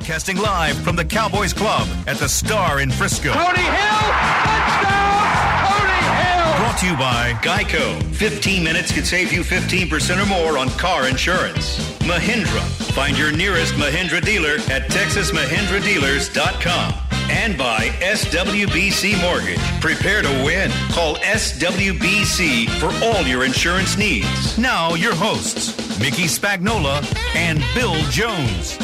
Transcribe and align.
Broadcasting 0.00 0.38
live 0.38 0.78
from 0.78 0.96
the 0.96 1.04
Cowboys 1.04 1.52
Club 1.52 1.86
at 2.06 2.16
the 2.16 2.26
Star 2.26 2.80
in 2.80 2.90
Frisco. 2.90 3.34
Tony 3.34 3.60
Hill, 3.60 4.00
touchdown! 4.48 5.68
Tony 5.68 6.00
Hill! 6.16 6.56
Brought 6.56 6.78
to 6.78 6.86
you 6.86 6.96
by 6.96 7.34
Geico. 7.42 8.02
15 8.14 8.64
minutes 8.64 8.92
could 8.92 9.06
save 9.06 9.30
you 9.30 9.42
15% 9.42 10.22
or 10.22 10.26
more 10.26 10.56
on 10.56 10.70
car 10.70 11.06
insurance. 11.06 11.78
Mahindra. 12.00 12.62
Find 12.94 13.18
your 13.18 13.30
nearest 13.30 13.74
Mahindra 13.74 14.24
dealer 14.24 14.54
at 14.72 14.88
texasmahindradealers.com. 14.90 16.94
And 17.28 17.58
by 17.58 17.88
SWBC 18.00 19.20
Mortgage. 19.20 19.60
Prepare 19.82 20.22
to 20.22 20.30
win. 20.42 20.70
Call 20.92 21.16
SWBC 21.16 22.70
for 22.80 22.90
all 23.04 23.26
your 23.26 23.44
insurance 23.44 23.98
needs. 23.98 24.56
now 24.56 24.94
your 24.94 25.14
hosts, 25.14 25.76
Mickey 26.00 26.24
Spagnola 26.24 27.04
and 27.36 27.62
Bill 27.74 28.00
Jones. 28.10 28.78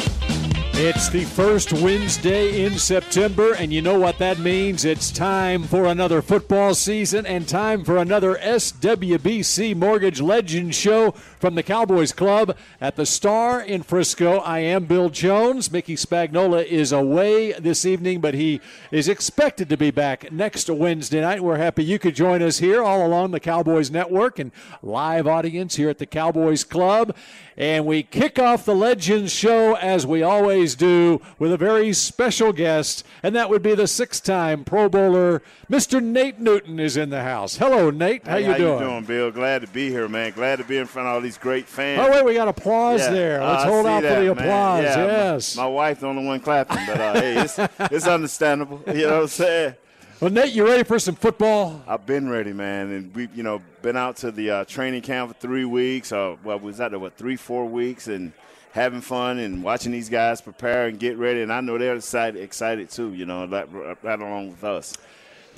It's 0.79 1.09
the 1.09 1.23
first 1.23 1.73
Wednesday 1.73 2.63
in 2.63 2.77
September, 2.77 3.53
and 3.53 3.73
you 3.73 3.81
know 3.81 3.99
what 3.99 4.19
that 4.19 4.37
means. 4.37 4.85
It's 4.85 5.09
time 5.09 5.63
for 5.63 5.85
another 5.85 6.21
football 6.21 6.75
season 6.75 7.25
and 7.25 7.47
time 7.47 7.83
for 7.83 7.97
another 7.97 8.35
SWBC 8.35 9.75
Mortgage 9.75 10.21
Legend 10.21 10.75
Show 10.75 11.15
from 11.39 11.55
the 11.55 11.63
Cowboys 11.63 12.11
Club 12.11 12.55
at 12.79 12.95
the 12.95 13.07
Star 13.07 13.59
in 13.59 13.81
Frisco. 13.81 14.37
I 14.37 14.59
am 14.59 14.85
Bill 14.85 15.09
Jones. 15.09 15.71
Mickey 15.71 15.95
Spagnola 15.95 16.63
is 16.63 16.91
away 16.91 17.53
this 17.53 17.83
evening, 17.83 18.21
but 18.21 18.35
he 18.35 18.61
is 18.91 19.07
expected 19.07 19.69
to 19.69 19.77
be 19.77 19.89
back 19.89 20.31
next 20.31 20.69
Wednesday 20.69 21.21
night. 21.21 21.41
We're 21.41 21.57
happy 21.57 21.83
you 21.83 21.97
could 21.97 22.15
join 22.15 22.43
us 22.43 22.59
here 22.59 22.83
all 22.83 23.03
along 23.03 23.31
the 23.31 23.39
Cowboys 23.39 23.89
Network 23.89 24.37
and 24.37 24.51
live 24.83 25.25
audience 25.25 25.75
here 25.75 25.89
at 25.89 25.97
the 25.97 26.05
Cowboys 26.05 26.63
Club. 26.63 27.15
And 27.59 27.87
we 27.87 28.03
kick 28.03 28.37
off 28.37 28.65
the 28.65 28.75
Legends 28.75 29.33
show 29.33 29.73
as 29.77 30.05
we 30.05 30.21
always 30.21 30.66
do 30.75 31.21
with 31.39 31.51
a 31.53 31.57
very 31.57 31.93
special 31.93 32.51
guest, 32.53 33.05
and 33.23 33.35
that 33.35 33.49
would 33.49 33.61
be 33.61 33.75
the 33.75 33.87
six-time 33.87 34.63
Pro 34.63 34.89
Bowler, 34.89 35.41
Mr. 35.69 36.01
Nate 36.01 36.39
Newton 36.39 36.79
is 36.79 36.97
in 36.97 37.09
the 37.09 37.23
house. 37.23 37.57
Hello, 37.57 37.89
Nate. 37.89 38.25
How 38.25 38.33
Hey, 38.37 38.41
you 38.45 38.51
how 38.51 38.57
doing? 38.57 38.79
you 38.79 38.85
doing, 38.87 39.03
Bill? 39.05 39.31
Glad 39.31 39.61
to 39.61 39.67
be 39.67 39.89
here, 39.89 40.07
man. 40.07 40.31
Glad 40.31 40.57
to 40.57 40.63
be 40.63 40.77
in 40.77 40.85
front 40.85 41.07
of 41.07 41.13
all 41.15 41.21
these 41.21 41.37
great 41.37 41.67
fans. 41.67 42.01
Oh 42.03 42.11
wait, 42.11 42.25
we 42.25 42.33
got 42.33 42.47
applause 42.47 43.01
Yeah. 43.01 43.11
there. 43.11 43.43
Let's 43.43 43.63
I 43.63 43.67
hold 43.67 43.85
out 43.85 44.03
for 44.03 44.19
the 44.21 44.31
applause. 44.31 44.83
Yeah, 44.83 45.05
yes. 45.05 45.55
My, 45.55 45.67
wife's 45.67 46.01
the 46.01 46.07
only 46.07 46.25
one 46.25 46.39
clapping, 46.39 46.85
but 46.87 46.99
uh, 46.99 47.13
hey, 47.13 47.37
it's, 47.41 47.59
it's 47.91 48.07
understandable. 48.07 48.81
You 48.87 49.07
know 49.07 49.13
what 49.15 49.21
I'm 49.23 49.27
saying? 49.27 49.75
well, 50.19 50.31
Nate, 50.31 50.51
you 50.53 50.65
ready 50.65 50.83
for 50.83 50.97
some 50.97 51.15
football? 51.15 51.83
I've 51.87 52.05
been 52.05 52.27
ready, 52.29 52.53
man, 52.53 52.91
and 52.91 53.15
we've 53.15 53.35
you 53.35 53.43
know 53.43 53.61
been 53.81 53.95
out 53.97 54.15
to 54.17 54.31
the 54.31 54.49
uh, 54.49 54.65
training 54.65 55.01
camp 55.01 55.31
for 55.33 55.39
three 55.39 55.65
weeks. 55.65 56.11
Or 56.11 56.37
well, 56.43 56.59
was 56.59 56.77
that 56.77 56.99
what 56.99 57.15
three, 57.17 57.35
four 57.35 57.65
weeks, 57.65 58.07
and 58.07 58.31
having 58.73 59.01
fun 59.01 59.39
and 59.39 59.63
watching 59.63 59.91
these 59.91 60.09
guys 60.09 60.41
prepare 60.41 60.87
and 60.87 60.99
get 60.99 61.17
ready. 61.17 61.41
And 61.41 61.51
I 61.51 61.61
know 61.61 61.77
they're 61.77 61.95
excited, 61.95 62.41
excited 62.41 62.89
too. 62.89 63.13
You 63.13 63.25
know, 63.25 63.45
right, 63.47 63.97
right 64.03 64.19
along 64.19 64.49
with 64.51 64.63
us. 64.63 64.95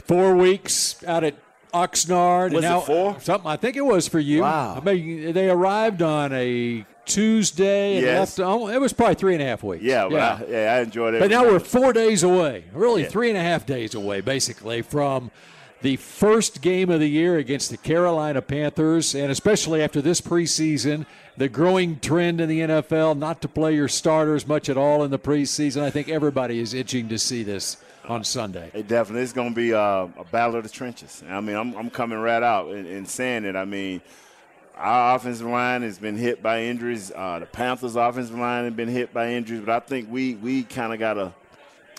Four 0.06 0.36
weeks 0.36 1.04
out 1.06 1.24
at 1.24 1.36
Oxnard. 1.74 2.48
and 2.48 2.56
Was 2.56 2.66
it 2.66 2.82
four? 2.86 3.20
Something 3.20 3.50
I 3.50 3.58
think 3.58 3.76
it 3.76 3.82
was 3.86 4.08
for 4.08 4.20
you. 4.20 4.42
Wow. 4.42 4.76
I 4.82 4.84
mean, 4.84 5.34
they 5.34 5.50
arrived 5.50 6.02
on 6.02 6.32
a 6.34 6.86
Tuesday 7.06 7.98
and 7.98 8.06
Yes. 8.06 8.38
left. 8.38 8.48
Oh, 8.48 8.68
it 8.70 8.80
was 8.80 8.94
probably 8.94 9.16
three 9.16 9.34
and 9.34 9.42
a 9.44 9.46
half 9.46 9.64
weeks. 9.64 9.84
Yeah, 9.84 10.08
but 10.10 10.20
I, 10.20 10.44
yeah, 10.50 10.74
I 10.76 10.80
enjoyed 10.82 11.14
it. 11.16 11.20
But 11.20 11.30
now 11.32 11.44
we're 11.44 11.60
four 11.60 11.92
days 11.94 12.24
away, 12.24 12.66
really 12.74 13.04
Yeah. 13.04 13.10
three 13.10 13.30
and 13.30 13.38
a 13.38 13.42
half 13.42 13.66
days 13.66 13.94
away, 13.96 14.22
basically, 14.22 14.82
from 14.82 15.32
the 15.82 15.96
first 15.96 16.62
game 16.62 16.90
of 16.90 17.00
the 17.00 17.08
year 17.10 17.38
against 17.38 17.72
the 17.72 17.78
Carolina 17.78 18.42
Panthers, 18.42 19.16
and 19.16 19.32
especially 19.32 19.82
after 19.82 20.02
this 20.02 20.22
preseason, 20.22 21.06
the 21.40 21.48
growing 21.48 21.98
trend 22.02 22.42
in 22.42 22.50
the 22.50 22.60
NFL 22.60 23.18
not 23.18 23.42
to 23.44 23.48
play 23.48 23.74
your 23.74 23.88
starters 23.88 24.46
much 24.46 24.68
at 24.68 24.76
all 24.76 25.06
in 25.06 25.10
the 25.10 25.18
preseason. 25.18 25.82
I 25.82 25.90
think 25.90 26.10
everybody 26.10 26.60
is 26.60 26.74
itching 26.74 27.08
to 27.08 27.18
see 27.18 27.44
this 27.44 27.78
on 28.10 28.26
Sunday. 28.26 28.70
It 28.74 28.90
definitely 28.90 29.22
is 29.22 29.32
going 29.32 29.52
to 29.52 29.56
be 29.56 29.74
uh, 29.74 30.08
a 30.18 30.26
battle 30.30 30.58
of 30.58 30.64
the 30.64 30.70
trenches. 30.70 31.24
I 31.30 31.40
mean, 31.40 31.56
I'm, 31.56 31.74
I'm 31.78 31.90
coming 31.90 32.20
right 32.20 32.44
out 32.44 32.72
and, 32.72 32.86
and 32.86 33.08
saying 33.08 33.46
it. 33.46 33.56
I 33.56 33.64
mean, 33.64 34.02
our 34.76 35.16
offensive 35.16 35.48
line 35.48 35.82
has 35.84 35.98
been 35.98 36.18
hit 36.18 36.44
by 36.44 36.64
injuries. 36.64 37.10
Uh, 37.16 37.40
the 37.40 37.46
Panthers' 37.46 37.96
offensive 37.96 38.38
line 38.38 38.66
has 38.66 38.74
been 38.74 38.90
hit 38.90 39.14
by 39.14 39.32
injuries, 39.32 39.62
but 39.66 39.72
I 39.72 39.80
think 39.80 40.12
we 40.12 40.36
we 40.36 40.64
kind 40.64 40.92
of 40.92 41.00
got 41.00 41.18
a, 41.18 41.34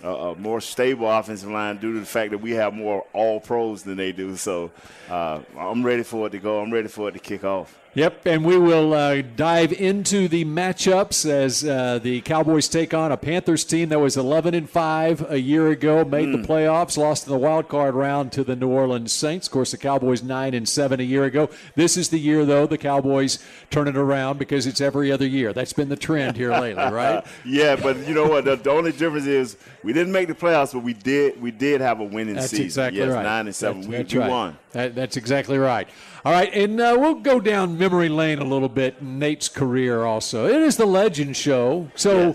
a 0.03 0.09
a 0.09 0.37
more 0.37 0.61
stable 0.61 1.11
offensive 1.11 1.49
line 1.49 1.79
due 1.79 1.95
to 1.95 2.01
the 2.01 2.07
fact 2.07 2.33
that 2.33 2.39
we 2.39 2.51
have 2.53 2.75
more 2.75 3.07
All 3.15 3.41
Pros 3.41 3.85
than 3.85 3.97
they 3.97 4.13
do. 4.13 4.37
So 4.37 4.71
uh, 5.09 5.41
I'm 5.59 5.83
ready 5.83 6.03
for 6.03 6.27
it 6.27 6.31
to 6.31 6.39
go. 6.39 6.61
I'm 6.61 6.71
ready 6.71 6.89
for 6.89 7.09
it 7.09 7.13
to 7.13 7.19
kick 7.19 7.43
off. 7.43 7.80
Yep, 7.95 8.25
and 8.25 8.45
we 8.45 8.57
will 8.57 8.95
uh, 8.95 9.21
dive 9.35 9.73
into 9.73 10.29
the 10.29 10.45
matchups 10.45 11.29
as 11.29 11.65
uh, 11.65 11.99
the 12.01 12.21
Cowboys 12.21 12.69
take 12.69 12.95
on 12.95 13.11
a 13.11 13.17
Panthers 13.17 13.65
team 13.65 13.89
that 13.89 13.99
was 13.99 14.17
11 14.17 14.55
and 14.55 14.71
5 14.71 15.33
a 15.33 15.41
year 15.41 15.71
ago, 15.71 16.05
made 16.05 16.27
Hmm. 16.27 16.41
the 16.41 16.47
playoffs, 16.47 16.97
lost 16.97 17.27
in 17.27 17.33
the 17.33 17.39
wild 17.39 17.69
card 17.69 17.97
round 17.97 18.31
to 18.33 18.45
the 18.45 18.55
New 18.55 18.69
Orleans 18.69 19.11
Saints. 19.13 19.49
Of 19.49 19.53
course, 19.53 19.73
the 19.73 19.77
Cowboys 19.77 20.23
9 20.23 20.55
and 20.55 20.69
7 20.69 21.01
a 21.01 21.03
year 21.03 21.25
ago. 21.25 21.51
This 21.75 21.97
is 21.97 22.11
the 22.11 22.21
year, 22.21 22.45
though, 22.45 22.65
the 22.65 22.79
Cowboys 22.79 23.41
turn 23.71 23.89
it 23.89 23.97
around 23.97 24.39
because 24.39 24.69
it's 24.69 24.81
every 24.81 25.11
other 25.11 25.27
year. 25.27 25.53
That's 25.53 25.73
been 25.73 25.89
the 25.89 25.97
trend 25.97 26.37
here 26.37 26.53
lately, 26.53 26.85
right? 26.93 27.25
Yeah, 27.45 27.75
but 27.75 28.07
you 28.07 28.15
know 28.15 28.29
what? 28.29 28.45
The, 28.45 28.55
the 28.55 28.71
only 28.71 28.93
difference 28.93 29.27
is 29.27 29.57
we 29.83 29.93
didn't 29.93 30.13
make 30.13 30.29
the 30.29 30.35
playoffs, 30.35 30.73
but 30.73 30.85
we 30.85 30.93
did 30.93 31.43
we 31.43 31.51
did 31.51 31.81
have 31.81 31.99
a 31.99 32.05
winning 32.05 32.37
That's 32.37 32.51
season. 32.51 32.67
exactly 32.67 33.01
yes, 33.01 33.11
right. 33.13 33.25
nine 33.25 33.47
and 33.47 33.55
seven. 33.57 33.79
That's, 33.81 33.89
we 33.91 33.97
that's 33.97 34.13
we 34.15 34.21
right. 34.21 34.31
won. 34.31 34.59
That, 34.73 34.95
that's 34.95 35.17
exactly 35.17 35.59
right. 35.59 35.89
All 36.25 36.33
right, 36.33 36.53
and 36.53 36.79
uh, 36.81 36.97
we'll 36.99 37.15
go 37.15 37.41
down 37.41 37.79
memory 37.79 38.09
lane 38.11 38.39
a 38.41 38.45
little 38.45 38.69
bit. 38.69 39.03
Nate's 39.03 39.49
career 39.49 40.05
also. 40.05 40.47
It 40.47 40.57
is 40.63 40.77
the 40.77 40.87
Legend 40.87 41.37
Show, 41.37 41.91
so. 41.95 42.19
Yeah. 42.29 42.33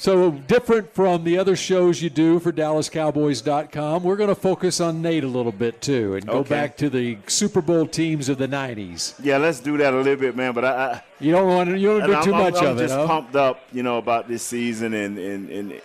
So 0.00 0.30
different 0.30 0.94
from 0.94 1.24
the 1.24 1.38
other 1.38 1.56
shows 1.56 2.00
you 2.00 2.08
do 2.08 2.38
for 2.38 2.52
DallasCowboys.com, 2.52 4.04
we're 4.04 4.14
going 4.14 4.28
to 4.28 4.36
focus 4.36 4.80
on 4.80 5.02
Nate 5.02 5.24
a 5.24 5.26
little 5.26 5.50
bit 5.50 5.80
too, 5.80 6.14
and 6.14 6.24
go 6.24 6.34
Okay. 6.34 6.48
back 6.50 6.76
to 6.76 6.88
the 6.88 7.18
Super 7.26 7.60
Bowl 7.60 7.84
teams 7.84 8.28
of 8.28 8.38
the 8.38 8.46
'90s. 8.46 9.14
Yeah, 9.20 9.38
let's 9.38 9.58
do 9.58 9.76
that 9.78 9.92
a 9.92 9.96
little 9.96 10.14
bit, 10.14 10.36
man. 10.36 10.52
But 10.54 10.64
I, 10.66 10.68
I 10.70 11.02
You 11.18 11.32
don't 11.32 11.48
want 11.48 11.70
to, 11.70 11.76
you 11.76 11.98
don't 11.98 12.06
do 12.08 12.14
I'm, 12.14 12.22
too 12.24 12.32
I'm- 12.32 12.44
much 12.52 12.62
I'm 12.62 12.68
of 12.68 12.78
it. 12.78 12.82
just 12.82 12.94
huh? 12.94 13.06
pumped 13.08 13.34
up, 13.34 13.60
you 13.72 13.82
know, 13.82 13.98
about 13.98 14.28
this 14.28 14.44
season, 14.44 14.94
and 14.94 15.18
and, 15.18 15.50
and 15.50 15.80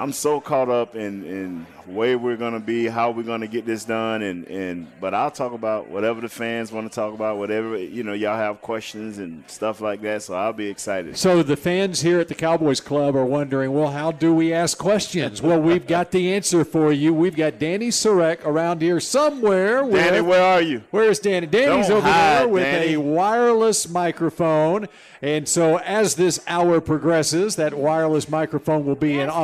I'm 0.00 0.12
so 0.12 0.40
caught 0.40 0.70
up 0.70 0.96
in 0.96 1.24
in 1.24 1.66
where 1.84 2.16
we're 2.16 2.36
gonna 2.38 2.58
be, 2.60 2.86
how 2.86 3.10
we're 3.10 3.22
gonna 3.22 3.46
get 3.46 3.66
this 3.66 3.84
done, 3.84 4.22
and 4.22 4.46
and 4.48 4.86
but 4.98 5.12
I'll 5.12 5.30
talk 5.30 5.52
about 5.52 5.88
whatever 5.88 6.22
the 6.22 6.28
fans 6.30 6.72
want 6.72 6.90
to 6.90 6.94
talk 6.94 7.12
about, 7.12 7.36
whatever 7.36 7.76
you 7.76 8.02
know, 8.02 8.14
y'all 8.14 8.36
have 8.38 8.62
questions 8.62 9.18
and 9.18 9.44
stuff 9.46 9.82
like 9.82 10.00
that. 10.00 10.22
So 10.22 10.32
I'll 10.34 10.54
be 10.54 10.68
excited. 10.68 11.18
So 11.18 11.42
the 11.42 11.56
fans 11.56 12.00
here 12.00 12.18
at 12.18 12.28
the 12.28 12.34
Cowboys 12.34 12.80
Club 12.80 13.14
are 13.14 13.26
wondering, 13.26 13.74
well, 13.74 13.88
how 13.90 14.10
do 14.10 14.32
we 14.34 14.54
ask 14.54 14.78
questions? 14.78 15.42
well, 15.42 15.60
we've 15.60 15.86
got 15.86 16.12
the 16.12 16.32
answer 16.32 16.64
for 16.64 16.92
you. 16.92 17.12
We've 17.12 17.36
got 17.36 17.58
Danny 17.58 17.88
Sarek 17.88 18.42
around 18.46 18.80
here 18.80 19.00
somewhere. 19.00 19.84
with- 19.84 20.02
Danny, 20.02 20.22
where 20.22 20.42
are 20.42 20.62
you? 20.62 20.82
Where's 20.90 21.18
Danny? 21.18 21.46
Danny's 21.46 21.88
Don't 21.88 21.98
over 21.98 22.06
there 22.06 22.48
with 22.48 22.62
Danny. 22.62 22.94
a 22.94 23.00
wireless 23.00 23.86
microphone. 23.86 24.88
And 25.22 25.46
so 25.46 25.76
as 25.80 26.14
this 26.14 26.40
hour 26.46 26.80
progresses, 26.80 27.56
that 27.56 27.74
wireless 27.74 28.28
microphone 28.30 28.86
will 28.86 28.94
be 28.96 29.14
in 29.20 29.26
Yes, 29.26 29.34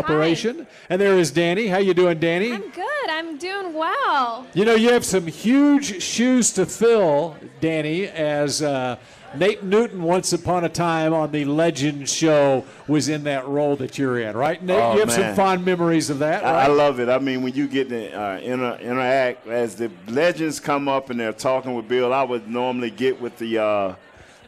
operation. 0.48 0.66
And 0.90 1.00
there 1.00 1.18
is 1.18 1.30
Danny. 1.30 1.66
How 1.68 1.78
you 1.78 1.94
doing, 1.94 2.18
Danny? 2.18 2.52
I'm 2.52 2.68
good. 2.70 2.86
I'm 3.08 3.38
doing 3.38 3.74
well. 3.74 4.46
You 4.54 4.64
know, 4.64 4.74
you 4.74 4.90
have 4.92 5.04
some 5.04 5.26
huge 5.26 6.02
shoes 6.02 6.52
to 6.52 6.66
fill, 6.66 7.36
Danny, 7.60 8.06
as 8.06 8.62
uh, 8.62 8.96
Nate 9.36 9.62
Newton, 9.62 10.02
once 10.02 10.32
upon 10.32 10.64
a 10.64 10.68
time 10.68 11.12
on 11.12 11.30
the 11.32 11.44
Legend 11.44 12.08
Show, 12.08 12.64
was 12.88 13.08
in 13.08 13.24
that 13.24 13.46
role 13.46 13.76
that 13.76 13.98
you're 13.98 14.20
in, 14.20 14.36
right? 14.36 14.62
Nate, 14.62 14.82
Oh, 14.82 14.94
you 14.94 15.00
have 15.00 15.12
some 15.12 15.34
fond 15.34 15.64
memories 15.64 16.10
of 16.10 16.18
that, 16.20 16.44
I. 16.44 16.64
I 16.64 16.66
love 16.68 17.00
it. 17.00 17.08
I 17.08 17.18
mean, 17.18 17.42
when 17.42 17.54
you 17.54 17.68
get 17.68 17.88
to 17.90 18.12
uh, 18.12 18.38
inter, 18.38 18.76
interact 18.80 19.46
as 19.46 19.76
the 19.76 19.90
legends 20.08 20.60
come 20.60 20.88
up 20.88 21.10
and 21.10 21.18
they're 21.20 21.32
talking 21.32 21.74
with 21.74 21.88
Bill, 21.88 22.12
I 22.12 22.22
would 22.22 22.48
normally 22.48 22.90
get 22.90 23.20
with 23.20 23.36
the 23.38 23.58
uh, 23.58 23.94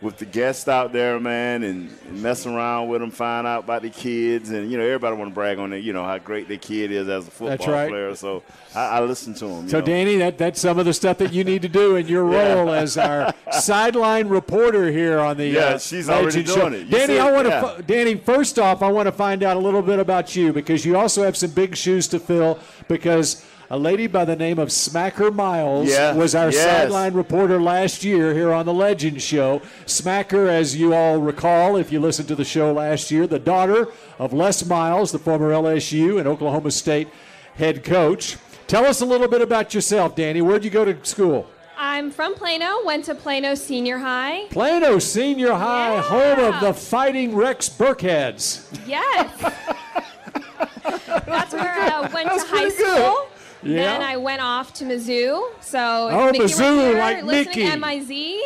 with 0.01 0.19
the 0.19 0.27
guests 0.27 0.69
out 0.69 0.93
there, 0.93 1.19
man, 1.19 1.63
and, 1.63 1.91
and 2.09 2.23
mess 2.23 2.47
around 2.47 2.89
with 2.89 3.01
them, 3.01 3.11
find 3.11 3.47
out 3.47 3.65
about 3.65 3.83
the 3.83 3.91
kids, 3.91 4.51
and 4.51 4.71
you 4.71 4.79
know, 4.79 4.85
everybody 4.85 5.17
want 5.17 5.31
to 5.31 5.35
brag 5.35 5.59
on 5.59 5.73
it. 5.73 5.79
You 5.79 5.93
know 5.93 6.05
how 6.05 6.19
great 6.19 6.49
their 6.49 6.59
kid 6.59 6.93
is 6.93 7.09
as 7.09 7.27
a 7.27 7.31
football 7.31 7.49
That's 7.49 7.67
right. 7.67 7.89
player. 7.89 8.15
So 8.15 8.43
I, 8.75 8.87
I 8.99 9.00
listen 9.00 9.35
to 9.35 9.47
them. 9.47 9.69
So, 9.69 9.81
Danny, 9.81 10.17
that, 10.17 10.39
that's 10.39 10.61
some 10.61 10.79
of 10.79 10.85
the 10.87 10.93
stuff 10.93 11.19
that 11.19 11.33
you 11.33 11.45
need 11.45 11.62
to 11.62 11.69
do 11.69 11.97
in 11.97 12.06
your 12.06 12.25
role 12.39 12.71
as 12.73 12.97
our 12.97 13.35
sideline 13.53 14.29
reporter 14.29 14.91
here 14.91 15.19
on 15.19 15.37
the 15.37 15.47
Yeah, 15.47 15.61
uh, 15.61 15.79
she's 15.79 16.09
already 16.09 16.43
doing 16.43 16.59
Show. 16.59 16.67
it. 16.69 16.87
You 16.87 16.91
Danny, 16.91 17.19
I 17.19 17.33
want 17.33 17.47
to, 17.47 17.51
yeah. 17.51 17.81
Danny. 17.87 18.15
First 18.17 18.59
off, 18.59 18.83
I 18.83 18.91
want 18.91 19.06
to 19.06 19.12
find 19.12 19.43
out 19.43 19.56
a 19.56 19.61
little 19.61 19.83
bit 19.83 19.99
about 19.99 20.37
you 20.37 20.53
because 20.53 20.85
you 20.85 20.97
also 20.97 21.23
have 21.25 21.37
some 21.37 21.51
big 21.51 21.77
shoes 21.77 22.06
to 22.09 22.19
fill. 22.19 22.59
Because 22.87 23.44
a 23.70 23.79
lady 23.79 24.06
by 24.06 24.25
the 24.25 24.37
name 24.37 24.59
of 24.59 24.69
Smacker 24.69 25.32
Miles 25.35 25.88
Yeah, 25.91 26.15
was 26.15 26.35
our 26.35 26.50
yes. 26.50 26.62
sideline 26.62 27.12
reporter 27.15 27.61
last 27.61 28.03
year 28.03 28.32
here 28.35 28.53
on 28.53 28.65
the 28.67 28.73
Legend 28.73 29.20
Show. 29.20 29.61
Smacker, 29.87 30.49
as 30.49 30.76
you 30.76 30.94
all 30.94 31.19
recall, 31.19 31.76
if 31.76 31.93
you 31.93 32.00
listened 32.00 32.29
to 32.29 32.35
the 32.35 32.44
show 32.47 32.73
last 32.73 33.11
year, 33.11 33.26
the 33.26 33.38
daughter 33.38 33.88
of 34.19 34.32
Les 34.32 34.65
Miles, 34.65 35.12
the 35.12 35.19
former 35.19 35.50
LSU 35.50 36.19
and 36.19 36.26
Oklahoma 36.26 36.70
State 36.70 37.09
head 37.56 37.85
coach. 37.85 38.37
Tell 38.67 38.85
us 38.87 39.00
a 39.00 39.06
little 39.06 39.29
bit 39.29 39.43
about 39.43 39.75
yourself, 39.75 40.15
Danny. 40.17 40.41
Where'd 40.41 40.65
you 40.65 40.70
go 40.70 40.85
to 40.85 41.05
school? 41.05 41.47
I'm 41.76 42.11
from 42.11 42.35
Plano. 42.35 42.85
Went 42.85 43.05
to 43.05 43.15
Plano 43.15 43.55
Senior 43.55 43.99
High. 43.99 44.47
Plano 44.50 44.99
Senior 44.99 45.53
High, 45.53 45.94
Yeah. 45.94 46.03
home 46.03 46.55
of 46.55 46.61
the 46.61 46.75
Fighting 46.75 47.37
Rex 47.37 47.69
Burkheads. 47.69 48.65
Yes. 48.87 49.31
That's 51.26 51.53
where 51.53 51.73
I 51.73 51.88
uh, 51.88 52.11
went 52.12 52.29
That's 52.29 52.44
to 52.44 52.49
high 52.49 52.62
pretty 52.62 52.76
good. 52.79 53.17
School. 53.60 53.70
Yeah. 53.70 53.84
Then 53.99 54.02
I 54.02 54.16
went 54.16 54.40
off 54.43 54.72
to 54.75 54.84
Mizzou. 54.84 55.43
So 55.60 56.08
if 56.08 56.14
Oh, 56.14 56.26
Mickey 56.32 56.38
Mizzou, 56.44 56.76
were 56.76 56.82
here, 56.93 56.99
like 56.99 57.25
Mickey. 57.25 57.62
to 57.69 57.76
MIZ. 57.76 58.40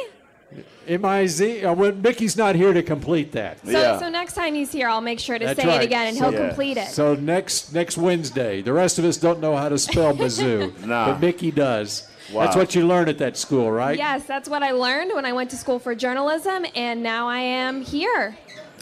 M-I-Z. 0.88 1.64
Uh, 1.64 1.72
well, 1.74 1.92
Mickey's 1.92 2.36
not 2.36 2.56
here 2.56 2.72
to 2.72 2.82
complete 2.82 3.32
that. 3.32 3.64
So, 3.64 3.70
Yeah. 3.70 3.98
so 4.00 4.08
next 4.08 4.34
time 4.34 4.54
he's 4.54 4.72
here, 4.72 4.88
I'll 4.88 5.00
make 5.00 5.20
sure 5.20 5.38
to 5.38 5.44
That's 5.46 5.60
say 5.62 5.66
right. 5.68 5.80
it 5.80 5.84
again, 5.84 6.08
and 6.08 6.16
So- 6.16 6.30
he'll 6.30 6.40
Yeah. 6.40 6.46
complete 6.48 6.76
it. 6.76 6.88
So 6.88 7.14
next 7.14 7.72
next 7.72 7.96
Wednesday, 7.96 8.62
the 8.62 8.72
rest 8.72 8.98
of 8.98 9.04
us 9.04 9.16
don't 9.16 9.40
know 9.40 9.56
how 9.56 9.68
to 9.68 9.78
spell 9.78 10.12
Mizzou, 10.12 10.72
Nah. 10.86 11.06
but 11.12 11.20
Mickey 11.20 11.50
does. 11.52 12.08
Wow. 12.32 12.42
That's 12.44 12.56
what 12.56 12.74
you 12.74 12.84
learn 12.86 13.08
at 13.08 13.18
that 13.18 13.36
school, 13.36 13.70
right? 13.70 13.96
yes, 13.96 14.22
that's 14.26 14.48
what 14.48 14.62
I 14.62 14.72
learned 14.72 15.12
when 15.14 15.24
I 15.24 15.32
went 15.32 15.50
to 15.50 15.56
school 15.56 15.78
for 15.78 15.94
journalism, 15.94 16.66
and 16.74 17.02
now 17.02 17.28
I 17.28 17.38
am 17.38 17.82
here. 17.82 18.36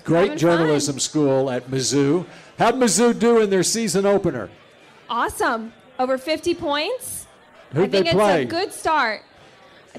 Great 0.04 0.22
Having 0.30 0.38
journalism 0.38 0.98
school 0.98 1.50
at 1.50 1.70
Mizzou. 1.70 2.24
How'd 2.58 2.76
Mizzou 2.76 3.18
do 3.18 3.40
in 3.40 3.50
their 3.50 3.62
season 3.62 4.06
opener? 4.06 4.48
Awesome. 5.08 5.72
Over 6.00 6.16
50 6.16 6.54
points. 6.54 7.26
Who'd 7.74 7.82
I 7.82 7.88
think 7.88 7.92
they 8.06 8.10
it's 8.10 8.14
play? 8.14 8.42
a 8.42 8.44
good 8.46 8.72
start. 8.72 9.20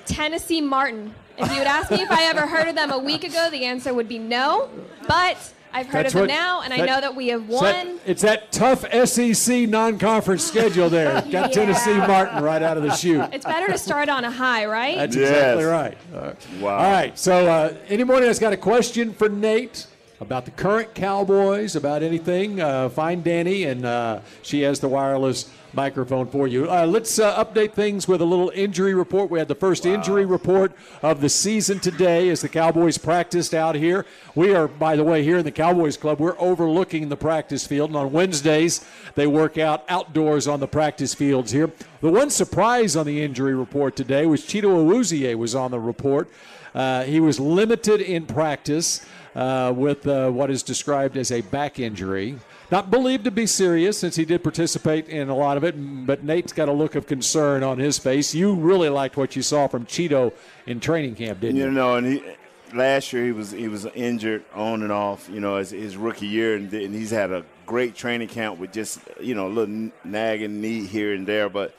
Tennessee 0.07 0.59
Martin. 0.59 1.13
If 1.37 1.51
you 1.51 1.59
would 1.59 1.67
ask 1.67 1.91
me 1.91 2.01
if 2.01 2.09
I 2.09 2.23
ever 2.23 2.47
heard 2.47 2.67
of 2.67 2.73
them 2.75 2.91
a 2.91 2.97
week 2.97 3.23
ago, 3.23 3.49
the 3.51 3.65
answer 3.65 3.93
would 3.93 4.07
be 4.09 4.17
no. 4.17 4.67
But 5.07 5.37
I've 5.71 5.85
heard 5.85 6.05
That's 6.05 6.15
of 6.15 6.21
them 6.21 6.21
what- 6.21 6.33
now, 6.33 6.61
and 6.61 6.73
I 6.73 6.77
know 6.77 6.99
that 6.99 7.15
we 7.15 7.27
have 7.27 7.43
It's 7.47 7.61
that- 7.61 7.85
won. 7.85 7.99
it's 8.07 8.21
that 8.23 8.51
tough 8.51 8.83
SEC 8.91 9.67
non-conference 9.67 10.43
schedule 10.43 10.89
there. 10.89 11.21
Got 11.31 11.53
Tennessee 11.53 11.93
Martin 11.97 12.43
right 12.43 12.63
out 12.63 12.77
of 12.77 12.83
the 12.83 12.95
chute. 12.95 13.23
It's 13.31 13.45
better 13.45 13.67
to 13.71 13.77
start 13.77 14.09
on 14.09 14.25
a 14.25 14.31
high, 14.31 14.65
right? 14.65 14.97
That's 14.97 15.15
Yes. 15.15 15.29
exactly 15.29 15.63
right. 15.65 15.97
Uh, 16.15 16.31
Wow. 16.59 16.77
All 16.77 16.91
right. 16.91 17.17
So, 17.17 17.45
uh, 17.47 17.73
anybody 17.89 18.25
that's 18.25 18.39
got 18.39 18.53
a 18.53 18.57
question 18.57 19.13
for 19.13 19.29
Nate 19.29 19.85
about 20.21 20.45
the 20.45 20.51
current 20.51 20.93
Cowboys, 20.93 21.75
about 21.75 22.03
anything, 22.03 22.61
uh, 22.61 22.87
find 22.89 23.23
Danny, 23.23 23.63
and 23.63 23.83
uh, 23.83 24.19
she 24.43 24.61
has 24.61 24.79
the 24.79 24.87
wireless 24.87 25.49
microphone 25.73 26.27
for 26.27 26.47
you. 26.47 26.69
Uh, 26.69 26.85
let's 26.85 27.17
uh, 27.17 27.43
update 27.43 27.73
things 27.73 28.07
with 28.07 28.21
a 28.21 28.25
little 28.25 28.51
injury 28.53 28.93
report. 28.93 29.31
We 29.31 29.39
had 29.39 29.47
the 29.47 29.55
first 29.55 29.83
injury 29.83 30.25
report 30.25 30.73
of 31.01 31.21
the 31.21 31.29
season 31.29 31.79
today 31.79 32.29
as 32.29 32.41
the 32.41 32.49
Cowboys 32.49 32.99
practiced 32.99 33.55
out 33.55 33.73
here. 33.73 34.05
We 34.35 34.53
are, 34.53 34.67
by 34.67 34.95
the 34.95 35.03
way, 35.03 35.23
here 35.23 35.39
in 35.39 35.43
the 35.43 35.51
Cowboys 35.51 35.97
Club, 35.97 36.19
we're 36.19 36.39
overlooking 36.39 37.09
the 37.09 37.17
practice 37.17 37.65
field, 37.65 37.89
and 37.89 37.97
on 37.97 38.11
Wednesdays 38.11 38.85
they 39.15 39.25
work 39.25 39.57
out 39.57 39.85
outdoors 39.89 40.47
on 40.47 40.59
the 40.59 40.67
practice 40.67 41.15
fields 41.15 41.51
here. 41.51 41.71
The 42.01 42.11
one 42.11 42.29
surprise 42.29 42.95
on 42.95 43.07
the 43.07 43.23
injury 43.23 43.55
report 43.55 43.95
today 43.95 44.27
was 44.27 44.43
Chido 44.43 44.85
Awuzie 44.85 45.33
was 45.35 45.55
on 45.55 45.71
the 45.71 45.79
report. 45.79 46.29
Uh, 46.75 47.03
he 47.03 47.19
was 47.19 47.39
limited 47.39 47.99
in 47.99 48.25
practice 48.25 49.05
uh, 49.35 49.73
with 49.75 50.07
uh, 50.07 50.29
what 50.29 50.49
is 50.49 50.63
described 50.63 51.17
as 51.17 51.31
a 51.31 51.41
back 51.41 51.79
injury. 51.79 52.37
Not 52.71 52.89
believed 52.89 53.25
to 53.25 53.31
be 53.31 53.45
serious 53.45 53.97
since 53.97 54.15
he 54.15 54.23
did 54.23 54.43
participate 54.43 55.09
in 55.09 55.27
a 55.27 55.35
lot 55.35 55.57
of 55.57 55.63
it, 55.65 55.75
but 56.05 56.23
Nate's 56.23 56.53
got 56.53 56.69
a 56.69 56.71
look 56.71 56.95
of 56.95 57.05
concern 57.05 57.63
on 57.63 57.79
his 57.79 57.97
face. 57.97 58.33
You 58.33 58.53
really 58.53 58.87
liked 58.87 59.17
what 59.17 59.35
you 59.35 59.41
saw 59.41 59.67
from 59.67 59.85
Chido 59.85 60.31
in 60.65 60.79
training 60.79 61.15
camp, 61.15 61.41
didn't 61.41 61.57
you? 61.57 61.65
You 61.65 61.71
know, 61.71 61.97
and 61.97 62.07
he, 62.07 62.23
last 62.73 63.11
year 63.11 63.25
he 63.25 63.33
was 63.33 63.51
he 63.51 63.67
was 63.67 63.85
injured 63.87 64.45
on 64.53 64.83
and 64.83 64.91
off. 64.91 65.29
You 65.29 65.41
know, 65.41 65.57
as 65.57 65.71
his 65.71 65.97
rookie 65.97 66.27
year, 66.27 66.55
and, 66.55 66.73
and 66.73 66.95
he's 66.95 67.11
had 67.11 67.31
a 67.31 67.43
great 67.65 67.95
training 67.95 68.29
camp 68.29 68.57
with 68.57 68.71
just 68.71 68.99
you 69.19 69.35
know 69.35 69.47
a 69.47 69.49
little 69.49 69.91
nagging 70.03 70.61
knee 70.61 70.85
here 70.85 71.13
and 71.13 71.27
there, 71.27 71.49
but. 71.49 71.75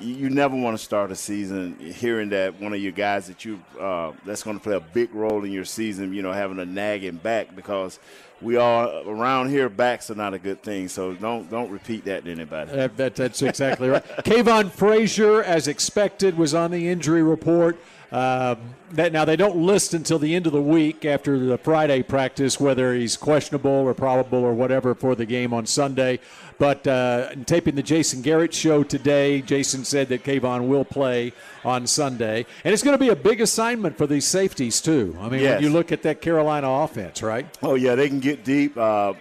You 0.00 0.30
never 0.30 0.56
want 0.56 0.78
to 0.78 0.82
start 0.82 1.10
a 1.10 1.16
season 1.16 1.78
hearing 1.78 2.30
that 2.30 2.58
one 2.60 2.72
of 2.72 2.80
your 2.80 2.92
guys 2.92 3.26
that 3.26 3.44
you 3.44 3.62
uh, 3.78 4.12
that's 4.24 4.42
going 4.42 4.58
to 4.58 4.62
play 4.62 4.74
a 4.74 4.80
big 4.80 5.14
role 5.14 5.44
in 5.44 5.52
your 5.52 5.64
season, 5.64 6.14
you 6.14 6.22
know, 6.22 6.32
having 6.32 6.58
a 6.58 6.64
nagging 6.64 7.16
back 7.16 7.54
because 7.54 7.98
we 8.40 8.56
all 8.56 9.08
around 9.08 9.50
here 9.50 9.68
backs 9.68 10.10
are 10.10 10.14
not 10.14 10.32
a 10.32 10.38
good 10.38 10.62
thing. 10.62 10.88
So 10.88 11.12
don't 11.14 11.50
don't 11.50 11.70
repeat 11.70 12.04
that 12.06 12.24
to 12.24 12.30
anybody. 12.30 12.72
That, 12.72 12.96
that, 12.96 13.14
that's 13.14 13.42
exactly 13.42 13.88
right. 13.88 14.04
Kavon 14.24 14.70
Frazier, 14.70 15.42
as 15.42 15.68
expected, 15.68 16.36
was 16.36 16.54
on 16.54 16.70
the 16.70 16.88
injury 16.88 17.22
report. 17.22 17.78
Um, 18.12 18.74
that, 18.92 19.12
now, 19.12 19.24
they 19.24 19.36
don't 19.36 19.56
list 19.56 19.94
until 19.94 20.18
the 20.18 20.34
end 20.34 20.48
of 20.48 20.52
the 20.52 20.60
week 20.60 21.04
after 21.04 21.38
the 21.38 21.56
Friday 21.56 22.02
practice 22.02 22.58
whether 22.58 22.92
he's 22.92 23.16
questionable 23.16 23.70
or 23.70 23.94
probable 23.94 24.40
or 24.40 24.52
whatever 24.52 24.96
for 24.96 25.14
the 25.14 25.24
game 25.24 25.54
on 25.54 25.64
Sunday. 25.64 26.18
But 26.60 26.86
uh, 26.86 27.30
in 27.32 27.46
taping 27.46 27.74
the 27.74 27.82
Jason 27.82 28.20
Garrett 28.20 28.52
show 28.52 28.82
today, 28.82 29.40
Jason 29.40 29.82
said 29.82 30.10
that 30.10 30.24
Kavon 30.24 30.68
will 30.68 30.84
play 30.84 31.32
on 31.64 31.86
Sunday. 31.86 32.44
And 32.64 32.74
it's 32.74 32.82
going 32.82 32.92
to 32.94 33.02
be 33.02 33.08
a 33.08 33.16
big 33.16 33.40
assignment 33.40 33.96
for 33.96 34.06
these 34.06 34.26
safeties, 34.26 34.82
too. 34.82 35.16
I 35.18 35.30
mean, 35.30 35.40
Yes. 35.40 35.54
when 35.54 35.62
you 35.64 35.70
look 35.70 35.90
at 35.90 36.02
that 36.02 36.20
Carolina 36.20 36.68
offense, 36.68 37.22
right? 37.22 37.46
Oh 37.62 37.76
yeah, 37.76 37.94
they 37.94 38.08
can 38.08 38.20
get 38.20 38.44
deep. 38.44 38.76
Uh, 38.76 39.14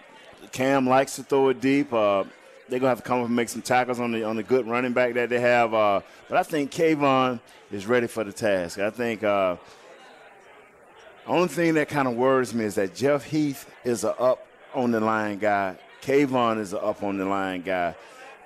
Cam 0.51 0.85
likes 0.85 1.15
to 1.15 1.23
throw 1.23 1.47
it 1.47 1.61
deep. 1.61 1.93
Uh, 1.93 2.25
they're 2.67 2.77
gonna 2.79 2.89
have 2.89 2.97
to 2.97 3.07
come 3.07 3.21
up 3.21 3.27
and 3.27 3.35
make 3.37 3.47
some 3.47 3.61
tackles 3.61 4.01
on 4.01 4.11
the 4.11 4.25
on 4.25 4.35
the 4.35 4.43
good 4.43 4.67
running 4.67 4.91
back 4.91 5.13
that 5.13 5.29
they 5.29 5.39
have. 5.39 5.73
Uh, 5.73 6.01
but 6.27 6.37
I 6.37 6.43
think 6.43 6.71
Kavon 6.71 7.39
is 7.71 7.87
ready 7.87 8.07
for 8.07 8.25
the 8.25 8.33
task. 8.33 8.79
I 8.79 8.89
think 8.89 9.23
uh, 9.23 9.55
only 11.25 11.47
thing 11.47 11.75
that 11.75 11.87
kind 11.87 12.05
of 12.07 12.15
worries 12.15 12.53
me 12.53 12.65
is 12.65 12.75
that 12.75 12.93
Jeff 12.93 13.23
Heath 13.23 13.65
is 13.85 14.03
a 14.03 14.13
up 14.19 14.45
on 14.75 14.91
the 14.91 14.99
line 14.99 15.39
guy. 15.39 15.77
Kavon 16.01 16.59
is 16.59 16.73
a 16.73 16.79
up 16.81 17.03
on 17.03 17.17
the 17.17 17.25
line 17.25 17.61
guy. 17.61 17.95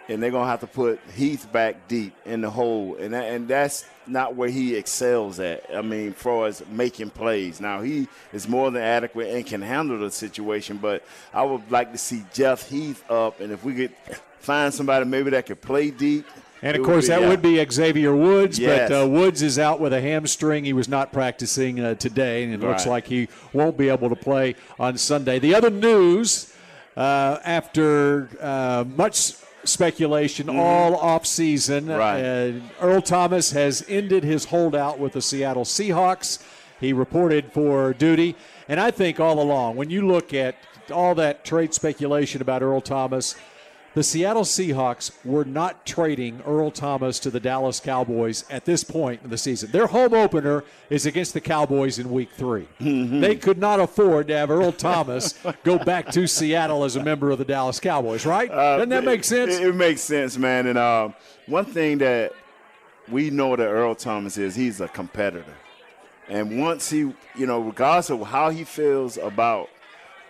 And 0.10 0.22
they're 0.22 0.32
gonna 0.32 0.50
have 0.50 0.60
to 0.60 0.68
put 0.68 1.00
Heath 1.16 1.50
back 1.54 1.88
deep 1.88 2.14
in 2.26 2.42
the 2.42 2.50
hole, 2.50 2.98
and 3.00 3.14
that, 3.14 3.24
and 3.32 3.48
that's 3.48 3.86
not 4.06 4.36
where 4.36 4.50
he 4.50 4.76
excels 4.76 5.40
at. 5.40 5.64
I 5.74 5.82
mean, 5.82 6.12
for 6.12 6.46
as 6.46 6.62
making 6.70 7.12
plays. 7.12 7.62
Now 7.62 7.82
he 7.82 8.10
is 8.34 8.46
more 8.46 8.70
than 8.70 8.82
adequate 8.82 9.34
and 9.34 9.46
can 9.46 9.62
handle 9.62 9.98
the 9.98 10.12
situation, 10.12 10.76
but 10.76 11.06
I 11.34 11.44
would 11.44 11.72
like 11.72 11.94
to 11.94 11.98
see 11.98 12.26
Jeff 12.34 12.68
Heath 12.70 13.10
up, 13.10 13.40
and 13.40 13.54
if 13.54 13.64
we 13.64 13.74
could 13.76 13.92
find 14.40 14.74
somebody 14.74 15.06
maybe 15.06 15.30
that 15.30 15.46
could 15.46 15.62
play 15.62 15.90
deep. 15.90 16.26
And 16.62 16.76
of 16.76 16.82
would 16.82 16.86
course, 16.86 17.06
be- 17.06 17.10
that 17.10 17.22
would 17.22 17.42
be 17.42 17.66
Xavier 17.72 18.14
Woods, 18.14 18.60
Yes. 18.60 18.90
but 18.90 19.04
uh, 19.04 19.08
Woods 19.08 19.42
is 19.42 19.58
out 19.58 19.80
with 19.80 19.94
a 19.94 20.02
hamstring. 20.02 20.66
He 20.66 20.74
was 20.74 20.90
not 20.90 21.14
practicing 21.14 21.80
uh, 21.80 21.96
today, 21.96 22.44
and 22.44 22.54
it 22.54 22.60
looks 22.60 22.86
like 22.86 23.08
he 23.08 23.30
won't 23.54 23.78
be 23.78 23.88
able 23.88 24.10
to 24.10 24.16
play 24.18 24.56
on 24.78 24.98
Sunday. 24.98 25.40
The 25.40 25.56
other 25.56 25.70
news 25.70 26.53
uh, 26.98 27.40
after 27.46 28.30
uh, 28.42 28.84
much 28.96 29.34
speculation 29.64 30.50
all 30.50 30.96
off 30.96 31.26
season, 31.26 31.86
Mm-hmm. 31.86 31.94
Right. 31.98 32.22
uh, 32.22 32.60
Earl 32.86 33.02
Thomas 33.02 33.52
has 33.52 33.86
ended 33.88 34.24
his 34.24 34.46
holdout 34.46 35.00
with 35.00 35.14
the 35.14 35.22
Seattle 35.22 35.64
Seahawks. 35.64 36.44
He 36.80 36.92
reported 36.92 37.52
for 37.54 37.94
duty, 37.94 38.36
and 38.68 38.80
I 38.80 38.92
think 38.92 39.20
all 39.20 39.40
along, 39.42 39.78
when 39.78 39.90
you 39.90 40.06
look 40.06 40.34
at 40.34 40.56
all 40.92 41.16
that 41.16 41.46
trade 41.46 41.74
speculation 41.74 42.42
about 42.42 42.62
Earl 42.62 42.82
Thomas, 42.82 43.36
the 43.94 44.04
Seattle 44.04 44.44
Seahawks 44.44 45.12
were 45.24 45.46
not 45.46 45.86
trading 45.86 46.42
Earl 46.46 46.72
Thomas 46.72 47.20
to 47.20 47.30
the 47.30 47.40
Dallas 47.40 47.80
Cowboys 47.80 48.44
at 48.50 48.66
this 48.66 48.84
point 48.84 49.22
in 49.24 49.30
the 49.30 49.38
season. 49.38 49.70
Their 49.72 49.88
home 49.88 50.14
opener 50.14 50.64
is 50.90 51.06
against 51.06 51.34
the 51.34 51.42
Cowboys 51.42 52.00
in 52.00 52.10
week 52.10 52.30
3 52.32 52.68
They 52.80 53.36
could 53.36 53.58
not 53.60 53.80
afford 53.80 54.28
to 54.30 54.38
have 54.38 54.50
Earl 54.50 54.72
Thomas 54.72 55.36
go 55.64 55.78
back 55.78 56.12
to 56.12 56.28
Seattle 56.28 56.84
as 56.84 56.96
a 56.96 57.04
member 57.04 57.30
of 57.32 57.38
the 57.38 57.46
Dallas 57.46 57.80
Cowboys, 57.80 58.26
right? 58.26 58.50
Doesn't 58.50 58.90
that 58.90 59.04
make 59.04 59.24
sense? 59.24 59.58
Uh, 59.60 59.62
It, 59.62 59.68
it 59.70 59.76
makes 59.76 60.02
sense, 60.02 60.38
man. 60.38 60.68
And 60.68 60.78
uh, 60.78 61.10
one 61.46 61.66
thing 61.66 62.00
that 62.00 62.34
we 63.10 63.30
know 63.30 63.56
that 63.56 63.68
Earl 63.68 63.96
Thomas 63.96 64.38
is, 64.38 64.56
he's 64.56 64.82
a 64.82 64.88
competitor. 64.88 65.54
And 66.30 66.60
once 66.60 66.90
he, 66.90 67.00
you 67.36 67.46
know, 67.46 67.60
regardless 67.60 68.10
of 68.10 68.22
how 68.28 68.50
he 68.50 68.64
feels 68.64 69.18
about 69.18 69.70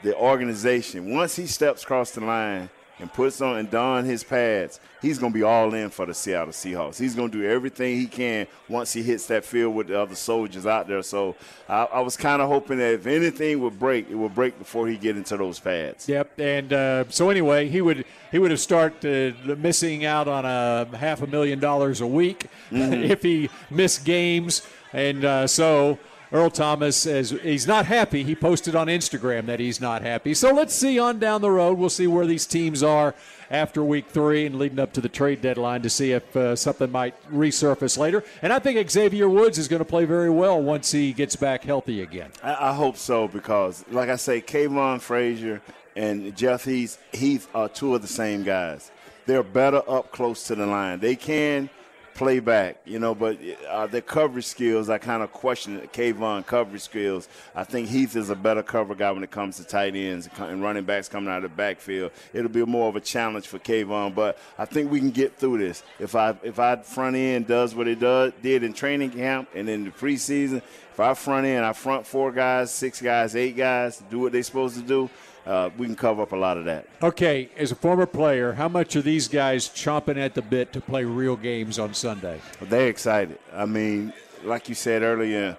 the 0.02 0.16
organization, 0.16 1.14
once 1.14 1.36
he 1.36 1.46
steps 1.46 1.84
across 1.84 2.12
the 2.12 2.22
line 2.22 2.70
and 3.00 3.12
puts 3.12 3.42
on 3.42 3.58
and 3.58 3.70
don 3.70 4.06
his 4.06 4.24
pads, 4.24 4.80
he's 5.02 5.18
going 5.18 5.32
to 5.32 5.38
be 5.38 5.44
all 5.44 5.74
in 5.74 5.90
for 5.90 6.06
the 6.06 6.14
Seattle 6.14 6.54
Seahawks. 6.54 6.98
He's 6.98 7.16
going 7.16 7.32
to 7.32 7.38
do 7.40 7.48
everything 7.48 7.98
he 7.98 8.06
can 8.06 8.48
once 8.70 8.94
he 8.94 9.02
hits 9.02 9.26
that 9.28 9.44
field 9.44 9.76
with 9.76 9.88
the 9.88 10.00
other 10.00 10.16
soldiers 10.16 10.66
out 10.66 10.88
there. 10.88 11.02
So 11.02 11.36
I, 11.68 11.84
I 11.86 12.00
was 12.02 12.16
kind 12.16 12.42
of 12.42 12.48
hoping 12.48 12.78
that 12.78 12.94
if 12.94 13.08
anything 13.08 13.62
would 13.62 13.80
break, 13.80 14.10
it 14.10 14.16
would 14.16 14.36
break 14.36 14.58
before 14.58 14.88
he 14.88 14.98
get 14.98 15.18
into 15.18 15.38
those 15.38 15.60
pads. 15.60 16.08
Yep, 16.08 16.40
and 16.40 16.74
uh, 16.74 17.04
so 17.10 17.30
anyway, 17.30 17.68
he 17.68 17.82
would 17.82 18.06
he 18.32 18.40
would 18.40 18.52
have 18.52 18.60
started 18.60 19.36
uh, 19.50 19.56
missing 19.56 20.06
out 20.06 20.28
on 20.28 20.46
a 20.46 20.88
half 20.98 21.22
a 21.22 21.28
million 21.28 21.60
dollars 21.60 22.02
a 22.02 22.08
week 22.08 22.48
if 22.72 23.22
he 23.22 23.50
missed 23.70 24.06
games, 24.06 24.66
and 24.92 25.26
uh, 25.26 25.48
so 25.48 25.98
Earl 26.34 26.50
Thomas 26.50 27.06
is 27.06 27.30
he's 27.30 27.68
not 27.68 27.86
happy. 27.86 28.24
He 28.24 28.34
posted 28.34 28.76
on 28.76 28.88
Instagram 28.88 29.46
that 29.46 29.60
he's 29.60 29.80
not 29.80 30.02
happy. 30.02 30.34
So 30.34 30.52
let's 30.52 30.74
see 30.74 30.98
on 30.98 31.20
down 31.20 31.42
the 31.42 31.52
road. 31.52 31.78
We'll 31.78 31.92
see 31.92 32.08
where 32.08 32.26
these 32.26 32.48
teams 32.48 32.82
are 32.82 33.14
after 33.52 33.84
week 33.84 34.10
three 34.10 34.48
and 34.48 34.58
leading 34.58 34.80
up 34.80 34.94
to 34.94 35.02
the 35.02 35.10
trade 35.10 35.42
deadline 35.42 35.84
to 35.84 35.92
see 35.92 36.12
if 36.12 36.36
uh, 36.36 36.56
something 36.56 36.92
might 36.92 37.14
resurface 37.32 38.00
later. 38.00 38.24
And 38.42 38.52
I 38.52 38.58
think 38.58 38.90
Xavier 38.90 39.30
Woods 39.30 39.60
is 39.60 39.68
going 39.68 39.82
to 39.82 39.86
play 39.86 40.06
very 40.06 40.32
well 40.32 40.60
once 40.60 40.92
he 40.92 41.14
gets 41.14 41.36
back 41.36 41.64
healthy 41.64 42.02
again. 42.02 42.32
I, 42.42 42.70
I 42.70 42.74
hope 42.74 42.98
so 42.98 43.28
because, 43.28 43.86
like 43.92 44.10
I 44.10 44.16
say, 44.16 44.42
Kavon 44.42 45.02
Frazier 45.02 45.62
and 45.96 46.36
Jeff 46.36 46.66
Heath, 46.66 47.00
Heath 47.12 47.48
are 47.54 47.70
two 47.70 47.94
of 47.94 48.02
the 48.02 48.08
same 48.08 48.42
guys. 48.42 48.90
They're 49.28 49.44
better 49.44 49.88
up 49.88 50.12
close 50.12 50.48
to 50.48 50.56
the 50.56 50.66
line. 50.66 51.00
They 51.00 51.16
can 51.16 51.70
play 52.14 52.40
back, 52.40 52.78
you 52.86 53.00
know, 53.00 53.16
but 53.16 53.38
uh, 53.68 53.88
the 53.88 54.02
coverage 54.02 54.46
skills, 54.46 54.90
I 54.90 54.98
kind 54.98 55.24
of 55.24 55.32
question 55.32 55.80
Kavon 55.94 56.46
coverage 56.46 56.82
skills. 56.82 57.28
I 57.56 57.64
think 57.64 57.88
Heath 57.88 58.16
is 58.16 58.30
a 58.30 58.36
better 58.36 58.64
cover 58.64 58.96
guy 58.96 59.12
when 59.12 59.24
it 59.24 59.32
comes 59.32 59.58
to 59.58 59.64
tight 59.64 59.96
ends 59.96 60.30
and 60.38 60.62
running 60.62 60.84
backs 60.84 61.10
coming 61.10 61.30
out 61.30 61.44
of 61.44 61.52
the 61.52 61.56
backfield. 61.56 62.12
It'll 62.34 62.50
be 62.50 62.66
more 62.66 62.90
of 62.90 62.96
a 62.96 63.02
challenge 63.02 63.48
for 63.48 63.60
Kavon, 63.60 64.14
but 64.14 64.38
I 64.58 64.66
think 64.66 64.92
we 64.92 65.00
can 65.00 65.12
get 65.12 65.36
through 65.36 65.60
this. 65.60 65.84
If 66.00 66.16
I 66.16 66.36
if 66.44 66.60
I 66.60 66.76
front 66.78 67.16
end 67.16 67.48
does 67.48 67.76
what 67.76 67.88
it 67.88 68.00
does 68.00 68.34
did 68.42 68.64
in 68.64 68.74
training 68.74 69.12
camp 69.12 69.50
and 69.56 69.68
in 69.70 69.86
the 69.86 69.92
preseason, 69.92 70.62
if 70.92 71.00
I 71.00 71.14
front 71.16 71.46
end, 71.46 71.66
I 71.66 71.74
front 71.74 72.06
four 72.06 72.32
guys, 72.32 72.72
six 72.72 73.02
guys, 73.02 73.36
eight 73.36 73.58
guys, 73.58 74.04
do 74.10 74.20
what 74.20 74.32
they're 74.32 74.44
supposed 74.44 74.76
to 74.76 74.84
do 74.84 75.10
uh, 75.46 75.70
we 75.78 75.86
can 75.86 75.96
cover 75.96 76.22
up 76.22 76.32
a 76.32 76.36
lot 76.36 76.58
of 76.58 76.66
that. 76.66 76.88
Okay, 77.02 77.50
as 77.58 77.72
a 77.72 77.76
former 77.76 78.06
player, 78.06 78.54
how 78.54 78.70
much 78.70 78.96
are 78.96 79.02
these 79.02 79.28
guys 79.28 79.68
chomping 79.68 80.18
at 80.18 80.34
the 80.34 80.42
bit 80.42 80.72
to 80.74 80.82
play 80.82 81.04
real 81.04 81.36
games 81.36 81.80
on 81.80 81.94
Sunday? 81.94 82.40
They're 82.62 82.88
excited. 82.88 83.38
I 83.54 83.66
mean, 83.66 84.14
like 84.44 84.70
you 84.70 84.76
said 84.76 85.02
earlier, 85.02 85.58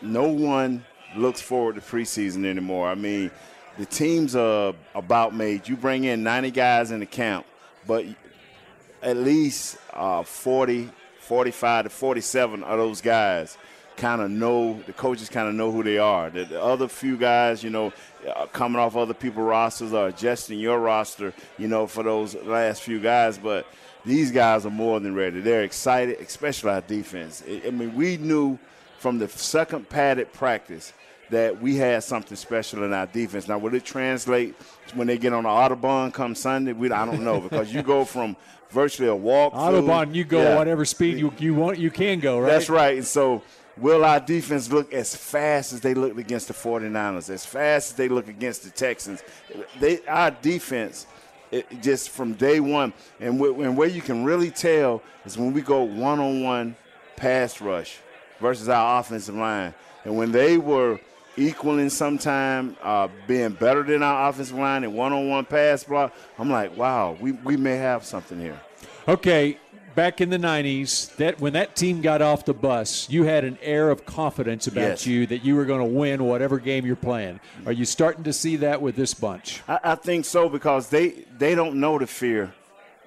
no 0.00 0.28
one 0.28 0.84
looks 1.16 1.40
forward 1.40 1.74
to 1.76 1.80
preseason 1.80 2.44
anymore. 2.44 2.88
I 2.88 2.94
mean, 2.94 3.30
the 3.78 3.86
teams 3.86 4.36
are 4.36 4.74
about 4.94 5.34
made. 5.34 5.68
You 5.68 5.76
bring 5.76 6.04
in 6.04 6.22
90 6.22 6.50
guys 6.50 6.90
in 6.90 7.00
the 7.00 7.06
camp, 7.06 7.46
but 7.86 8.04
at 9.02 9.16
least 9.16 9.78
uh, 9.94 10.22
40, 10.22 10.90
45 11.20 11.84
to 11.84 11.90
47 11.90 12.62
of 12.62 12.78
those 12.78 13.00
guys 13.00 13.56
kind 13.98 14.22
of 14.22 14.30
know 14.30 14.80
the 14.86 14.92
coaches 14.92 15.28
kind 15.28 15.48
of 15.48 15.54
know 15.54 15.70
who 15.70 15.82
they 15.82 15.98
are. 15.98 16.30
The, 16.30 16.44
the, 16.44 16.62
other 16.62 16.88
few 16.88 17.16
guys, 17.16 17.62
you 17.62 17.70
know, 17.70 17.92
uh, 18.26 18.46
coming 18.46 18.78
off 18.78 18.96
other 18.96 19.12
people's 19.12 19.46
rosters 19.46 19.92
or 19.92 20.08
adjusting 20.08 20.58
your 20.58 20.78
roster, 20.78 21.34
you 21.58 21.68
know, 21.68 21.86
for 21.86 22.02
those 22.02 22.34
last 22.36 22.82
few 22.82 23.00
guys. 23.00 23.36
But 23.36 23.66
these 24.06 24.30
guys 24.30 24.64
are 24.64 24.70
more 24.70 25.00
than 25.00 25.14
ready. 25.14 25.40
They're 25.40 25.64
excited, 25.64 26.18
especially 26.20 26.70
our 26.70 26.80
defense. 26.80 27.42
I, 27.46 27.70
mean, 27.70 27.94
we 27.94 28.16
knew 28.16 28.58
from 28.98 29.18
the 29.18 29.28
second 29.28 29.88
padded 29.88 30.32
practice 30.32 30.92
that 31.30 31.60
we 31.60 31.76
had 31.76 32.02
something 32.02 32.36
special 32.36 32.84
in 32.84 32.92
our 32.92 33.06
defense. 33.06 33.48
Now, 33.48 33.58
will 33.58 33.74
it 33.74 33.84
translate 33.84 34.54
when 34.94 35.06
they 35.06 35.18
get 35.18 35.32
on 35.32 35.42
the 35.42 35.48
Autobahn 35.48 36.12
come 36.12 36.34
Sunday? 36.34 36.72
We, 36.72 36.90
I 36.90 37.04
don't 37.04 37.22
know 37.22 37.40
because 37.48 37.74
you 37.74 37.82
go 37.82 38.04
from 38.04 38.36
virtually 38.70 39.08
a 39.08 39.14
walk. 39.14 39.52
Autobahn, 39.52 40.14
you 40.14 40.24
go 40.24 40.42
yeah. 40.42 40.56
whatever 40.56 40.84
speed 40.84 41.18
you, 41.18 41.32
you 41.38 41.54
want, 41.54 41.78
you 41.78 41.90
can 41.90 42.20
go, 42.20 42.38
right? 42.38 42.48
That's 42.48 42.70
right. 42.70 42.96
And 42.96 43.06
so 43.06 43.42
will 43.80 44.04
our 44.04 44.20
defense 44.20 44.70
look 44.70 44.92
as 44.92 45.14
fast 45.14 45.72
as 45.72 45.80
they 45.80 45.94
looked 45.94 46.18
against 46.18 46.48
the 46.48 46.54
49ers, 46.54 47.30
as 47.30 47.44
fast 47.44 47.90
as 47.90 47.96
they 47.96 48.08
look 48.08 48.28
against 48.28 48.64
the 48.64 48.70
Texans? 48.70 49.22
They, 49.80 50.04
our 50.06 50.30
defense, 50.30 51.06
it, 51.50 51.66
just 51.80 52.10
from 52.10 52.34
day 52.34 52.60
one, 52.60 52.92
and, 53.20 53.38
w- 53.38 53.62
and 53.62 53.76
where 53.76 53.88
you 53.88 54.02
can 54.02 54.24
really 54.24 54.50
tell 54.50 55.02
is 55.24 55.38
when 55.38 55.52
we 55.52 55.62
go 55.62 55.82
one 55.82 56.20
on 56.20 56.42
one 56.42 56.76
pass 57.16 57.60
rush 57.60 57.98
versus 58.40 58.68
our 58.68 59.00
offensive 59.00 59.34
line. 59.34 59.74
And 60.04 60.16
when 60.16 60.32
they 60.32 60.58
were 60.58 61.00
equaling 61.36 61.90
sometime, 61.90 62.76
uh, 62.82 63.08
being 63.26 63.50
better 63.50 63.82
than 63.82 64.02
our 64.02 64.28
offensive 64.28 64.56
line 64.56 64.84
in 64.84 64.92
one 64.92 65.12
on 65.12 65.28
one 65.28 65.44
pass 65.44 65.84
block, 65.84 66.14
I'm 66.38 66.50
like, 66.50 66.76
wow, 66.76 67.16
we, 67.20 67.32
we 67.32 67.56
may 67.56 67.76
have 67.76 68.04
something 68.04 68.38
here. 68.40 68.60
Okay, 69.06 69.58
back 69.94 70.20
in 70.20 70.30
the 70.30 70.38
90s, 70.38 71.14
that 71.16 71.40
when 71.40 71.52
that 71.54 71.76
team 71.76 72.00
got 72.00 72.22
off 72.22 72.44
the 72.44 72.54
bus, 72.54 73.08
you 73.10 73.24
had 73.24 73.44
an 73.44 73.58
air 73.62 73.90
of 73.90 74.04
confidence 74.06 74.66
about 74.66 74.80
yes. 74.80 75.06
you 75.06 75.26
that 75.26 75.44
you 75.44 75.56
were 75.56 75.64
going 75.64 75.80
to 75.80 75.86
win 75.86 76.24
whatever 76.24 76.58
game 76.58 76.86
you're 76.86 76.96
playing. 76.96 77.40
Are 77.66 77.72
you 77.72 77.84
starting 77.84 78.24
to 78.24 78.32
see 78.32 78.56
that 78.56 78.80
with 78.80 78.96
this 78.96 79.14
bunch? 79.14 79.62
I, 79.68 79.80
I 79.82 79.94
think 79.94 80.24
so 80.24 80.48
because 80.48 80.88
they 80.88 81.24
they 81.38 81.54
don't 81.54 81.80
know 81.80 81.98
to 81.98 82.06
fear 82.06 82.54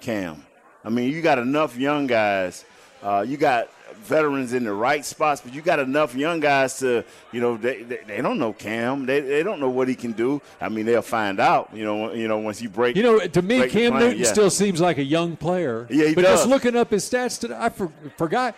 Cam. 0.00 0.44
I 0.84 0.90
mean, 0.90 1.12
you 1.12 1.22
got 1.22 1.38
enough 1.38 1.76
young 1.76 2.06
guys. 2.06 2.64
Uh, 3.02 3.24
you 3.26 3.36
got 3.36 3.68
veterans 3.96 4.52
in 4.52 4.64
the 4.64 4.72
right 4.72 5.04
spots, 5.04 5.40
but 5.40 5.54
you 5.54 5.62
got 5.62 5.78
enough 5.78 6.14
young 6.14 6.40
guys 6.40 6.78
to, 6.78 7.04
you 7.32 7.40
know, 7.40 7.56
they, 7.56 7.82
they, 7.82 8.00
they, 8.06 8.22
don't 8.22 8.38
know 8.38 8.52
Cam. 8.52 9.06
They, 9.06 9.20
they 9.20 9.42
don't 9.42 9.60
know 9.60 9.70
what 9.70 9.88
he 9.88 9.94
can 9.94 10.12
do. 10.12 10.40
I 10.60 10.68
mean, 10.68 10.86
they'll 10.86 11.02
find 11.02 11.40
out, 11.40 11.70
you 11.72 11.84
know, 11.84 12.12
you 12.12 12.28
know 12.28 12.38
once 12.38 12.60
you 12.60 12.68
break. 12.68 12.96
You 12.96 13.02
know, 13.02 13.18
to 13.18 13.42
me, 13.42 13.68
Cam 13.68 13.94
Newton 13.98 14.18
yeah. 14.18 14.26
still 14.26 14.50
seems 14.50 14.80
like 14.80 14.98
a 14.98 15.04
young 15.04 15.36
player. 15.36 15.86
Yeah, 15.90 16.08
he 16.08 16.14
but 16.14 16.22
does. 16.22 16.40
just 16.40 16.48
looking 16.48 16.76
up 16.76 16.90
his 16.90 17.08
stats 17.08 17.38
today, 17.38 17.56
I 17.58 17.68
for, 17.68 17.90
forgot. 18.16 18.54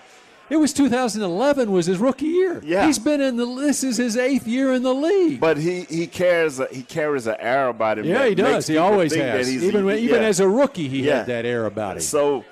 It 0.50 0.56
was 0.56 0.74
2011 0.74 1.72
was 1.72 1.86
his 1.86 1.98
rookie 1.98 2.26
year. 2.26 2.60
Yeah, 2.62 2.86
he's 2.86 2.98
been 2.98 3.20
in 3.20 3.36
the. 3.36 3.46
This 3.46 3.82
is 3.82 3.96
his 3.96 4.16
eighth 4.16 4.46
year 4.46 4.74
in 4.74 4.82
the 4.82 4.92
league. 4.92 5.40
But 5.40 5.56
he 5.56 5.82
he 5.84 6.06
carries 6.06 6.60
a, 6.60 6.66
he 6.66 6.82
carries 6.82 7.26
an 7.26 7.36
air 7.38 7.68
about 7.68 7.98
him. 7.98 8.04
Yeah, 8.04 8.26
he 8.26 8.34
does. 8.34 8.66
He 8.66 8.76
always 8.76 9.14
has. 9.14 9.50
Even 9.50 9.88
he, 9.88 9.98
even 10.00 10.20
yeah. 10.20 10.28
as 10.28 10.40
a 10.40 10.48
rookie, 10.48 10.88
he 10.88 11.06
yeah. 11.06 11.18
had 11.18 11.26
that 11.26 11.46
air 11.46 11.64
about 11.64 11.96
him. 11.96 12.02
So 12.02 12.44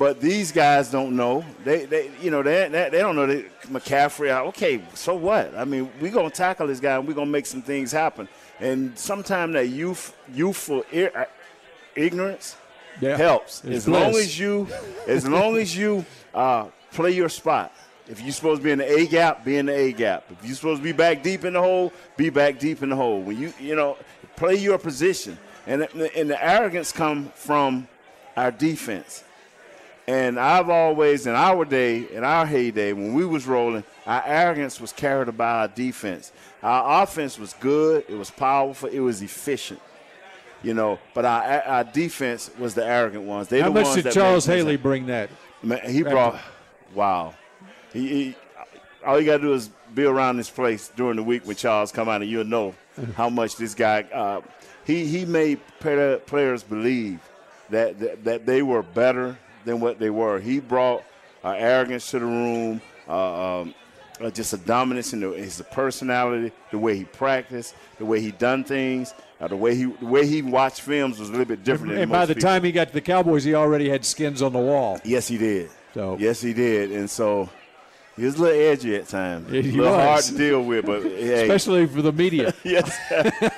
but 0.00 0.18
these 0.18 0.50
guys 0.50 0.90
don't 0.90 1.14
know. 1.14 1.44
They, 1.62 1.84
they 1.84 2.10
you 2.22 2.30
know, 2.30 2.42
they, 2.42 2.70
they, 2.70 2.88
they 2.88 3.00
don't 3.00 3.14
know 3.16 3.26
that 3.26 3.44
McCaffrey. 3.64 4.30
Okay, 4.48 4.82
so 4.94 5.14
what? 5.14 5.54
I 5.54 5.66
mean, 5.66 5.90
we're 6.00 6.10
gonna 6.10 6.30
tackle 6.30 6.68
this 6.68 6.80
guy 6.80 6.96
and 6.96 7.06
we're 7.06 7.12
gonna 7.12 7.30
make 7.30 7.44
some 7.44 7.60
things 7.60 7.92
happen. 7.92 8.26
And 8.60 8.98
sometimes 8.98 9.52
that 9.52 9.68
youth, 9.68 10.16
youthful 10.32 10.84
uh, 10.90 11.26
ignorance 11.94 12.56
yeah. 12.98 13.14
helps. 13.14 13.62
It's 13.62 13.76
as 13.76 13.84
bliss. 13.84 14.02
long 14.02 14.14
as 14.14 14.38
you, 14.38 14.68
as 15.06 15.28
long 15.28 15.56
as 15.58 15.76
you 15.76 16.06
uh, 16.32 16.68
play 16.92 17.10
your 17.10 17.28
spot. 17.28 17.70
If 18.08 18.22
you're 18.22 18.32
supposed 18.32 18.62
to 18.62 18.64
be 18.64 18.70
in 18.70 18.78
the 18.78 19.00
A 19.00 19.06
gap, 19.06 19.44
be 19.44 19.58
in 19.58 19.66
the 19.66 19.76
A 19.76 19.92
gap. 19.92 20.24
If 20.30 20.46
you're 20.46 20.56
supposed 20.56 20.80
to 20.80 20.82
be 20.84 20.92
back 20.92 21.22
deep 21.22 21.44
in 21.44 21.52
the 21.52 21.60
hole, 21.60 21.92
be 22.16 22.30
back 22.30 22.58
deep 22.58 22.82
in 22.82 22.88
the 22.88 22.96
hole. 22.96 23.20
When 23.20 23.38
you, 23.38 23.52
you 23.60 23.76
know, 23.76 23.98
play 24.34 24.54
your 24.54 24.78
position. 24.78 25.36
And, 25.66 25.82
and 25.82 26.30
the 26.30 26.42
arrogance 26.42 26.90
come 26.90 27.30
from 27.34 27.86
our 28.34 28.50
defense. 28.50 29.24
And 30.10 30.40
I've 30.40 30.68
always, 30.68 31.28
in 31.28 31.36
our 31.36 31.64
day, 31.64 32.04
in 32.10 32.24
our 32.24 32.44
heyday, 32.44 32.92
when 32.92 33.14
we 33.14 33.24
was 33.24 33.46
rolling, 33.46 33.84
our 34.08 34.20
arrogance 34.26 34.80
was 34.80 34.92
carried 34.92 35.36
by 35.38 35.60
our 35.60 35.68
defense. 35.68 36.32
Our 36.64 37.04
offense 37.04 37.38
was 37.38 37.54
good, 37.60 38.06
it 38.08 38.16
was 38.16 38.28
powerful, 38.28 38.88
it 38.88 38.98
was 38.98 39.22
efficient. 39.22 39.80
You 40.64 40.74
know, 40.74 40.98
but 41.14 41.24
our 41.24 41.62
our 41.62 41.84
defense 41.84 42.50
was 42.58 42.74
the 42.74 42.84
arrogant 42.84 43.22
ones. 43.22 43.46
They 43.46 43.60
How 43.60 43.70
the 43.70 43.82
much 43.82 44.02
did 44.02 44.12
Charles 44.12 44.46
Haley 44.46 44.76
bring 44.76 45.06
that? 45.06 45.30
Man, 45.62 45.78
he 45.88 46.02
brought, 46.02 46.40
wow. 46.92 47.34
He, 47.92 48.08
he, 48.08 48.36
all 49.06 49.20
you 49.20 49.24
got 49.24 49.36
to 49.36 49.42
do 49.44 49.52
is 49.52 49.70
be 49.94 50.06
around 50.06 50.38
this 50.38 50.50
place 50.50 50.90
during 50.96 51.18
the 51.18 51.22
week 51.22 51.46
when 51.46 51.54
Charles 51.54 51.92
come 51.92 52.08
out, 52.08 52.20
and 52.20 52.28
you'll 52.28 52.44
know 52.44 52.74
how 53.14 53.30
much 53.30 53.54
this 53.54 53.74
guy. 53.74 54.02
Uh, 54.12 54.40
he 54.84 55.06
he 55.06 55.24
made 55.24 55.60
players 55.78 56.64
believe 56.64 57.20
that, 57.70 58.00
that 58.00 58.24
that 58.24 58.44
they 58.44 58.62
were 58.62 58.82
better 58.82 59.38
than 59.64 59.80
what 59.80 59.98
they 59.98 60.10
were. 60.10 60.40
He 60.40 60.60
brought 60.60 61.04
uh, 61.44 61.50
arrogance 61.50 62.10
to 62.10 62.18
the 62.18 62.26
room, 62.26 62.80
uh, 63.08 63.60
um, 63.60 63.74
uh, 64.20 64.30
just 64.30 64.52
a 64.52 64.58
dominance 64.58 65.12
in 65.12 65.20
the, 65.20 65.30
his 65.30 65.62
personality, 65.70 66.52
the 66.70 66.78
way 66.78 66.96
he 66.96 67.04
practiced, 67.04 67.74
the 67.98 68.04
way 68.04 68.20
he 68.20 68.32
done 68.32 68.64
things, 68.64 69.14
uh, 69.40 69.48
the 69.48 69.56
way 69.56 69.74
he 69.74 69.84
the 69.84 70.06
way 70.06 70.26
he 70.26 70.42
watched 70.42 70.82
films 70.82 71.18
was 71.18 71.28
a 71.28 71.32
little 71.32 71.46
bit 71.46 71.64
different. 71.64 71.94
And, 71.94 72.10
by 72.10 72.26
the 72.26 72.34
people. 72.34 72.48
time 72.48 72.64
he 72.64 72.72
got 72.72 72.88
to 72.88 72.94
the 72.94 73.00
Cowboys, 73.00 73.44
he 73.44 73.54
already 73.54 73.88
had 73.88 74.04
skins 74.04 74.42
on 74.42 74.52
the 74.52 74.58
wall. 74.58 75.00
Yes, 75.04 75.28
he 75.28 75.38
did. 75.38 75.70
So 75.94 76.16
yes, 76.20 76.40
he 76.40 76.52
did, 76.52 76.92
and 76.92 77.08
so 77.08 77.48
he 78.20 78.26
was 78.26 78.36
a 78.36 78.42
little 78.42 78.60
edgy 78.60 78.96
at 78.96 79.08
times. 79.08 79.50
He 79.50 79.58
a 79.60 79.62
little 79.62 79.96
was. 79.96 80.04
hard 80.04 80.24
to 80.24 80.36
deal 80.36 80.62
with, 80.62 80.84
but 80.84 81.02
hey. 81.04 81.40
especially 81.40 81.86
for 81.86 82.02
the 82.02 82.12
media. 82.12 82.52
yes, 82.64 82.94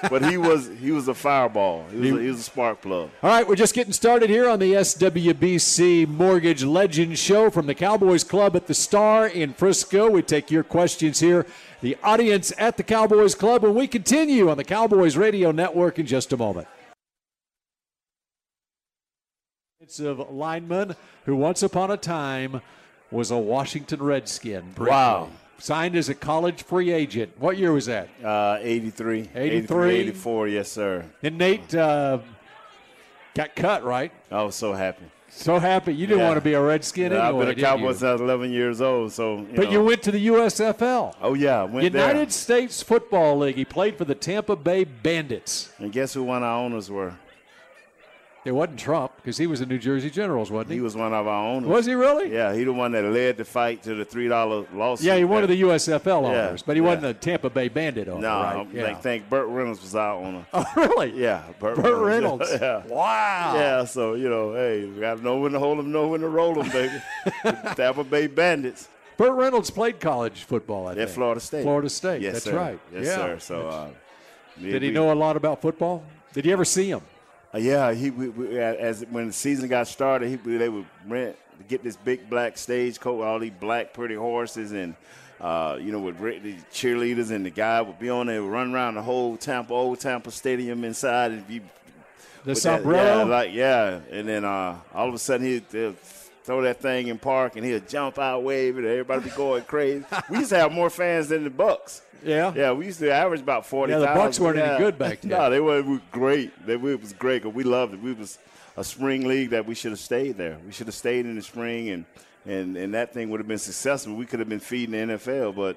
but 0.09 0.25
he 0.25 0.39
was 0.39 0.71
he 0.81 0.93
was 0.93 1.09
a 1.09 1.15
fireball. 1.15 1.85
He 1.91 1.97
was, 1.97 2.05
he, 2.05 2.11
a, 2.11 2.21
he 2.21 2.29
was 2.29 2.39
a 2.39 2.43
spark 2.45 2.81
plug. 2.81 3.11
All 3.25 3.31
right, 3.31 3.47
we're 3.47 3.57
just 3.57 3.75
getting 3.75 3.93
started 3.93 4.31
here 4.31 4.49
on 4.49 4.61
the 4.61 4.75
SWBC 4.75 6.07
Mortgage 6.07 6.63
Legend 6.63 7.19
Show 7.19 7.51
from 7.51 7.67
the 7.67 7.75
Cowboys 7.75 8.23
Club 8.23 8.55
at 8.55 8.69
the 8.69 8.75
Star 8.75 9.27
in 9.27 9.53
Frisco. 9.53 10.09
We 10.09 10.23
take 10.23 10.49
your 10.49 10.63
questions 10.63 11.19
here, 11.19 11.45
the 11.81 11.97
audience 12.05 12.53
at 12.57 12.77
the 12.77 12.85
Cowboys 12.85 13.35
Club, 13.35 13.65
when 13.65 13.75
we 13.75 13.89
continue 13.89 14.49
on 14.49 14.59
the 14.59 14.65
Cowboys 14.65 15.17
Radio 15.17 15.51
Network 15.51 15.99
in 15.99 16.07
just 16.07 16.33
a 16.33 16.37
moment. 16.37 16.69
It's 19.81 19.99
of 19.99 20.31
lineman 20.31 20.95
who 21.25 21.35
once 21.35 21.65
upon 21.65 21.91
a 21.91 21.97
time 21.97 22.63
was 23.13 23.31
a 23.31 23.39
Washington 23.39 24.03
Redskin. 24.03 24.63
Briefly. 24.75 24.91
Wow. 24.91 25.29
Signed 25.59 25.95
as 25.95 26.09
a 26.09 26.15
college 26.15 26.65
free 26.65 26.91
agent. 26.91 27.33
What 27.39 27.57
year 27.57 27.73
was 27.73 27.87
that? 27.87 28.09
Uh, 28.25 28.59
83. 28.61 29.29
83? 29.35 29.95
84, 29.95 30.49
yes, 30.49 30.73
sir. 30.73 31.05
And 31.23 31.39
Nate 31.39 31.73
uh, 31.75 32.19
got 33.35 33.55
cut, 33.55 33.85
right? 33.85 34.11
I 34.31 34.43
was 34.43 34.57
so 34.57 34.73
happy. 34.73 35.05
So 35.29 35.59
happy. 35.59 35.95
You 35.95 36.07
didn't 36.07 36.21
Yeah. 36.21 36.27
want 36.29 36.37
to 36.37 36.43
be 36.45 36.53
a 36.55 36.61
Redskin 36.61 37.13
Yeah, 37.13 37.27
anyway, 37.29 37.47
I've 37.47 37.57
been 37.57 37.59
a 37.65 37.67
Cowboy 37.69 37.91
since 37.93 38.03
I 38.03 38.13
was 38.13 38.21
11 38.21 38.51
years 38.53 38.81
old, 38.83 39.13
so. 39.13 39.39
You 39.39 39.47
But 39.55 39.67
know. 39.67 39.71
you 39.71 39.85
went 39.85 40.03
to 40.03 40.11
the 40.11 40.27
USFL. 40.27 41.15
Oh, 41.23 41.35
yeah, 41.35 41.63
went 41.63 41.85
United 41.85 42.19
there. 42.19 42.31
States 42.31 42.83
Football 42.83 43.39
League. 43.39 43.55
He 43.57 43.65
played 43.65 43.97
for 43.97 44.05
the 44.05 44.15
Tampa 44.15 44.57
Bay 44.57 44.85
Bandits. 44.85 45.71
And 45.79 45.91
guess 45.93 46.13
who 46.15 46.23
one 46.25 46.39
of 46.43 46.49
our 46.49 46.59
owners 46.65 46.91
were? 46.91 47.15
It 48.45 48.51
wasn't 48.51 48.81
Trump 48.81 49.13
because 49.17 49.39
he 49.39 49.47
was 49.47 49.61
a 49.61 49.67
New 49.67 49.79
Jersey 49.79 50.11
Generals, 50.11 50.51
wasn't 50.51 50.71
he? 50.71 50.77
He 50.79 50.81
was 50.81 50.97
one 50.97 51.13
of 51.15 51.29
our 51.29 51.47
owners. 51.47 51.69
Was 51.69 51.87
he 51.87 51.95
really? 51.95 52.33
Yeah, 52.33 52.53
he 52.53 52.65
the 52.65 52.73
one 52.73 52.91
that 52.91 53.05
led 53.05 53.37
the 53.37 53.45
fight 53.45 53.85
to 53.85 53.95
the 53.95 54.05
three 54.05 54.27
dollar 54.27 54.67
lawsuit. 54.75 55.07
Yeah, 55.07 55.17
he 55.17 55.23
wanted 55.23 55.47
the 55.47 55.63
USFL 55.63 56.23
Yeah, 56.23 56.47
owners, 56.49 56.63
but 56.63 56.75
he 56.75 56.83
yeah. 56.83 56.89
wasn't 56.89 57.07
a 57.07 57.15
Tampa 57.15 57.51
Bay 57.51 57.69
Bandit 57.69 58.09
owner, 58.09 58.21
No, 58.21 58.67
right? 58.75 58.87
I 58.87 58.95
think 58.95 59.31
Burt 59.31 59.47
Reynolds 59.47 59.81
was 59.81 59.95
out 59.95 60.23
on 60.25 60.35
a. 60.35 60.47
Oh, 60.53 60.65
really? 60.77 61.13
Yeah, 61.23 61.45
Burt, 61.61 61.77
Burt 61.77 62.03
Reynolds. 62.03 62.51
yeah. 62.61 62.83
Wow. 62.89 63.53
Yeah, 63.55 63.85
so 63.85 64.15
you 64.15 64.29
know, 64.29 64.55
hey, 64.55 64.87
we 64.87 65.01
got 65.01 65.19
to 65.19 65.23
know 65.23 65.39
when 65.39 65.53
to 65.53 65.61
hold 65.61 65.79
them, 65.79 65.93
know 65.93 66.09
when 66.09 66.21
to 66.23 66.29
roll 66.29 66.55
them, 66.55 66.69
baby. 66.71 67.01
Tampa 67.77 68.03
Bay 68.03 68.27
Bandits 68.27 68.89
Burt 69.17 69.35
Reynolds 69.35 69.71
played 69.71 70.01
college 70.01 70.43
football 70.43 70.89
at 70.89 70.99
at 70.99 71.11
Florida 71.11 71.41
State. 71.41 71.63
Florida 71.63 71.89
State. 71.89 72.23
Yes, 72.23 72.33
That's 72.33 72.45
sir. 72.47 72.57
right. 72.57 72.81
Yes, 72.93 73.05
yeah. 73.07 73.17
sir. 73.17 73.39
So, 73.39 73.69
uh, 73.69 73.89
Did 74.61 74.83
he 74.83 74.91
know 74.91 75.13
a 75.13 75.15
lot 75.15 75.37
about 75.37 75.61
football? 75.63 76.03
Did 76.33 76.45
you 76.47 76.53
ever 76.53 76.65
see 76.65 76.89
him? 76.91 77.03
Uh, 77.55 77.59
yeah, 77.59 77.93
he 77.93 78.11
we, 78.11 78.29
we, 78.29 78.59
as 78.59 79.05
when 79.11 79.27
the 79.29 79.33
season 79.33 79.69
got 79.69 79.87
started, 79.87 80.29
he 80.29 80.37
they 80.37 80.69
would 80.69 80.87
rent 81.07 81.37
get 81.69 81.83
this 81.83 81.97
big 81.97 82.29
black 82.29 82.59
stage 82.59 82.99
coat 82.99 83.15
with 83.15 83.27
all 83.27 83.39
these 83.39 83.53
black 83.61 83.93
pretty 83.93 84.15
horses 84.15 84.73
and. 84.73 84.95
Uh, 85.41 85.77
you 85.81 85.91
know, 85.91 85.99
with 85.99 86.21
the 86.21 86.55
cheerleaders 86.73 87.33
and 87.33 87.45
the 87.45 87.51
guy 87.51 87.83
would 87.83 87.99
be 87.99 88.09
on 88.09 88.29
there, 88.29 88.41
run 88.41 88.73
around 88.73 88.95
the 88.95 89.03
whole 89.03 89.37
Tampa, 89.37 89.75
old 89.75 89.99
Tampa 89.99 90.31
Stadium 90.31 90.85
inside. 90.85 91.33
And 91.33 91.45
you, 91.49 91.63
The 92.45 92.55
sombrero? 92.55 93.03
yeah, 93.03 93.23
like 93.25 93.53
yeah. 93.53 94.01
And 94.13 94.29
then 94.29 94.45
uh, 94.45 94.79
all 94.95 95.09
of 95.09 95.15
a 95.15 95.19
sudden 95.19 95.45
he'd, 95.45 95.97
throw 96.45 96.63
that 96.63 96.81
thing 96.81 97.09
in 97.09 97.19
park 97.19 97.57
and 97.57 97.65
he'd 97.65 97.89
jump 97.89 98.19
out, 98.19 98.43
wave 98.43 98.79
it. 98.79 98.85
Everybody 98.85 99.25
be 99.25 99.31
going 99.31 99.65
crazy. 99.65 100.05
we 100.31 100.39
used 100.39 100.51
to 100.51 100.59
have 100.59 100.73
more 100.73 100.91
fans 100.91 101.29
than 101.29 101.45
the 101.45 101.51
Bucks. 101.51 102.03
Yeah. 102.25 102.53
Yeah, 102.55 102.73
we 102.73 102.87
used 102.87 102.99
to 103.01 103.11
average 103.13 103.41
about 103.41 103.67
forty. 103.67 103.93
Yeah, 103.93 103.99
the 104.01 104.07
Bucks 104.07 104.39
weren't 104.41 104.59
any 104.59 104.79
good 104.79 104.99
back 104.99 105.21
then. 105.21 105.31
No, 105.31 105.51
they 105.51 105.61
were, 105.61 105.83
we 105.83 105.95
were 105.95 106.03
great. 106.11 106.67
They 106.67 106.77
we, 106.77 106.93
it 106.93 107.01
was 107.01 107.13
great 107.13 107.43
because 107.43 107.55
we 107.55 107.65
loved 107.65 107.95
it. 107.95 108.01
We 108.01 108.13
was 108.13 108.39
a 108.77 108.85
spring 108.85 109.27
league 109.27 109.51
that 109.51 109.67
we 109.67 109.75
should 109.75 109.91
have 109.93 110.01
stayed 110.01 110.37
there. 110.39 110.59
We 110.65 110.73
should 110.73 110.87
have 110.87 110.95
stayed 110.95 111.27
in 111.27 111.37
the 111.37 111.43
spring, 111.43 111.91
and 111.91 112.05
and 112.47 112.77
and 112.77 112.95
that 112.95 113.13
thing 113.13 113.31
would 113.31 113.41
have 113.41 113.49
been 113.49 113.59
successful. 113.59 114.15
We 114.15 114.27
could 114.27 114.41
have 114.41 114.49
been 114.49 114.61
feeding 114.61 115.09
the 115.09 115.15
NFL, 115.15 115.55
but 115.55 115.77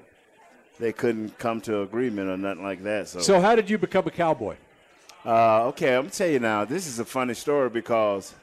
they 0.78 0.92
couldn't 0.92 1.38
come 1.38 1.60
to 1.62 1.82
agreement 1.82 2.28
or 2.28 2.36
nothing 2.36 2.62
like 2.62 2.82
that. 2.84 3.08
So, 3.08 3.20
So, 3.20 3.40
how 3.40 3.54
did 3.56 3.70
you 3.70 3.78
become 3.78 4.06
a 4.06 4.10
cowboy? 4.10 4.56
uh, 5.24 5.66
okay, 5.68 5.94
I'm 5.94 6.02
gonna 6.02 6.10
tell 6.10 6.28
you 6.28 6.38
now. 6.38 6.64
This 6.64 6.86
is 6.86 6.98
a 6.98 7.04
funny 7.04 7.34
story 7.34 7.70
because 7.70 8.34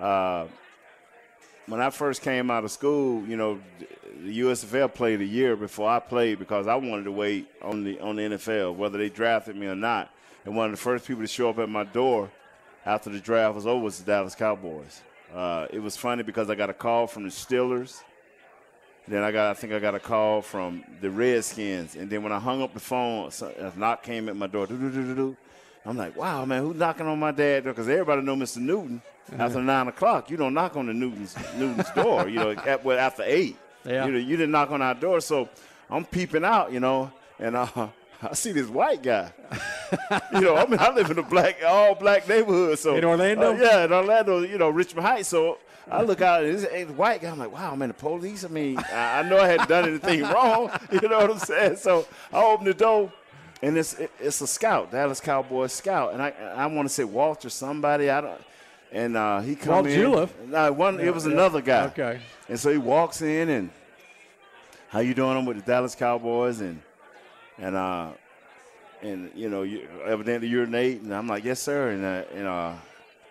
uh, 0.00 0.46
when 1.66 1.80
I 1.80 1.90
first 1.90 2.22
came 2.22 2.50
out 2.50 2.64
of 2.64 2.70
school, 2.70 3.24
you 3.26 3.36
know, 3.36 3.60
the 4.24 4.40
USFL 4.40 4.92
played 4.92 5.20
a 5.20 5.24
year 5.24 5.56
before 5.56 5.88
I 5.88 5.98
played 5.98 6.38
because 6.38 6.66
I 6.66 6.74
wanted 6.76 7.04
to 7.04 7.12
wait 7.12 7.48
on 7.60 7.84
the 7.84 7.98
on 8.00 8.16
the 8.16 8.22
NFL, 8.22 8.76
whether 8.76 8.98
they 8.98 9.08
drafted 9.08 9.56
me 9.56 9.66
or 9.66 9.74
not. 9.74 10.10
And 10.44 10.56
one 10.56 10.66
of 10.66 10.72
the 10.72 10.78
first 10.78 11.06
people 11.06 11.22
to 11.22 11.28
show 11.28 11.50
up 11.50 11.58
at 11.58 11.68
my 11.68 11.84
door 11.84 12.30
after 12.84 13.10
the 13.10 13.20
draft 13.20 13.54
was 13.54 13.66
over 13.66 13.82
was 13.82 13.98
the 13.98 14.04
Dallas 14.04 14.34
Cowboys. 14.34 15.02
Uh, 15.34 15.66
it 15.70 15.78
was 15.78 15.96
funny 15.96 16.22
because 16.22 16.50
I 16.50 16.54
got 16.54 16.68
a 16.68 16.74
call 16.74 17.06
from 17.06 17.24
the 17.24 17.30
Steelers. 17.30 18.02
Then 19.08 19.22
I 19.22 19.32
got, 19.32 19.50
I 19.50 19.54
think 19.54 19.72
I 19.72 19.80
got 19.80 19.94
a 19.94 20.00
call 20.00 20.42
from 20.42 20.84
the 21.00 21.10
Redskins, 21.10 21.96
and 21.96 22.08
then 22.08 22.22
when 22.22 22.30
I 22.30 22.38
hung 22.38 22.62
up 22.62 22.72
the 22.72 22.80
phone, 22.80 23.32
a 23.58 23.72
knock 23.76 24.04
came 24.04 24.28
at 24.28 24.36
my 24.36 24.46
door. 24.46 24.66
Doo-doo-doo-doo-doo. 24.66 25.36
I'm 25.84 25.96
like, 25.96 26.16
wow, 26.16 26.44
man, 26.44 26.62
who's 26.62 26.76
knocking 26.76 27.06
on 27.06 27.18
my 27.18 27.32
dad 27.32 27.64
door? 27.64 27.72
Because 27.72 27.88
everybody 27.88 28.22
know 28.22 28.36
Mr. 28.36 28.58
Newton. 28.58 29.02
After 29.38 29.60
nine 29.62 29.88
o'clock, 29.88 30.30
you 30.30 30.36
don't 30.36 30.52
knock 30.54 30.76
on 30.76 30.86
the 30.86 30.92
Newton's 30.94 31.34
Newton's 31.56 31.90
door. 31.92 32.28
You 32.28 32.36
know, 32.40 32.50
at, 32.50 32.84
well, 32.84 32.98
after 32.98 33.22
eight, 33.24 33.56
Yeah. 33.84 34.04
you 34.06 34.12
know, 34.12 34.18
you 34.18 34.36
didn't 34.36 34.50
knock 34.50 34.70
on 34.70 34.82
our 34.82 34.94
door. 34.94 35.20
So 35.20 35.48
I'm 35.88 36.04
peeping 36.04 36.44
out, 36.44 36.70
you 36.72 36.80
know, 36.80 37.10
and 37.38 37.56
uh, 37.56 37.66
I 38.22 38.34
see 38.34 38.52
this 38.52 38.68
white 38.68 39.02
guy. 39.02 39.32
you 40.34 40.40
know, 40.40 40.56
I 40.56 40.66
mean, 40.66 40.78
I 40.80 40.90
live 40.92 41.10
in 41.10 41.18
a 41.18 41.22
black, 41.22 41.56
all 41.66 41.94
black 41.94 42.28
neighborhood. 42.28 42.78
So 42.78 42.96
In 42.96 43.04
Orlando? 43.04 43.52
uh, 43.52 43.56
yeah, 43.56 43.84
in 43.84 43.92
Orlando, 43.92 44.40
you 44.42 44.58
know, 44.58 44.68
Richmond 44.70 45.06
Heights. 45.06 45.28
So 45.28 45.58
I 45.90 46.02
look 46.02 46.20
out 46.20 46.44
and 46.44 46.58
this 46.58 46.88
white 46.90 47.22
guy. 47.22 47.30
I'm 47.30 47.38
like, 47.38 47.52
wow, 47.52 47.74
man, 47.74 47.88
the 47.88 47.94
police. 47.94 48.44
I 48.44 48.48
mean, 48.48 48.78
I, 48.78 49.20
I 49.20 49.22
know 49.22 49.38
I 49.38 49.48
hadn't 49.48 49.68
done 49.68 49.88
anything 49.88 50.22
wrong. 50.32 50.70
You 50.92 51.00
know 51.08 51.18
what 51.18 51.30
I'm 51.30 51.38
saying? 51.38 51.76
So 51.76 52.06
I 52.32 52.42
open 52.44 52.66
the 52.66 52.74
door, 52.74 53.12
and 53.62 53.78
it's 53.78 53.94
it, 53.94 54.10
it's 54.18 54.40
a 54.40 54.46
scout, 54.46 54.90
Dallas 54.90 55.20
Cowboys 55.20 55.72
scout, 55.72 56.12
and 56.12 56.22
I 56.22 56.30
I 56.30 56.66
want 56.66 56.88
to 56.88 56.94
say 56.94 57.04
Walter 57.04 57.48
somebody. 57.48 58.10
I 58.10 58.20
don't. 58.20 58.40
And 58.90 59.16
uh, 59.16 59.40
he 59.40 59.56
come 59.56 59.72
Walt 59.72 59.86
in. 59.86 59.98
Juleff? 59.98 60.28
No, 60.48 60.70
one. 60.72 61.00
it 61.00 61.14
was 61.14 61.24
another 61.24 61.62
guy. 61.62 61.86
Okay. 61.86 62.20
And 62.48 62.60
so 62.60 62.70
he 62.70 62.76
walks 62.76 63.22
in 63.22 63.48
and 63.48 63.70
how 64.88 64.98
you 65.00 65.14
doing? 65.14 65.38
I'm 65.38 65.46
with 65.46 65.56
the 65.56 65.62
Dallas 65.62 65.94
Cowboys 65.94 66.60
and 66.60 66.82
and 67.56 67.74
uh 67.74 68.10
and 69.00 69.30
you 69.34 69.48
know 69.48 69.62
you 69.62 69.88
evidently 70.04 70.48
you're 70.48 70.66
Nate 70.66 71.00
and 71.00 71.14
I'm 71.14 71.26
like 71.26 71.44
yes 71.44 71.60
sir 71.60 71.90
and 71.90 72.04
uh, 72.04 72.24
and 72.34 72.46
uh 72.46 72.72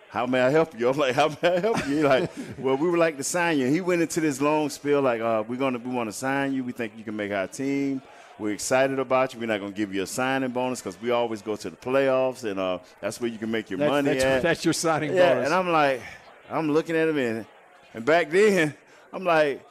how 0.10 0.26
may 0.26 0.42
I 0.42 0.50
help 0.50 0.78
you? 0.78 0.90
I'm 0.90 0.98
like, 0.98 1.16
how 1.16 1.30
may 1.42 1.56
I 1.56 1.60
help 1.60 1.88
you? 1.88 1.96
He's 1.96 2.04
like, 2.04 2.32
well, 2.58 2.76
we 2.76 2.90
would 2.90 3.00
like 3.00 3.16
to 3.18 3.24
sign 3.24 3.60
you. 3.60 3.68
He 3.68 3.80
went 3.80 4.02
into 4.02 4.20
this 4.20 4.42
long 4.42 4.70
spiel 4.70 5.02
like, 5.02 5.22
uh, 5.22 5.44
we're 5.48 5.56
gonna 5.56 5.78
we 5.78 5.92
want 5.92 6.10
to 6.10 6.14
sign 6.14 6.54
you. 6.54 6.64
We 6.64 6.72
think 6.72 6.94
you 6.98 7.04
can 7.04 7.16
make 7.16 7.32
our 7.32 7.48
team. 7.48 8.02
We're 8.42 8.54
excited 8.54 8.98
about 8.98 9.36
you. 9.36 9.40
We're 9.40 9.46
not 9.46 9.60
gonna 9.60 9.72
give 9.72 9.94
you 9.94 10.02
a 10.02 10.08
signing 10.08 10.50
bonus 10.50 10.82
because 10.82 11.00
we 11.00 11.12
always 11.12 11.44
go 11.44 11.56
to 11.56 11.70
the 11.70 11.76
playoffs 11.76 12.44
and 12.44 12.60
uh, 12.60 12.80
that's 13.00 13.22
where 13.22 13.30
you 13.30 13.38
can 13.38 13.52
make 13.52 13.70
your 13.70 13.78
That's, 13.78 13.90
money 13.92 14.10
that's, 14.10 14.24
at. 14.24 14.42
that's 14.42 14.66
your 14.66 14.74
signing 14.74 15.14
Yeah, 15.14 15.36
bonus. 15.36 15.46
and 15.46 15.54
I'm 15.54 15.70
like, 15.70 16.02
I'm 16.50 16.72
looking 16.72 16.96
at 16.96 17.08
him, 17.08 17.18
and, 17.20 17.46
and 17.94 18.04
back 18.04 18.32
then, 18.32 18.74
I'm 19.14 19.24
like, 19.24 19.64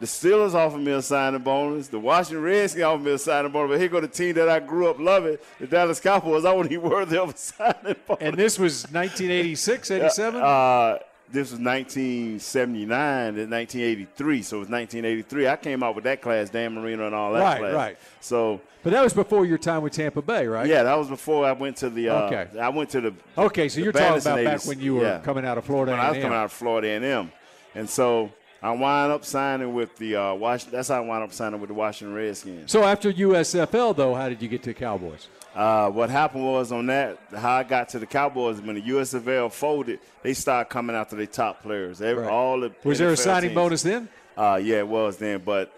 the 0.00 0.06
Steelers 0.06 0.52
offered 0.52 0.80
me 0.82 0.92
a 0.92 1.00
signing 1.00 1.40
bonus. 1.40 1.88
The 1.88 1.98
Washington 1.98 2.42
Redskins 2.44 2.84
offered 2.84 3.04
me 3.04 3.12
a 3.12 3.18
signing 3.18 3.50
bonus. 3.52 3.70
But 3.70 3.80
here 3.80 3.88
go 3.88 4.00
the 4.00 4.08
team 4.08 4.34
that 4.34 4.48
I 4.50 4.60
grew 4.60 4.90
up 4.90 4.98
loving, 4.98 5.38
the 5.58 5.66
Dallas 5.66 5.98
Cowboys. 5.98 6.44
I 6.44 6.52
wasn't 6.52 6.72
even 6.72 6.90
worthy 6.90 7.16
of 7.16 7.30
a 7.30 7.36
signing 7.36 7.96
bonus. 8.06 8.20
and 8.20 8.36
this 8.36 8.58
was 8.58 8.82
1986, 8.92 9.90
87? 9.92 10.42
Uh, 10.42 10.98
this 11.32 11.50
was 11.50 11.60
1979 11.60 13.34
to 13.34 13.40
1983, 13.46 14.42
so 14.42 14.56
it 14.56 14.60
was 14.60 14.68
1983. 14.68 15.48
I 15.48 15.56
came 15.56 15.82
out 15.82 15.94
with 15.94 16.04
that 16.04 16.20
class, 16.20 16.50
Dan 16.50 16.74
Marino 16.74 17.06
and 17.06 17.14
all 17.14 17.32
that 17.32 17.40
Right, 17.42 17.58
class. 17.58 17.74
right. 17.74 17.96
So 18.20 18.60
but 18.82 18.90
that 18.92 19.02
was 19.02 19.12
before 19.12 19.46
your 19.46 19.58
time 19.58 19.82
with 19.82 19.92
Tampa 19.92 20.22
Bay, 20.22 20.46
right? 20.46 20.66
yeah, 20.66 20.82
that 20.82 20.94
was 20.98 21.08
before 21.08 21.44
I 21.46 21.52
went 21.52 21.76
to 21.78 21.90
the. 21.90 22.08
Uh, 22.08 22.22
Okay. 22.26 22.46
I 22.60 22.68
went 22.68 22.90
to 22.90 23.00
the. 23.00 23.14
Okay, 23.38 23.68
so 23.68 23.76
the 23.76 23.84
you're 23.84 23.92
talking 23.92 24.20
about 24.20 24.44
back 24.44 24.64
when 24.66 24.80
you 24.80 24.96
were 24.96 25.04
Yeah. 25.04 25.18
coming 25.20 25.44
out 25.46 25.56
of 25.58 25.64
Florida 25.64 25.92
when 25.92 26.00
I 26.00 26.08
was 26.08 26.16
A&M. 26.16 26.22
coming 26.22 26.38
out 26.38 26.44
of 26.46 26.52
Florida 26.52 26.88
A&M, 26.88 27.32
and 27.74 27.88
so 27.88 28.30
I 28.62 28.70
wound 28.72 29.12
up 29.12 29.24
signing 29.24 29.72
with 29.74 29.96
the 29.98 30.16
uh, 30.16 30.34
Washington. 30.34 30.76
That's 30.76 30.88
how 30.88 30.96
I 30.96 31.00
wound 31.00 31.24
up 31.24 31.32
signing 31.32 31.60
with 31.60 31.68
the 31.68 31.74
Washington 31.74 32.14
Redskins. 32.14 32.70
So 32.70 32.82
after 32.84 33.10
USFL, 33.12 33.94
though, 33.96 34.14
how 34.14 34.28
did 34.28 34.42
you 34.42 34.48
get 34.48 34.62
to 34.64 34.70
the 34.70 34.74
Cowboys? 34.74 35.28
Uh, 35.54 35.90
what 35.90 36.08
happened 36.08 36.44
was 36.44 36.72
on 36.72 36.86
that, 36.86 37.18
how 37.36 37.56
I 37.56 37.62
got 37.62 37.90
to 37.90 37.98
the 37.98 38.06
Cowboys 38.06 38.60
when 38.60 38.74
the 38.76 38.82
USFL 38.82 39.52
folded, 39.52 40.00
they 40.22 40.32
started 40.32 40.70
coming 40.70 40.96
after 40.96 41.14
their 41.16 41.26
top 41.26 41.62
players. 41.62 42.00
Every, 42.00 42.22
Right. 42.24 42.32
All 42.32 42.60
the 42.60 42.72
Was 42.84 42.98
there 42.98 43.10
a 43.10 43.16
signing 43.16 43.50
teams. 43.50 43.54
bonus 43.56 43.82
then? 43.82 44.08
Uh, 44.36 44.58
yeah, 44.62 44.78
it 44.78 44.88
was 44.88 45.18
then, 45.18 45.42
but 45.44 45.70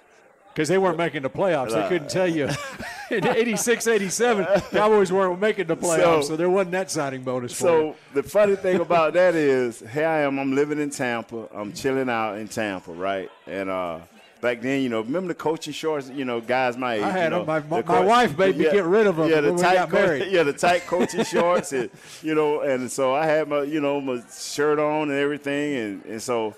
Because 0.52 0.68
they 0.68 0.78
weren't 0.78 0.96
making 0.98 1.22
the 1.22 1.30
playoffs. 1.30 1.72
They 1.72 1.88
couldn't 1.88 2.08
tell 2.08 2.28
you. 2.28 2.48
In 3.10 3.26
86, 3.26 3.86
87, 3.86 4.46
Cowboys 4.70 5.10
weren't 5.12 5.38
making 5.40 5.66
the 5.66 5.76
playoffs, 5.76 6.02
so, 6.02 6.20
So- 6.22 6.36
there 6.36 6.48
wasn't 6.48 6.72
that 6.72 6.90
signing 6.90 7.22
bonus. 7.22 7.56
So 7.56 7.96
the 8.14 8.22
funny 8.22 8.54
thing 8.56 8.80
about 8.80 9.12
that 9.14 9.34
is, 9.34 9.80
here 9.92 10.06
I 10.06 10.20
am. 10.20 10.38
I'm 10.38 10.54
living 10.54 10.78
in 10.80 10.90
Tampa. 10.90 11.48
I'm 11.52 11.72
chilling 11.72 12.08
out 12.08 12.38
in 12.38 12.46
Tampa, 12.48 12.92
right? 12.92 13.28
And 13.48 13.68
uh, 13.68 13.98
back 14.44 14.60
then, 14.60 14.82
you 14.82 14.88
know, 14.88 15.00
remember 15.00 15.28
the 15.28 15.34
coaching 15.34 15.72
shorts? 15.72 16.08
You 16.08 16.24
know, 16.24 16.40
guys 16.40 16.76
my 16.76 16.94
age. 16.94 17.02
I 17.02 17.10
had 17.10 17.24
you 17.24 17.30
know, 17.30 17.44
them. 17.44 17.68
My- 17.68 17.82
my- 17.82 18.00
wife 18.04 18.38
made 18.38 18.56
me 18.56 18.64
get 18.64 18.84
rid 18.84 19.06
of 19.08 19.18
'em 19.18 19.28
Yeah, 19.28 19.40
the 19.40 19.48
when 19.48 19.56
we 19.56 19.62
tight 19.62 19.88
co- 19.88 19.96
married. 19.96 20.30
yeah, 20.30 20.42
the 20.44 20.52
tight 20.52 20.86
coaching 20.86 21.24
shorts, 21.34 21.72
and 21.72 21.90
you 22.22 22.34
know, 22.34 22.60
and 22.60 22.90
so 22.92 23.12
I 23.14 23.26
had 23.26 23.48
my, 23.48 23.62
you 23.62 23.80
know, 23.80 24.00
my 24.00 24.22
shirt 24.32 24.78
on 24.78 25.10
and 25.10 25.18
everything, 25.18 25.74
and 25.76 26.04
and 26.04 26.22
so, 26.22 26.54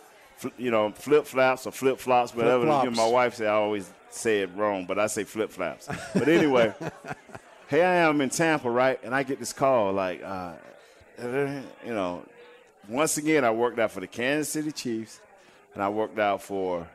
you 0.59 0.70
know, 0.70 0.90
flip 0.92 1.27
flops 1.27 1.66
or 1.66 1.72
flip 1.72 1.99
flops, 1.99 2.35
whatever. 2.35 2.64
You 2.64 2.90
know, 2.90 2.90
my 2.90 3.07
wife 3.09 3.35
said 3.37 3.46
I 3.46 3.53
always 3.55 3.90
say 4.11 4.40
it 4.40 4.51
wrong, 4.57 4.85
but 4.87 4.99
I 4.99 5.07
say 5.07 5.25
flip 5.25 5.51
flops. 5.51 5.88
But 6.12 6.29
anyway. 6.29 6.75
Here 7.68 7.85
I 7.85 7.96
am 7.96 8.20
in 8.20 8.31
Tampa, 8.31 8.70
right? 8.70 9.01
And 9.03 9.12
I 9.12 9.25
get 9.25 9.40
this 9.40 9.53
call, 9.53 9.92
like, 9.92 10.22
uh, 10.22 10.53
you 11.20 11.62
know, 11.87 12.22
once 12.88 13.16
again, 13.16 13.44
I 13.44 13.51
worked 13.51 13.79
out 13.81 13.90
for 13.90 13.99
the 13.99 14.07
Kansas 14.07 14.53
City 14.53 14.70
Chiefs, 14.70 15.20
and 15.75 15.83
I 15.83 15.88
worked 15.88 16.16
out 16.16 16.42
for 16.42 16.87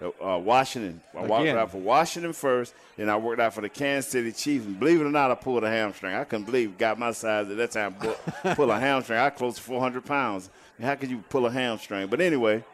uh, 0.00 0.38
Washington. 0.38 1.00
I 1.16 1.26
worked 1.26 1.48
out 1.48 1.70
for 1.70 1.78
Washington 1.78 2.32
first, 2.32 2.74
then 2.96 3.08
I 3.08 3.16
worked 3.16 3.40
out 3.40 3.54
for 3.54 3.60
the 3.60 3.68
Kansas 3.68 4.10
City 4.10 4.32
Chiefs. 4.32 4.66
And 4.66 4.78
believe 4.78 5.00
it 5.00 5.04
or 5.04 5.10
not, 5.10 5.30
I 5.30 5.34
pulled 5.34 5.64
a 5.64 5.68
hamstring. 5.68 6.14
I 6.14 6.24
couldn't 6.24 6.46
believe, 6.46 6.78
got 6.78 6.98
my 6.98 7.12
size 7.12 7.50
at 7.50 7.56
that 7.56 7.70
time, 7.70 7.94
pull, 7.94 8.16
pull 8.54 8.70
a 8.70 8.78
hamstring. 8.78 9.18
I 9.18 9.30
close 9.30 9.56
to 9.56 9.62
400 9.62 10.04
pounds. 10.04 10.50
How 10.80 10.94
could 10.94 11.10
you 11.10 11.18
pull 11.28 11.46
a 11.46 11.50
hamstring? 11.50 12.06
But 12.06 12.20
anyway, 12.20 12.64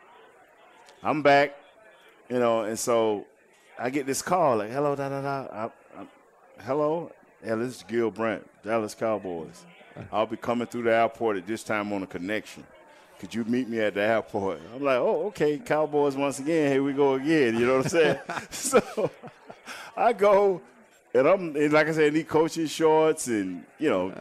I'm 1.02 1.22
back, 1.22 1.56
you 2.28 2.38
know, 2.38 2.62
and 2.62 2.78
so 2.78 3.26
I 3.78 3.90
get 3.90 4.06
this 4.06 4.22
call, 4.22 4.58
like, 4.58 4.70
hello, 4.70 4.94
da 4.94 5.08
da 5.08 5.22
da. 5.22 5.46
I, 5.52 6.00
I, 6.00 6.06
hello, 6.64 7.10
yeah, 7.44 7.54
this 7.56 7.76
is 7.76 7.84
Gil 7.88 8.10
Brandt, 8.10 8.46
Dallas 8.62 8.94
Cowboys. 8.94 9.64
I'll 10.12 10.26
be 10.26 10.36
coming 10.36 10.66
through 10.66 10.82
the 10.82 10.94
airport 10.94 11.36
at 11.36 11.46
this 11.46 11.62
time 11.62 11.92
on 11.92 12.02
a 12.02 12.06
connection. 12.06 12.64
Could 13.24 13.34
you 13.34 13.44
meet 13.44 13.70
me 13.70 13.80
at 13.80 13.94
the 13.94 14.02
airport? 14.02 14.60
I'm 14.74 14.82
like, 14.84 14.98
oh, 14.98 15.28
okay, 15.28 15.56
Cowboys 15.56 16.14
once 16.14 16.40
again. 16.40 16.70
Here 16.70 16.82
we 16.82 16.92
go 16.92 17.14
again. 17.14 17.58
You 17.58 17.64
know 17.64 17.76
what 17.78 17.86
I'm 17.86 17.88
saying? 17.88 18.18
so 18.50 19.10
I 19.96 20.12
go, 20.12 20.60
and 21.14 21.26
I'm 21.26 21.56
and 21.56 21.72
like 21.72 21.88
I 21.88 21.92
said, 21.92 22.12
these 22.12 22.26
coaching 22.26 22.66
shorts, 22.66 23.28
and 23.28 23.64
you 23.78 23.88
know, 23.88 24.12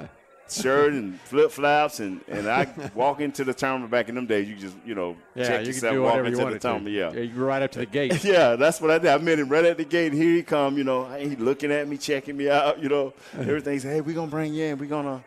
shirt 0.50 0.94
and 0.94 1.20
flip 1.26 1.52
flops, 1.52 2.00
and, 2.00 2.22
and 2.30 2.48
I 2.48 2.66
walk 2.96 3.20
into 3.20 3.44
the 3.44 3.54
terminal 3.54 3.90
back 3.90 4.08
in 4.08 4.16
them 4.16 4.26
days. 4.26 4.48
You 4.48 4.56
just 4.56 4.78
you 4.86 4.96
know 4.96 5.18
Yeah, 5.36 5.48
check 5.50 5.62
you 5.64 5.68
yourself, 5.74 5.92
can 5.92 5.96
do 5.96 6.02
walk 6.04 6.12
whatever 6.12 6.28
into 6.28 6.38
you 6.40 6.44
want 6.46 6.54
the 6.54 6.60
to. 6.60 6.68
terminal. 6.74 6.94
Yeah. 6.94 7.12
you 7.24 7.44
right 7.44 7.62
up 7.62 7.72
to 7.72 7.80
the 7.80 7.86
gate. 7.86 8.24
Yeah, 8.24 8.56
that's 8.56 8.80
what 8.80 8.90
I 8.90 9.00
did. 9.00 9.10
I 9.12 9.18
met 9.18 9.38
him 9.38 9.50
right 9.50 9.66
at 9.66 9.76
the 9.76 9.84
gate. 9.84 10.14
Here 10.14 10.34
he 10.34 10.44
come, 10.44 10.78
you 10.78 10.86
know. 10.86 11.14
He 11.16 11.36
looking 11.36 11.74
at 11.74 11.90
me, 11.90 11.98
checking 11.98 12.38
me 12.38 12.50
out, 12.50 12.82
you 12.82 12.88
know. 12.88 13.14
Everything. 13.38 13.82
Say, 13.82 13.96
hey, 13.96 14.02
we 14.02 14.14
gonna 14.14 14.32
bring 14.32 14.54
you 14.54 14.64
in. 14.64 14.78
We 14.78 14.88
gonna 14.88 15.22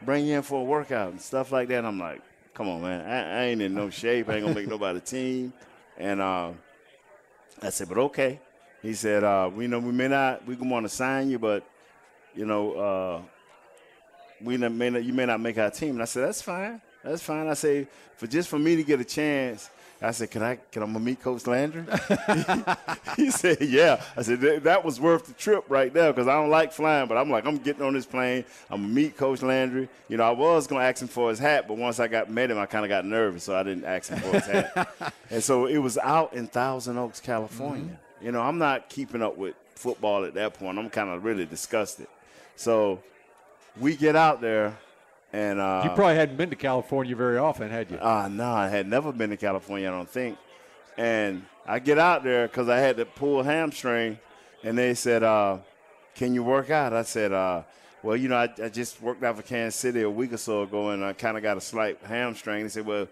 bring 0.00 0.24
you 0.24 0.36
in 0.38 0.42
for 0.42 0.62
a 0.62 0.64
workout 0.64 1.10
and 1.10 1.20
stuff 1.20 1.52
like 1.52 1.68
that. 1.68 1.76
And 1.80 1.86
I'm 1.86 1.98
like, 1.98 2.22
come 2.60 2.68
on, 2.68 2.82
man. 2.82 3.00
I, 3.06 3.38
I 3.38 3.44
ain't 3.46 3.62
in 3.62 3.72
no 3.72 3.88
shape. 3.88 4.28
I 4.28 4.34
ain't 4.34 4.42
gonna 4.42 4.54
make 4.54 4.68
nobody 4.68 5.00
team. 5.00 5.54
And 5.96 6.20
uh, 6.20 6.50
I 7.62 7.70
said, 7.70 7.88
but 7.88 7.96
okay. 7.96 8.38
He 8.82 8.92
said, 8.92 9.24
uh, 9.24 9.50
we 9.50 9.66
know 9.66 9.78
we 9.78 9.92
may 9.92 10.08
not, 10.08 10.46
we 10.46 10.56
want 10.56 10.84
to 10.84 10.90
sign 10.90 11.30
you, 11.30 11.38
but 11.38 11.64
you 12.34 12.44
know, 12.44 12.72
uh, 12.74 13.22
we 14.42 14.58
may 14.58 14.90
not, 14.90 15.02
you 15.02 15.14
may 15.14 15.24
not 15.24 15.40
make 15.40 15.56
our 15.56 15.70
team. 15.70 15.92
And 15.92 16.02
I 16.02 16.04
said, 16.04 16.26
that's 16.26 16.42
fine. 16.42 16.82
That's 17.02 17.22
fine. 17.22 17.48
I 17.48 17.54
say, 17.54 17.88
for 18.18 18.26
just 18.26 18.50
for 18.50 18.58
me 18.58 18.76
to 18.76 18.84
get 18.84 19.00
a 19.00 19.06
chance, 19.06 19.70
I 20.02 20.12
said, 20.12 20.30
can 20.30 20.42
I 20.42 20.56
can 20.56 20.82
I 20.82 20.86
meet 20.86 21.20
Coach 21.20 21.46
Landry? 21.46 21.84
he 23.16 23.30
said, 23.30 23.60
yeah. 23.60 24.02
I 24.16 24.22
said, 24.22 24.40
that, 24.40 24.64
that 24.64 24.84
was 24.84 24.98
worth 24.98 25.26
the 25.26 25.34
trip 25.34 25.64
right 25.68 25.92
there 25.92 26.12
because 26.12 26.26
I 26.26 26.34
don't 26.34 26.48
like 26.48 26.72
flying, 26.72 27.06
but 27.06 27.18
I'm 27.18 27.28
like, 27.30 27.44
I'm 27.44 27.58
getting 27.58 27.82
on 27.82 27.92
this 27.92 28.06
plane. 28.06 28.44
I'm 28.70 28.80
going 28.80 28.88
to 28.88 28.94
meet 28.94 29.16
Coach 29.18 29.42
Landry. 29.42 29.88
You 30.08 30.16
know, 30.16 30.24
I 30.24 30.30
was 30.30 30.66
going 30.66 30.80
to 30.80 30.86
ask 30.86 31.02
him 31.02 31.08
for 31.08 31.28
his 31.28 31.38
hat, 31.38 31.68
but 31.68 31.76
once 31.76 32.00
I 32.00 32.08
got 32.08 32.30
met 32.30 32.50
him, 32.50 32.58
I 32.58 32.64
kind 32.64 32.84
of 32.84 32.88
got 32.88 33.04
nervous, 33.04 33.44
so 33.44 33.54
I 33.54 33.62
didn't 33.62 33.84
ask 33.84 34.10
him 34.10 34.20
for 34.20 34.32
his 34.32 34.46
hat. 34.46 35.14
and 35.30 35.44
so 35.44 35.66
it 35.66 35.78
was 35.78 35.98
out 35.98 36.32
in 36.32 36.46
Thousand 36.46 36.96
Oaks, 36.96 37.20
California. 37.20 37.84
Mm-hmm. 37.84 38.24
You 38.24 38.32
know, 38.32 38.40
I'm 38.40 38.58
not 38.58 38.88
keeping 38.88 39.22
up 39.22 39.36
with 39.36 39.54
football 39.74 40.24
at 40.24 40.34
that 40.34 40.54
point. 40.54 40.78
I'm 40.78 40.88
kind 40.88 41.10
of 41.10 41.24
really 41.24 41.44
disgusted. 41.44 42.06
So 42.56 43.02
we 43.78 43.96
get 43.96 44.16
out 44.16 44.40
there, 44.40 44.76
and 45.32 45.60
uh, 45.60 45.82
You 45.84 45.90
probably 45.90 46.16
hadn't 46.16 46.36
been 46.36 46.50
to 46.50 46.56
California 46.56 47.14
very 47.14 47.38
often, 47.38 47.70
had 47.70 47.90
you? 47.90 47.98
uh, 47.98 48.28
no, 48.28 48.50
I 48.50 48.68
had 48.68 48.86
never 48.88 49.12
been 49.12 49.30
to 49.30 49.36
California, 49.36 49.88
I 49.88 49.92
don't 49.92 50.08
think. 50.08 50.38
And 50.96 51.44
I 51.66 51.78
get 51.78 51.98
out 51.98 52.24
there 52.24 52.48
because 52.48 52.68
I 52.68 52.78
had 52.78 52.96
to 52.96 53.04
pull 53.04 53.40
a 53.40 53.44
hamstring, 53.44 54.18
and 54.64 54.76
they 54.76 54.94
said, 54.94 55.22
uh, 55.22 55.58
Can 56.14 56.34
you 56.34 56.42
work 56.42 56.70
out? 56.70 56.92
I 56.92 57.02
said, 57.02 57.32
uh, 57.32 57.62
Well, 58.02 58.16
you 58.16 58.28
know, 58.28 58.36
I, 58.36 58.48
I 58.62 58.68
just 58.68 59.00
worked 59.00 59.22
out 59.22 59.36
for 59.36 59.42
Kansas 59.42 59.78
City 59.78 60.02
a 60.02 60.10
week 60.10 60.32
or 60.32 60.36
so 60.36 60.62
ago, 60.62 60.90
and 60.90 61.04
I 61.04 61.12
kind 61.12 61.36
of 61.36 61.42
got 61.42 61.56
a 61.56 61.60
slight 61.60 61.98
hamstring. 62.02 62.64
They 62.64 62.68
said, 62.68 62.86
Well, 62.86 63.06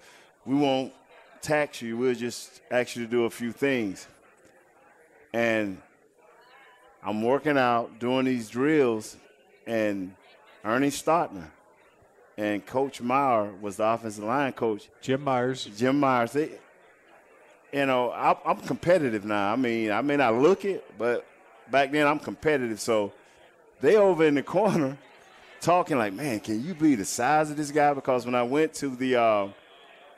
we 0.44 0.56
won't 0.56 0.92
tax 1.40 1.80
you, 1.82 1.96
we'll 1.96 2.14
just 2.14 2.60
ask 2.70 2.96
you 2.96 3.04
to 3.04 3.10
do 3.10 3.24
a 3.26 3.30
few 3.30 3.52
things. 3.52 4.08
And 5.32 5.80
I'm 7.02 7.22
working 7.22 7.56
out, 7.56 8.00
doing 8.00 8.24
these 8.24 8.48
drills, 8.50 9.16
and 9.66 10.14
Ernie 10.64 10.88
Stautner 10.90 11.50
and 12.38 12.64
Coach 12.64 13.00
Meyer 13.02 13.50
was 13.60 13.76
the 13.76 13.84
offensive 13.84 14.22
line 14.22 14.52
coach. 14.52 14.88
Jim 15.02 15.22
Myers. 15.24 15.68
Jim 15.76 15.98
Myers, 15.98 16.32
they, 16.32 16.50
you 17.72 17.84
know, 17.84 18.10
I, 18.12 18.36
I'm 18.46 18.58
competitive 18.58 19.24
now. 19.24 19.52
I 19.52 19.56
mean, 19.56 19.90
I 19.90 20.00
may 20.02 20.16
not 20.16 20.34
look 20.34 20.64
it, 20.64 20.84
but 20.96 21.26
back 21.68 21.90
then 21.90 22.06
I'm 22.06 22.20
competitive. 22.20 22.80
So 22.80 23.12
they 23.80 23.96
over 23.96 24.24
in 24.24 24.36
the 24.36 24.42
corner 24.44 24.96
talking 25.60 25.98
like, 25.98 26.12
man, 26.12 26.38
can 26.38 26.64
you 26.64 26.74
be 26.74 26.94
the 26.94 27.04
size 27.04 27.50
of 27.50 27.56
this 27.56 27.72
guy? 27.72 27.92
Because 27.92 28.24
when 28.24 28.36
I 28.36 28.44
went 28.44 28.72
to 28.74 28.94
the 28.94 29.16
uh, 29.16 29.48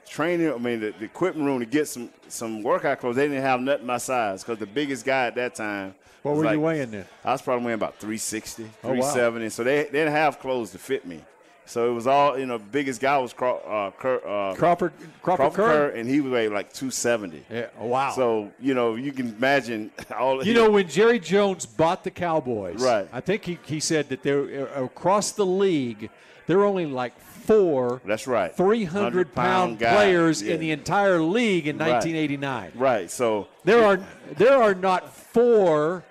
training, 0.07 0.53
I 0.53 0.59
mean, 0.59 0.81
the, 0.81 0.95
the 0.99 1.07
equipment 1.07 1.47
room 1.47 1.61
to 1.61 1.67
get 1.67 1.89
some 1.89 2.11
some 2.29 2.63
workout 2.63 3.01
clothes, 3.01 3.17
they 3.17 3.29
didn't 3.29 3.43
have 3.43 3.63
nothing 3.63 3.87
my 3.87 3.97
size 3.97 4.45
because 4.45 4.59
the 4.59 4.67
biggest 4.67 5.07
guy 5.07 5.29
at 5.29 5.37
that 5.37 5.55
time. 5.55 5.95
What 6.23 6.37
were 6.37 6.45
like- 6.45 6.53
you 6.53 6.61
weighing 6.61 6.91
then? 6.91 7.07
I 7.25 7.33
was 7.33 7.41
probably 7.41 7.65
weighing 7.65 7.77
about 7.77 7.99
360, 7.99 8.65
Oh, 8.85 8.89
wow. 8.89 8.95
370. 9.01 9.49
So 9.49 9.65
they, 9.65 9.85
they 9.85 9.91
didn't 9.91 10.13
have 10.13 10.39
clothes 10.39 10.71
to 10.73 10.79
fit 10.79 11.07
me. 11.07 11.23
So 11.71 11.89
it 11.89 11.95
was 11.95 12.09
all, 12.09 12.37
you 12.37 12.47
know, 12.47 12.59
biggest 12.59 13.01
guy 13.01 13.17
was 13.19 13.33
Craw- 13.33 13.59
uh, 13.59 13.93
Cur, 13.93 14.17
uh, 14.27 14.55
Crawford 14.57 14.93
Crawford, 15.23 15.53
Crawford 15.53 15.53
Ker? 15.55 15.69
Ker, 15.69 15.89
and 15.97 16.09
he 16.09 16.21
weighed 16.21 16.51
like 16.51 16.73
270. 16.73 17.45
Yeah. 17.49 17.67
oh, 17.79 17.87
Wow. 17.87 18.11
So, 18.11 18.51
you 18.59 18.75
know, 18.75 18.97
you 18.97 19.13
can 19.13 19.29
imagine 19.29 19.93
all 20.19 20.45
You 20.45 20.53
know, 20.53 20.69
when 20.69 20.89
Jerry 20.89 21.21
Jones 21.21 21.67
bought 21.67 22.03
the 22.03 22.11
Cowboys, 22.11 22.83
Right. 22.83 23.09
I 23.13 23.21
think 23.21 23.45
he, 23.45 23.57
he 23.65 23.79
said 23.79 24.09
that 24.09 24.25
there 24.25 24.67
across 24.75 25.31
the 25.31 25.47
league, 25.47 26.11
there 26.49 26.59
are 26.59 26.65
only 26.65 26.87
like 26.87 27.17
four 27.21 28.03
That's 28.05 28.27
right. 28.27 28.53
300 28.57 29.33
pound 29.33 29.79
100-pound 29.79 29.79
players 29.79 30.43
Yeah. 30.43 30.55
in 30.55 30.61
the 30.61 30.73
entire 30.73 31.21
league 31.21 31.69
in 31.69 31.79
Right. 31.79 31.93
1989. 31.93 32.73
Right. 32.75 33.09
So 33.09 33.47
There 33.63 33.85
are 33.85 34.01
there 34.37 34.61
are 34.61 34.75
not 34.75 35.15
four 35.15 36.03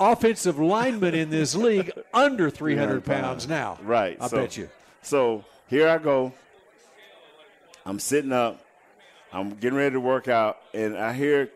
offensive 0.00 0.58
linemen 0.58 1.14
in 1.14 1.28
this 1.28 1.54
league 1.54 1.92
under 2.14 2.48
300 2.48 3.04
pounds 3.04 3.46
now. 3.46 3.78
Right. 3.82 4.16
I 4.18 4.28
so, 4.28 4.36
bet 4.38 4.56
you. 4.56 4.70
So 5.02 5.44
here 5.68 5.88
I 5.88 5.98
go. 5.98 6.32
I'm 7.84 7.98
sitting 7.98 8.32
up. 8.32 8.64
I'm 9.32 9.50
getting 9.50 9.78
ready 9.78 9.92
to 9.92 10.00
work 10.00 10.28
out, 10.28 10.58
and 10.72 10.96
I 10.96 11.12
hear 11.12 11.50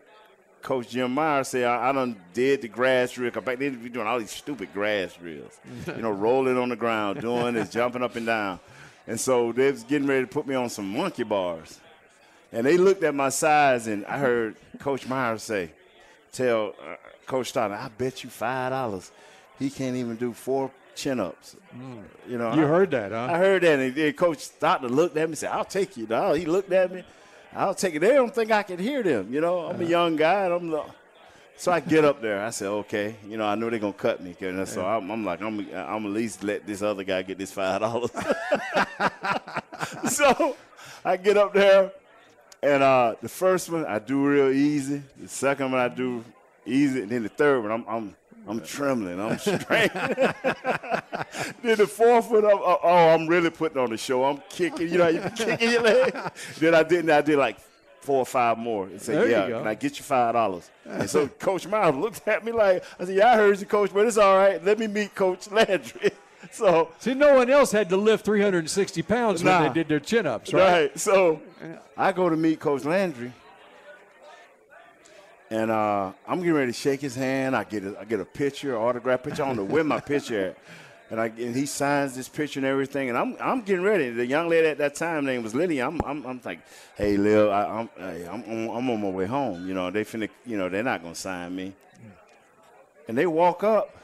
Coach 0.61 0.89
Jim 0.89 1.13
Meyer 1.13 1.43
say, 1.43 1.63
"I, 1.63 1.89
I 1.89 1.91
done 1.91 2.15
did 2.33 2.61
the 2.61 2.67
grass 2.67 3.11
drill." 3.11 3.31
back 3.31 3.57
then, 3.57 3.81
we 3.81 3.89
doing 3.89 4.07
all 4.07 4.19
these 4.19 4.31
stupid 4.31 4.73
grass 4.73 5.15
drills. 5.15 5.59
you 5.87 6.01
know, 6.01 6.11
rolling 6.27 6.57
on 6.57 6.69
the 6.69 6.75
ground, 6.75 7.21
doing 7.21 7.55
this, 7.55 7.69
jumping 7.69 8.03
up 8.03 8.15
and 8.15 8.25
down. 8.25 8.59
And 9.07 9.19
so 9.19 9.51
they 9.51 9.71
was 9.71 9.83
getting 9.83 10.07
ready 10.07 10.21
to 10.21 10.27
put 10.27 10.47
me 10.47 10.55
on 10.55 10.69
some 10.69 10.95
monkey 10.95 11.23
bars. 11.23 11.79
And 12.51 12.65
they 12.65 12.77
looked 12.77 13.03
at 13.03 13.15
my 13.15 13.29
size, 13.29 13.87
and 13.87 14.05
I 14.05 14.19
heard 14.19 14.55
Coach 14.79 15.07
Meyer 15.07 15.37
say, 15.39 15.71
"Tell 16.31 16.75
uh, 16.79 16.95
Coach 17.25 17.49
Stoddard, 17.49 17.77
I 17.77 17.89
bet 17.89 18.23
you 18.23 18.29
five 18.29 18.71
dollars 18.71 19.11
he 19.59 19.69
can't 19.69 19.95
even 19.95 20.15
do 20.15 20.33
four 20.33 20.71
chin-ups." 20.95 21.55
You 22.27 22.37
know, 22.37 22.53
You 22.53 22.63
I- 22.63 22.67
heard 22.67 22.91
that, 22.91 23.11
huh? 23.11 23.27
I 23.31 23.37
heard 23.37 23.63
that, 23.63 23.79
and 23.79 23.95
then 23.95 24.13
Coach 24.13 24.39
Stoddard 24.39 24.91
looked 24.91 25.17
at 25.17 25.21
me 25.27 25.31
and 25.33 25.37
said, 25.37 25.51
"I'll 25.51 25.65
take 25.65 25.97
you, 25.97 26.05
dog." 26.05 26.37
He 26.37 26.45
looked 26.45 26.71
at 26.71 26.91
me, 26.91 27.03
"I'll 27.55 27.75
take 27.75 27.95
it." 27.95 27.99
They 27.99 28.13
don't 28.13 28.33
think 28.33 28.51
I 28.51 28.63
can 28.63 28.77
hear 28.79 29.03
them. 29.03 29.33
You 29.33 29.41
know, 29.41 29.67
I'm 29.67 29.81
a 29.81 29.85
young 29.85 30.15
guy, 30.15 30.45
and 30.45 30.53
I'm 30.53 30.69
the. 30.69 30.83
So 31.55 31.71
I 31.71 31.79
get 31.79 32.03
up 32.03 32.21
there. 32.21 32.43
I 32.43 32.49
said, 32.49 32.67
"Okay." 32.67 33.15
You 33.27 33.37
know, 33.37 33.45
I 33.45 33.55
know 33.55 33.69
they're 33.69 33.79
gonna 33.79 33.93
cut 33.93 34.21
me, 34.21 34.35
so 34.65 34.85
I'm, 34.85 35.09
I'm 35.11 35.23
like, 35.23 35.41
I'm, 35.41 35.59
I'm 35.73 36.05
at 36.05 36.11
least 36.11 36.43
let 36.43 36.65
this 36.65 36.81
other 36.81 37.03
guy 37.03 37.21
get 37.21 37.37
this 37.37 37.51
five 37.51 37.81
dollars. 37.81 38.11
so 40.09 40.55
I 41.05 41.17
get 41.17 41.37
up 41.37 41.53
there, 41.53 41.91
and 42.61 42.83
uh, 42.83 43.15
the 43.21 43.29
first 43.29 43.69
one 43.69 43.85
I 43.85 43.99
do 43.99 44.25
real 44.25 44.49
easy. 44.49 45.01
The 45.21 45.27
second 45.27 45.71
one 45.71 45.81
I 45.81 45.87
do 45.89 46.23
easy, 46.65 47.01
and 47.01 47.09
then 47.11 47.23
the 47.23 47.29
third 47.29 47.61
one 47.61 47.71
I'm 47.71 47.85
I'm 47.87 48.15
I'm 48.47 48.59
uh, 48.59 48.65
trembling. 48.65 49.19
I'm 49.19 49.37
straining. 49.39 49.89
then 51.61 51.77
the 51.77 51.87
fourth 51.87 52.29
one, 52.29 52.45
I'm, 52.45 52.57
oh, 52.57 52.79
oh, 52.83 53.09
I'm 53.09 53.27
really 53.27 53.49
putting 53.49 53.77
on 53.77 53.89
the 53.89 53.97
show. 53.97 54.23
I'm 54.23 54.41
kicking. 54.49 54.89
You 54.89 54.97
know, 54.97 55.07
you 55.07 55.21
kicking 55.35 55.71
your 55.71 55.81
leg. 55.81 56.15
then 56.59 56.75
I 56.75 56.83
did. 56.83 57.09
I 57.09 57.21
did 57.21 57.37
like 57.37 57.57
four 58.01 58.19
or 58.19 58.25
five 58.25 58.57
more 58.57 58.87
and 58.87 59.01
said, 59.01 59.15
There 59.15 59.29
"Yeah, 59.29 59.57
can 59.59 59.67
I 59.67 59.75
get 59.75 59.97
you 59.97 60.03
five 60.03 60.33
dollars?" 60.33 60.69
And 60.85 61.09
so 61.09 61.27
Coach 61.27 61.67
Miles 61.67 61.95
looked 61.95 62.27
at 62.27 62.43
me 62.43 62.51
like, 62.51 62.83
"I 62.99 63.05
said, 63.05 63.15
yeah, 63.15 63.31
I 63.31 63.35
heard 63.37 63.59
you, 63.59 63.65
Coach, 63.65 63.91
but 63.93 64.05
it's 64.05 64.17
all 64.17 64.37
right. 64.37 64.63
Let 64.63 64.79
me 64.79 64.87
meet 64.87 65.15
Coach 65.15 65.49
Landry." 65.49 66.11
so 66.51 66.89
See, 66.99 67.13
no 67.13 67.35
one 67.35 67.49
else 67.49 67.71
had 67.71 67.87
to 67.89 67.97
lift 67.97 68.25
360 68.25 69.01
pounds 69.03 69.43
when 69.43 69.63
they 69.63 69.69
did 69.69 69.87
their 69.87 70.01
chin 70.01 70.27
ups, 70.27 70.53
right? 70.53 70.71
Right. 70.71 70.99
So 70.99 71.41
I 71.95 72.11
go 72.11 72.29
to 72.29 72.35
meet 72.35 72.59
Coach 72.59 72.83
Landry, 72.83 73.31
and 75.53 75.69
uh, 75.69 76.11
I'm 76.27 76.39
getting 76.39 76.53
ready 76.53 76.71
to 76.71 76.77
shake 76.77 76.99
his 76.99 77.13
hand. 77.13 77.55
I 77.55 77.63
get 77.63 77.83
a, 77.83 77.99
I 77.99 78.05
get 78.05 78.19
a 78.19 78.25
picture, 78.25 78.75
autograph 78.75 79.21
picture. 79.21 79.43
I 79.43 79.47
don't 79.47 79.57
know 79.57 79.63
where 79.63 79.83
my 79.83 79.99
picture 79.99 80.47
at. 80.47 80.57
And, 81.11 81.21
I, 81.21 81.25
and 81.27 81.55
he 81.55 81.67
signs 81.67 82.15
this 82.15 82.27
picture 82.27 82.59
and 82.59 82.65
everything, 82.65 83.09
and 83.09 83.15
I'm 83.15 83.35
I'm 83.39 83.61
getting 83.61 83.83
ready. 83.83 84.09
The 84.09 84.25
young 84.25 84.49
lady 84.49 84.67
at 84.67 84.79
that 84.79 84.95
time 84.95 85.25
name 85.25 85.43
was 85.43 85.53
Lily. 85.53 85.79
I'm 85.79 86.01
I'm, 86.03 86.25
I'm 86.25 86.41
like, 86.43 86.61
hey 86.95 87.17
Lil, 87.17 87.51
I, 87.51 87.65
I'm 87.65 87.89
I'm 87.99 88.43
on- 88.69 88.77
I'm 88.77 88.89
on 88.89 89.01
my 89.01 89.09
way 89.09 89.27
home. 89.27 89.67
You 89.67 89.75
know 89.75 89.91
they 89.91 90.05
finna, 90.05 90.27
you 90.43 90.57
know 90.57 90.69
they're 90.69 90.81
not 90.81 91.03
gonna 91.03 91.13
sign 91.13 91.55
me. 91.55 91.73
And 93.07 93.15
they 93.15 93.27
walk 93.27 93.63
up 93.63 93.95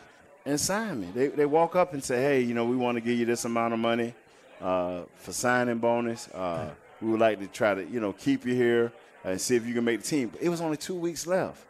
and 0.46 0.60
sign 0.60 1.02
me. 1.02 1.08
They 1.16 1.28
they 1.30 1.48
walk 1.48 1.76
up 1.76 1.94
and 1.94 2.04
say, 2.04 2.22
hey, 2.22 2.42
you 2.42 2.54
know 2.54 2.66
we 2.66 2.76
want 2.76 2.96
to 2.98 3.02
give 3.02 3.18
you 3.18 3.26
this 3.26 3.44
amount 3.46 3.74
of 3.74 3.80
money 3.80 4.14
uh, 4.62 5.04
for 5.16 5.32
signing 5.32 5.80
bonus. 5.80 6.28
Uh, 6.28 6.70
we 7.02 7.10
would 7.10 7.22
like 7.22 7.40
to 7.40 7.48
try 7.48 7.74
to, 7.74 7.84
you 7.86 8.02
know, 8.02 8.14
keep 8.14 8.46
you 8.46 8.54
here 8.54 8.92
and 9.24 9.40
see 9.40 9.56
if 9.56 9.66
you 9.66 9.74
can 9.74 9.84
make 9.84 10.02
the 10.02 10.08
team. 10.08 10.30
But 10.30 10.42
it 10.42 10.50
was 10.50 10.62
only 10.62 10.78
two 10.78 10.96
weeks 10.96 11.28
left, 11.28 11.64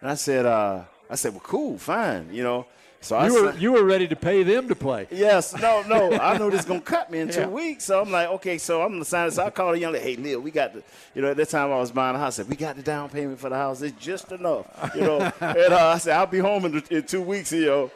and 0.00 0.10
I 0.10 0.14
said, 0.14 0.46
uh, 0.46 0.82
I 1.08 1.14
said, 1.16 1.32
well, 1.32 1.42
cool, 1.44 1.78
fine, 1.78 2.28
you 2.32 2.42
know. 2.42 2.66
So 3.02 3.16
I 3.16 3.28
You 3.28 3.42
were 3.44 3.52
si- 3.54 3.58
you 3.60 3.72
were 3.72 3.84
ready 3.84 4.06
to 4.08 4.14
pay 4.14 4.42
them 4.42 4.68
to 4.68 4.74
play. 4.74 5.08
Yes, 5.10 5.54
no, 5.56 5.82
no. 5.88 6.12
I 6.20 6.36
know 6.36 6.50
this 6.50 6.60
is 6.60 6.66
gonna 6.66 6.82
cut 6.82 7.10
me 7.10 7.20
in 7.20 7.28
two 7.30 7.40
Yeah. 7.40 7.46
weeks, 7.48 7.84
so 7.84 7.98
I'm 8.02 8.10
like, 8.12 8.28
okay, 8.28 8.58
so 8.58 8.82
I'm 8.82 8.92
gonna 8.92 9.06
sign 9.06 9.26
this. 9.28 9.36
So 9.36 9.44
I 9.46 9.48
called 9.50 9.74
a 9.76 9.78
young 9.78 9.94
lady, 9.94 10.04
hey, 10.04 10.16
Lil, 10.22 10.40
we 10.40 10.50
got 10.50 10.74
the, 10.74 10.82
you 11.14 11.22
know, 11.22 11.30
at 11.30 11.36
that 11.38 11.48
time 11.48 11.72
I 11.72 11.78
was 11.78 11.90
buying 11.90 12.14
a 12.14 12.18
house. 12.18 12.38
I 12.38 12.42
said, 12.42 12.50
we 12.50 12.56
got 12.56 12.76
the 12.76 12.82
down 12.82 13.08
payment 13.08 13.40
for 13.40 13.48
the 13.48 13.56
house. 13.56 13.80
It's 13.80 13.98
just 13.98 14.30
enough, 14.32 14.66
you 14.94 15.00
know. 15.00 15.20
and 15.40 15.72
uh, 15.72 15.88
I 15.94 15.98
said, 15.98 16.14
I'll 16.14 16.26
be 16.26 16.40
home 16.40 16.66
in, 16.66 16.82
in 16.90 17.02
two 17.04 17.22
weeks, 17.22 17.50
you 17.52 17.64
know. 17.64 17.90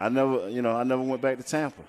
I 0.00 0.08
never, 0.08 0.48
you 0.48 0.62
know, 0.62 0.74
I 0.76 0.82
never 0.82 1.02
went 1.02 1.20
back 1.20 1.36
to 1.36 1.44
Tampa. 1.44 1.82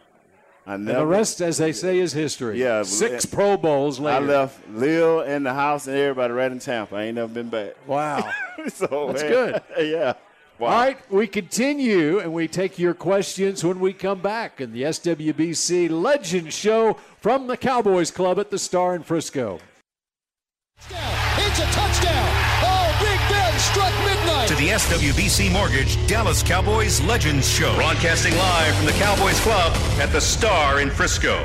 I 0.66 0.76
And 0.76 0.88
the 0.88 1.06
rest, 1.06 1.42
as 1.42 1.58
they 1.58 1.74
say, 1.74 2.00
is 2.00 2.14
history. 2.14 2.60
Yeah, 2.60 2.80
but- 2.80 2.88
Six 2.88 3.26
Pro 3.26 3.58
Bowls 3.58 4.00
I 4.00 4.20
left 4.20 4.60
Lil 4.70 5.22
and 5.22 5.46
the 5.46 5.54
house 5.54 5.88
and 5.88 5.98
everybody 5.98 6.34
right 6.34 6.52
in 6.52 6.60
Tampa. 6.60 6.96
I 6.96 7.04
ain't 7.04 7.16
never 7.16 7.34
been 7.34 7.50
back. 7.50 7.74
Wow. 7.86 8.30
so 8.70 9.08
That's 9.08 9.24
man, 9.24 9.32
good. 9.32 9.62
yeah. 9.80 10.14
Wow. 10.60 10.68
All 10.70 10.80
right, 10.80 11.12
we 11.12 11.28
continue 11.28 12.20
and 12.20 12.32
we 12.32 12.48
take 12.48 12.78
your 12.78 12.94
questions 12.94 13.64
when 13.64 13.80
we 13.80 13.92
come 13.92 14.22
back 14.22 14.62
in 14.62 14.72
the 14.72 14.84
SWBC 14.84 15.90
Legend 15.90 16.54
Show 16.54 16.94
from 17.20 17.48
the 17.48 17.58
Cowboys 17.58 18.12
Club 18.12 18.40
at 18.40 18.52
the 18.52 18.60
Star 18.60 18.96
in 18.96 19.04
Frisco. 19.04 19.60
It's 20.90 21.60
a 21.60 21.66
touchdown. 21.66 22.33
To 24.54 24.60
the 24.60 24.70
SWBC 24.70 25.52
Mortgage 25.52 25.98
Dallas 26.06 26.44
Cowboys 26.44 27.02
Legends 27.02 27.50
Show. 27.50 27.76
Broadcasting 27.76 28.36
live 28.36 28.76
from 28.76 28.86
the 28.86 28.92
Cowboys 28.92 29.40
Club 29.40 29.74
at 30.00 30.12
the 30.12 30.22
Star 30.22 30.80
in 30.80 30.92
Frisco. 30.92 31.42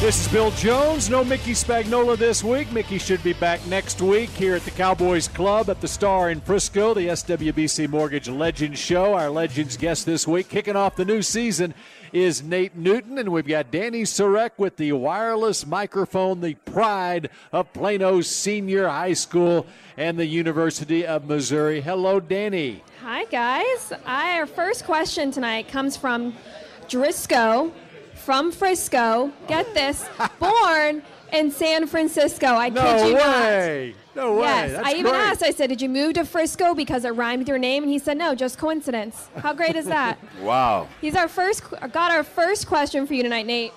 This 0.00 0.24
is 0.24 0.32
Bill 0.32 0.50
Jones. 0.52 1.10
No 1.10 1.22
Mickey 1.22 1.52
Spagnola 1.52 2.16
this 2.16 2.42
week. 2.42 2.72
Mickey 2.72 2.96
should 2.96 3.22
be 3.22 3.34
back 3.34 3.64
next 3.66 4.00
week 4.00 4.30
here 4.30 4.54
at 4.54 4.62
the 4.62 4.70
Cowboys 4.70 5.28
Club 5.28 5.68
at 5.68 5.82
the 5.82 5.88
Star 5.88 6.30
in 6.30 6.40
Frisco, 6.40 6.94
the 6.94 7.08
SWBC 7.08 7.86
Mortgage 7.86 8.26
Legends 8.26 8.80
Show. 8.80 9.12
Our 9.12 9.28
Legends 9.28 9.76
guest 9.76 10.06
this 10.06 10.26
week, 10.26 10.48
kicking 10.48 10.74
off 10.74 10.96
the 10.96 11.04
new 11.04 11.20
season, 11.20 11.74
is 12.14 12.42
Nate 12.42 12.74
Newton, 12.76 13.18
and 13.18 13.28
we've 13.28 13.46
got 13.46 13.70
Danny 13.70 14.04
Sarek 14.04 14.52
with 14.56 14.78
the 14.78 14.92
wireless 14.92 15.66
microphone, 15.66 16.40
the 16.40 16.54
pride 16.54 17.28
of 17.52 17.70
Plano 17.74 18.22
Senior 18.22 18.88
High 18.88 19.12
School 19.12 19.66
and 19.98 20.18
the 20.18 20.24
University 20.24 21.06
of 21.06 21.26
Missouri. 21.26 21.82
Hello, 21.82 22.20
Danny. 22.20 22.82
Hi, 23.02 23.26
guys. 23.26 23.92
Our 24.06 24.46
first 24.46 24.86
question 24.86 25.30
tonight 25.30 25.68
comes 25.68 25.98
from 25.98 26.34
Driscoll 26.88 27.74
from 28.20 28.52
Frisco. 28.52 29.32
Get 29.48 29.72
this, 29.74 30.08
born 30.38 31.02
in 31.32 31.50
San 31.50 31.86
Francisco. 31.86 32.46
I 32.46 32.68
No 32.68 32.80
kid 32.82 33.08
you 33.08 33.14
way. 33.16 33.94
No 34.16 34.34
way. 34.34 34.40
not. 34.40 34.44
Yes, 34.44 34.72
That's 34.72 34.86
I 34.88 34.90
even 34.92 35.04
great. 35.12 35.14
asked. 35.20 35.42
I 35.42 35.50
said, 35.50 35.68
"Did 35.68 35.80
you 35.80 35.88
move 35.88 36.14
to 36.14 36.24
Frisco 36.24 36.74
because 36.74 37.04
it 37.04 37.10
rhymed 37.10 37.40
with 37.40 37.48
your 37.48 37.58
name?" 37.58 37.82
And 37.84 37.92
he 37.92 37.98
said, 37.98 38.16
"No, 38.18 38.34
just 38.34 38.58
coincidence." 38.58 39.28
How 39.36 39.52
great 39.52 39.76
is 39.76 39.86
that? 39.86 40.18
Wow. 40.42 40.88
He's 41.00 41.14
our 41.14 41.28
first. 41.28 41.62
Got 41.70 42.10
our 42.10 42.24
first 42.24 42.66
question 42.66 43.06
for 43.06 43.14
you 43.14 43.22
tonight, 43.22 43.46
Nate. 43.46 43.72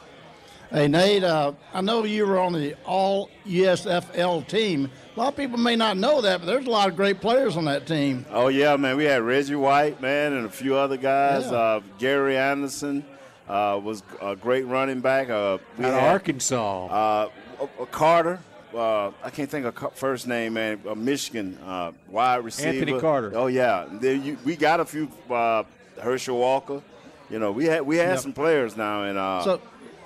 Hey, 0.72 0.88
Nate, 0.88 1.24
uh, 1.24 1.52
I 1.72 1.82
know 1.82 2.04
you 2.04 2.26
were 2.26 2.40
on 2.40 2.54
the 2.54 2.76
all 2.84 3.30
USFL 3.46 4.48
team. 4.48 4.90
A 5.16 5.20
lot 5.20 5.28
of 5.34 5.38
people 5.38 5.60
may 5.60 5.76
not 5.76 5.98
know 5.98 6.22
that, 6.22 6.40
but 6.40 6.48
there's 6.48 6.66
a 6.66 6.70
lot 6.70 6.88
of 6.90 6.96
great 6.96 7.22
players 7.22 7.56
on 7.58 7.66
that 7.66 7.86
team. 7.86 8.26
Oh 8.32 8.48
yeah, 8.48 8.76
man. 8.76 8.98
We 8.98 9.04
had 9.06 9.22
Reggie 9.22 9.54
White, 9.56 10.02
man, 10.02 10.34
and 10.34 10.46
a 10.48 10.50
few 10.50 10.76
other 10.76 10.98
guys. 10.98 11.44
Yeah. 11.46 11.58
Uh, 11.58 11.80
Gary 12.00 12.38
Anderson 12.38 13.06
uh, 13.48 13.80
was 13.84 14.04
a 14.22 14.36
great 14.36 14.66
running 14.66 15.02
back. 15.02 15.30
Uh, 15.30 15.58
we 15.78 15.86
Out 15.86 15.94
of 15.94 16.00
had, 16.00 16.12
Arkansas. 16.14 16.86
Uh, 16.88 17.30
uh, 17.62 17.86
Carter. 17.86 18.40
Uh, 18.74 19.12
I 19.24 19.30
can't 19.30 19.50
think 19.50 19.66
of 19.68 19.94
first 19.96 20.28
name, 20.28 20.54
man. 20.54 20.82
Uh, 20.88 20.96
Michigan 20.96 21.58
uh, 21.64 21.92
wide 22.10 22.44
receiver. 22.44 22.70
Anthony 22.70 23.00
Carter. 23.00 23.32
Oh 23.36 23.46
yeah. 23.48 23.86
There 23.92 24.16
you, 24.16 24.38
we 24.44 24.56
got 24.56 24.80
a 24.80 24.86
few. 24.86 25.10
Uh, 25.30 25.64
Herschel 26.02 26.38
Walker. 26.40 26.82
You 27.30 27.38
know, 27.40 27.52
we 27.52 27.66
had 27.66 27.82
we 27.84 27.98
had 27.98 28.10
Yep. 28.10 28.20
some 28.20 28.34
players 28.34 28.76
now, 28.76 29.04
and 29.04 29.18
uh, 29.18 29.44
So, 29.44 29.62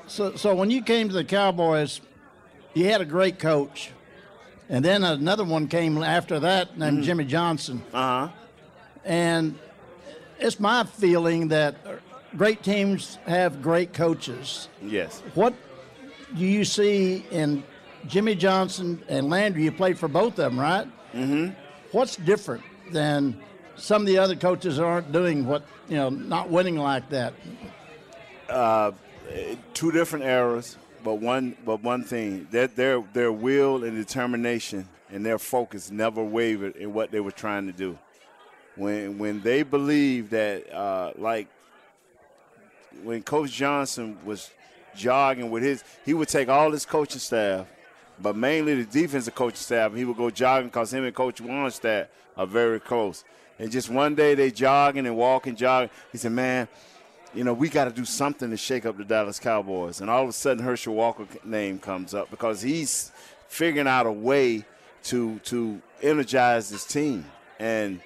so, 0.08 0.36
so 0.36 0.54
when 0.56 0.69
you 0.69 0.82
came 0.82 1.08
to 1.08 1.13
the 1.13 1.23
Cowboys, 1.23 2.02
you 2.73 2.86
had 2.86 3.00
a 3.02 3.06
great 3.06 3.39
coach, 3.39 3.91
and 4.69 4.84
then 4.84 5.04
another 5.04 5.43
one 5.45 5.67
came 5.67 5.97
after 6.04 6.39
that 6.41 6.78
named 6.78 7.04
Jimmy 7.04 7.23
Johnson. 7.26 7.82
uh 7.93 8.28
huh. 8.28 8.34
And 9.06 9.58
it's 10.39 10.60
my 10.60 10.84
feeling 10.84 11.47
that 11.50 11.76
great 12.36 12.63
teams 12.63 13.18
have 13.26 13.62
great 13.62 13.94
coaches. 13.94 14.70
Yes. 14.82 15.22
What 15.34 15.54
do 16.36 16.46
you 16.46 16.66
see 16.66 17.26
in 17.32 17.63
Jimmy 18.08 18.36
Johnson 18.36 19.04
and 19.08 19.30
Landry? 19.30 19.63
You 19.63 19.72
played 19.72 19.98
for 19.98 20.08
both 20.08 20.34
of 20.34 20.38
them, 20.38 20.60
right? 20.60 20.88
Mm-hmm. 21.13 21.54
What's 21.92 22.18
different 22.18 22.63
than 22.92 23.40
some 23.76 24.02
of 24.02 24.08
the 24.08 24.18
other 24.18 24.36
coaches 24.36 24.80
aren't 24.80 25.12
doing 25.12 25.46
what 25.46 25.63
you 25.88 25.96
know, 25.96 26.10
not 26.10 26.50
winning 26.50 26.78
like 26.78 27.10
that? 27.10 27.34
Uh, 28.50 28.92
two 29.74 29.92
different 29.92 30.26
eras, 30.26 30.78
but 31.04 31.16
one 31.16 31.56
but 31.66 31.82
one 31.82 32.04
thing 32.04 32.48
that 32.52 32.76
their 32.76 33.02
their 33.13 33.32
will 33.32 33.84
and 33.84 33.96
determination 33.96 34.88
and 35.10 35.26
their 35.26 35.40
focus 35.40 35.92
never 35.92 36.24
wavered 36.24 36.76
in 36.76 36.94
what 36.94 37.12
they 37.12 37.20
were 37.20 37.32
trying 37.32 37.68
to 37.68 37.74
do. 37.74 37.98
When 38.76 39.18
when 39.18 39.42
they 39.42 39.63
believed 39.63 40.32
that, 40.32 40.72
uh, 40.74 41.13
like 41.18 41.48
when 43.03 43.23
Coach 43.23 43.51
Johnson 43.51 44.17
was 44.25 44.51
jogging 44.95 45.49
with 45.49 45.63
his, 45.63 45.83
he 46.05 46.13
would 46.13 46.27
take 46.27 46.49
all 46.49 46.71
his 46.71 46.86
coaching 46.86 47.19
staff, 47.19 47.67
but 48.19 48.36
mainly 48.36 48.83
the 48.83 48.86
defensive 48.86 49.36
coaching 49.36 49.57
staff. 49.57 49.93
He 49.93 50.05
would 50.05 50.17
go 50.17 50.29
jogging 50.29 50.69
because 50.69 50.93
him 50.93 51.03
and 51.03 51.15
Coach 51.15 51.41
Wannstedt 51.41 52.07
are 52.36 52.47
very 52.47 52.79
close. 52.79 53.23
And 53.60 53.71
just 53.71 53.89
one 53.89 54.15
day 54.15 54.36
they 54.36 54.51
jogging 54.51 55.07
and 55.07 55.15
walking, 55.15 55.55
jogging. 55.55 55.89
He 56.12 56.17
said, 56.17 56.31
"Man, 56.31 56.67
you 57.33 57.43
know, 57.43 57.53
we 57.53 57.69
got 57.69 57.86
to 57.86 57.91
do 57.91 58.05
something 58.05 58.49
to 58.49 58.57
shake 58.57 58.86
up 58.86 58.97
the 58.97 59.05
Dallas 59.05 59.39
Cowboys. 59.39 60.01
And 60.01 60.10
all 60.10 60.23
of 60.23 60.29
a 60.29 60.33
sudden, 60.33 60.63
Herschel 60.63 60.95
Walker 60.95 61.27
name 61.43 61.79
comes 61.79 62.13
up 62.13 62.29
because 62.29 62.62
he's 62.62 63.12
figuring 63.47 63.88
out 63.88 64.05
a 64.05 64.12
way 64.12 64.65
to 65.03 65.39
to 65.45 65.81
energize 66.01 66.69
this 66.69 66.86
team. 66.86 67.25
And 67.60 68.01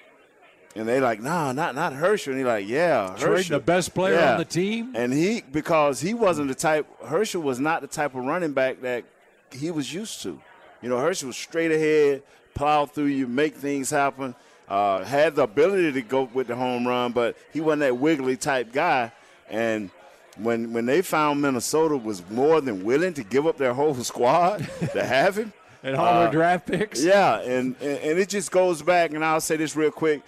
and 0.74 0.88
they 0.88 1.00
like, 1.00 1.20
nah, 1.20 1.52
not 1.52 1.74
not 1.74 1.92
Herschel. 1.92 2.32
And 2.32 2.40
he 2.40 2.46
like, 2.46 2.66
yeah, 2.66 3.14
Trading 3.18 3.36
Herschel, 3.36 3.58
the 3.58 3.64
best 3.64 3.94
player 3.94 4.14
Yeah. 4.14 4.32
on 4.32 4.38
the 4.38 4.44
team. 4.44 4.92
And 4.94 5.12
he 5.12 5.42
because 5.52 6.00
he 6.00 6.14
wasn't 6.14 6.48
the 6.48 6.54
type. 6.54 6.86
Herschel 7.04 7.42
was 7.42 7.60
not 7.60 7.80
the 7.82 7.86
type 7.88 8.14
of 8.14 8.24
running 8.24 8.52
back 8.52 8.80
that 8.82 9.04
he 9.50 9.70
was 9.70 9.92
used 9.92 10.22
to. 10.22 10.40
You 10.80 10.88
know, 10.88 10.98
Herschel 10.98 11.28
was 11.28 11.36
straight 11.36 11.70
ahead, 11.70 12.22
plow 12.54 12.86
through 12.86 13.06
you, 13.06 13.26
make 13.26 13.54
things 13.54 13.90
happen. 13.90 14.34
Uh, 14.68 15.04
had 15.04 15.34
the 15.34 15.42
ability 15.42 15.92
to 15.92 16.00
go 16.02 16.28
with 16.32 16.46
the 16.46 16.56
home 16.56 16.88
run, 16.88 17.12
but 17.12 17.36
he 17.52 17.60
wasn't 17.60 17.80
that 17.80 17.96
wiggly 17.98 18.36
type 18.38 18.72
guy. 18.72 19.12
And 19.50 19.90
when 20.38 20.72
when 20.72 20.86
they 20.86 21.02
found 21.02 21.42
Minnesota 21.42 21.96
was 21.96 22.22
more 22.30 22.62
than 22.62 22.82
willing 22.82 23.12
to 23.14 23.22
give 23.22 23.46
up 23.46 23.58
their 23.58 23.74
whole 23.74 23.94
squad 24.04 24.66
to 24.94 25.04
have 25.04 25.36
him, 25.36 25.52
and 25.82 25.94
all 25.96 26.20
their 26.20 26.28
uh, 26.28 26.30
draft 26.30 26.66
picks. 26.66 27.04
yeah, 27.04 27.40
and, 27.40 27.76
and 27.82 27.98
and 27.98 28.18
it 28.18 28.30
just 28.30 28.50
goes 28.50 28.80
back, 28.80 29.12
and 29.12 29.22
I'll 29.22 29.42
say 29.42 29.56
this 29.56 29.76
real 29.76 29.90
quick. 29.90 30.22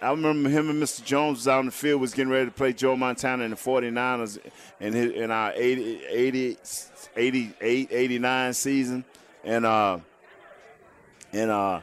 I 0.00 0.10
remember 0.10 0.50
him 0.50 0.68
and 0.68 0.82
Mr. 0.82 1.04
Jones 1.04 1.38
was 1.38 1.48
out 1.48 1.60
in 1.60 1.66
the 1.66 1.72
field, 1.72 2.00
was 2.00 2.12
getting 2.12 2.30
ready 2.30 2.46
to 2.46 2.50
play 2.50 2.72
Joe 2.72 2.96
Montana 2.96 3.44
in 3.44 3.50
the 3.50 3.56
49ers 3.56 4.38
in, 4.80 4.92
his, 4.92 5.12
in 5.12 5.30
our 5.30 5.52
80, 5.54 6.04
80, 6.06 6.56
88, 7.16 7.88
89 7.90 8.52
season. 8.52 9.04
And 9.44 9.64
uh, 9.64 9.98
and 11.32 11.50
uh, 11.50 11.80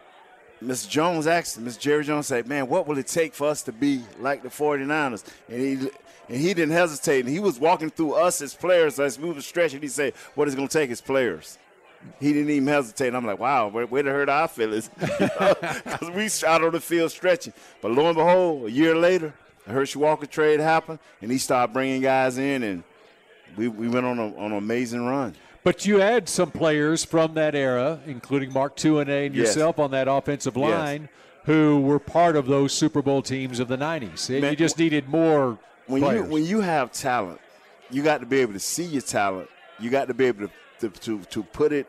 Mr. 0.64 0.90
Jones 0.90 1.28
asked 1.28 1.64
Mr. 1.64 1.80
Jerry 1.80 2.04
Jones 2.04 2.28
said, 2.28 2.48
man, 2.48 2.68
what 2.68 2.88
will 2.88 2.98
it 2.98 3.08
take 3.08 3.34
for 3.34 3.48
us 3.48 3.64
to 3.64 3.72
be 3.72 4.04
like 4.20 4.44
the 4.44 4.50
49ers? 4.50 5.24
And 5.50 5.62
he 5.62 5.90
and 6.30 6.38
he 6.38 6.54
didn't 6.54 6.72
hesitate. 6.72 7.22
And 7.22 7.30
he 7.30 7.40
was 7.40 7.60
walking 7.60 7.90
through 7.90 8.14
us 8.14 8.42
as 8.42 8.54
players 8.54 9.00
as 9.00 9.20
we 9.20 9.32
were 9.32 9.42
stretching. 9.42 9.82
He 9.82 9.88
said, 9.88 10.14
what 10.36 10.48
is 10.48 10.56
going 10.56 10.68
to 10.68 10.78
take 10.78 10.90
is 10.90 11.02
players 11.02 11.58
he 12.20 12.34
didn't 12.34 12.50
even 12.52 12.68
hesitate. 12.68 13.14
I'm 13.14 13.26
like, 13.26 13.40
wow, 13.40 13.68
where, 13.68 13.86
where 13.86 14.04
to 14.04 14.10
hurt 14.12 14.30
our 14.30 14.48
feelings? 14.48 14.90
Because 15.00 16.10
we 16.12 16.30
shot 16.30 16.64
on 16.64 16.72
the 16.72 16.80
field 16.80 17.12
stretching. 17.12 17.54
But 17.82 17.92
lo 17.92 18.08
and 18.08 18.16
behold, 18.16 18.66
a 18.68 18.72
year 18.72 18.96
later, 18.96 19.34
the 19.66 19.72
Herschel 19.74 20.02
Walker 20.02 20.26
trade 20.26 20.60
happened, 20.60 21.00
and 21.22 21.32
he 21.32 21.38
started 21.38 21.74
bringing 21.74 22.02
guys 22.02 22.38
in, 22.38 22.64
and 22.64 22.84
we, 23.56 23.68
we 23.68 23.88
went 23.88 24.06
on, 24.06 24.20
a, 24.20 24.36
on 24.38 24.52
an 24.52 24.58
amazing 24.58 25.06
run. 25.06 25.36
But 25.64 25.86
you 25.86 26.00
had 26.00 26.28
some 26.28 26.52
players 26.52 27.06
from 27.06 27.36
that 27.36 27.56
era, 27.56 28.00
including 28.06 28.52
Mark 28.52 28.76
Tuinei 28.76 29.28
and 29.28 29.36
Yes. 29.36 29.48
yourself 29.56 29.80
on 29.80 29.92
that 29.92 30.08
offensive 30.10 30.58
Yes. 30.58 30.64
line, 30.66 31.10
who 31.46 31.80
were 31.82 32.00
part 32.00 32.36
of 32.36 32.48
those 32.48 32.74
Super 32.74 33.02
Bowl 33.02 33.22
teams 33.22 33.60
of 33.60 33.68
the 33.70 33.78
'90s. 33.78 34.30
Man, 34.30 34.52
you 34.52 34.56
just 34.58 34.78
needed 34.78 35.08
more 35.08 35.58
When 35.88 36.02
players. 36.02 36.26
you 36.28 36.32
when 36.34 36.46
you 36.46 36.62
have 36.62 36.92
talent, 36.92 37.40
you 37.90 38.02
got 38.04 38.20
to 38.22 38.26
be 38.26 38.40
able 38.40 38.54
to 38.54 38.60
see 38.60 38.84
your 38.86 39.02
talent. 39.02 39.50
You 39.80 39.90
got 39.90 40.08
to 40.10 40.14
be 40.14 40.26
able 40.26 40.48
to 40.48 40.54
to, 40.80 40.90
to, 41.00 41.20
to 41.26 41.44
put 41.44 41.72
it 41.72 41.88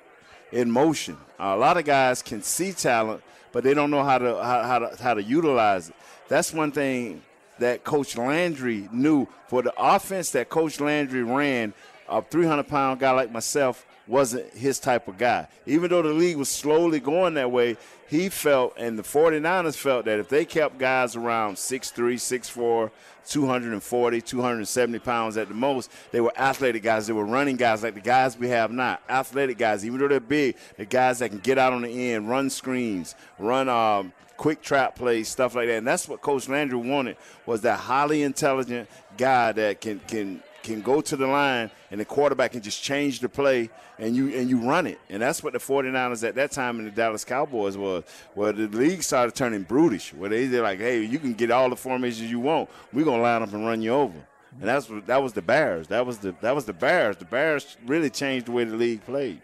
in 0.55 0.71
motion. 0.71 1.17
a 1.39 1.57
lot 1.57 1.77
of 1.77 1.85
guys 1.85 2.23
can 2.23 2.41
see 2.41 2.73
talent, 2.73 3.23
but 3.51 3.65
they 3.65 3.75
don't 3.75 3.91
know 3.91 4.05
how 4.05 4.19
to 4.19 4.43
how, 4.43 4.63
how 4.63 4.79
to 4.79 5.03
how 5.03 5.13
to 5.13 5.23
utilize 5.23 5.89
it. 5.89 5.97
That's 6.29 6.53
one 6.53 6.71
thing 6.71 7.23
that 7.59 7.83
Coach 7.83 8.17
Landry 8.17 8.89
knew 8.93 9.27
for 9.49 9.63
the 9.63 9.75
offense 9.77 10.31
that 10.31 10.49
Coach 10.49 10.81
Landry 10.81 11.25
ran. 11.25 11.75
A 12.15 12.23
300 12.23 12.69
pound 12.69 13.01
guy 13.01 13.11
like 13.11 13.33
myself 13.33 13.85
wasn't 14.07 14.53
his 14.55 14.79
type 14.79 15.09
of 15.09 15.19
guy. 15.19 15.49
Even 15.67 15.91
though 15.91 16.01
the 16.03 16.13
league 16.13 16.37
was 16.37 16.49
slowly 16.49 17.01
going 17.01 17.35
that 17.35 17.51
way, 17.51 17.77
he 18.09 18.29
felt, 18.29 18.75
and 18.77 18.97
the 18.97 19.03
49ers 19.03 19.75
felt 19.75 20.05
that 20.05 20.21
if 20.21 20.29
they 20.29 20.45
kept 20.45 20.79
guys 20.79 21.17
around 21.17 21.57
6'3, 21.57 22.15
6'4, 22.15 22.91
240, 23.27 24.21
270 24.21 24.99
pounds 25.01 25.37
at 25.37 25.49
the 25.49 25.55
most, 25.55 25.91
they 26.13 26.21
were 26.21 26.33
athletic 26.39 26.85
guys. 26.85 27.09
They 27.09 27.13
were 27.13 27.25
running 27.25 27.57
guys 27.57 27.83
like 27.83 27.95
the 27.95 28.01
guys 28.01 28.39
we 28.39 28.49
have 28.49 28.71
now. 28.71 28.99
Athletic 29.09 29.59
guys, 29.59 29.85
even 29.85 29.99
though 29.99 30.07
they're 30.07 30.21
big, 30.21 30.55
the 30.77 30.85
guys 30.85 31.19
that 31.19 31.31
can 31.31 31.41
get 31.41 31.59
out 31.59 31.73
on 31.73 31.83
the 31.83 32.13
end, 32.13 32.31
run 32.31 32.49
screens, 32.49 33.17
run 33.41 33.69
um, 33.69 34.13
quick 34.37 34.63
trap 34.63 34.95
plays, 34.95 35.29
stuff 35.29 35.57
like 35.57 35.67
that. 35.67 35.79
And 35.79 35.87
that's 35.89 36.09
what 36.09 36.21
Coach 36.21 36.49
Landry 36.49 36.79
wanted 36.79 37.17
was 37.45 37.63
that 37.63 37.81
highly 37.81 38.23
intelligent 38.23 38.89
guy 39.17 39.51
that 39.51 39.81
can 39.81 39.99
can 40.07 40.41
can 40.65 40.81
go 40.81 41.01
to 41.01 41.17
the 41.17 41.27
line 41.27 41.71
and 41.91 42.01
the 42.01 42.05
quarterback 42.05 42.53
can 42.53 42.63
just 42.63 42.83
change 42.83 43.21
the 43.21 43.29
play 43.29 43.71
and 43.99 44.17
you 44.17 44.35
and 44.35 44.51
you 44.51 44.59
run 44.59 44.87
it. 44.89 44.99
And 45.09 45.23
that's 45.23 45.43
what 45.43 45.53
the 45.53 45.61
49ers 45.61 46.27
at 46.27 46.35
that 46.35 46.51
time 46.51 46.81
in 46.81 46.87
the 46.87 46.91
Dallas 46.91 47.25
Cowboys 47.25 47.77
was. 47.77 48.03
Where 48.35 48.53
the 48.53 48.67
league 48.67 49.03
started 49.03 49.35
turning 49.35 49.63
brutish, 49.63 50.13
where 50.13 50.29
they, 50.29 50.47
they're 50.47 50.63
like, 50.63 50.81
hey, 50.81 51.05
you 51.05 51.21
can 51.21 51.35
get 51.35 51.53
all 51.53 51.71
the 51.71 51.77
formations 51.77 52.31
you 52.31 52.41
want. 52.41 52.69
We're 52.93 53.05
going 53.05 53.19
to 53.19 53.23
line 53.23 53.43
up 53.43 53.53
and 53.53 53.65
run 53.65 53.83
you 53.83 53.93
over. 53.93 54.19
And 54.61 54.69
that's 54.69 54.89
what 54.89 55.07
that 55.07 55.23
was 55.23 55.33
the 55.33 55.43
Bears. 55.43 55.89
That 55.89 56.05
was 56.07 56.19
the 56.19 56.35
that 56.41 56.55
was 56.55 56.65
the 56.65 56.73
Bears. 56.73 57.17
The 57.17 57.25
Bears 57.25 57.77
really 57.87 58.11
changed 58.11 58.47
the 58.47 58.53
way 58.53 58.65
the 58.65 58.77
league 58.77 59.05
played. 59.05 59.41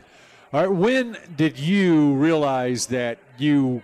All 0.52 0.60
right, 0.60 0.68
when 0.68 1.16
did 1.36 1.58
you 1.58 2.14
realize 2.14 2.86
that 2.86 3.18
you 3.38 3.82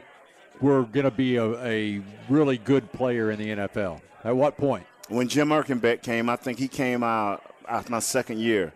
were 0.60 0.82
going 0.82 1.04
to 1.04 1.12
be 1.12 1.36
a, 1.36 1.44
a 1.62 2.02
really 2.28 2.58
good 2.58 2.90
player 2.92 3.30
in 3.30 3.38
the 3.38 3.48
NFL? 3.50 4.00
At 4.24 4.36
what 4.36 4.56
point? 4.56 4.84
When 5.08 5.28
Jim 5.28 5.50
Erkenbeck 5.50 6.02
came, 6.02 6.28
I 6.28 6.34
think 6.34 6.58
he 6.58 6.66
came 6.66 7.04
out 7.04 7.42
after 7.68 7.92
my 7.92 8.00
second 8.00 8.40
year, 8.40 8.72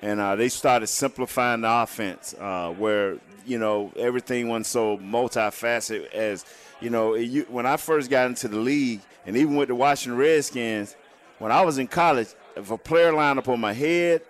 and 0.00 0.18
uh, 0.18 0.34
they 0.34 0.48
started 0.48 0.86
simplifying 0.86 1.60
the 1.60 1.70
offense 1.70 2.34
uh, 2.40 2.70
where 2.70 3.18
you 3.44 3.58
know 3.58 3.92
everything 3.94 4.48
wasn't 4.48 4.66
so 4.66 4.96
multifaceted 4.96 6.10
as 6.12 6.46
you 6.80 6.88
know. 6.88 7.12
It, 7.12 7.24
you, 7.24 7.46
when 7.50 7.66
I 7.66 7.76
first 7.76 8.08
got 8.08 8.26
into 8.26 8.48
the 8.48 8.56
league, 8.56 9.02
and 9.26 9.36
even 9.36 9.56
with 9.56 9.68
the 9.68 9.74
Washington 9.74 10.18
Redskins, 10.18 10.96
when 11.38 11.52
I 11.52 11.60
was 11.60 11.76
in 11.76 11.86
college, 11.86 12.28
if 12.56 12.70
a 12.70 12.78
player 12.78 13.12
lined 13.12 13.38
up 13.38 13.48
on 13.48 13.60
my 13.60 13.74
head, 13.74 14.22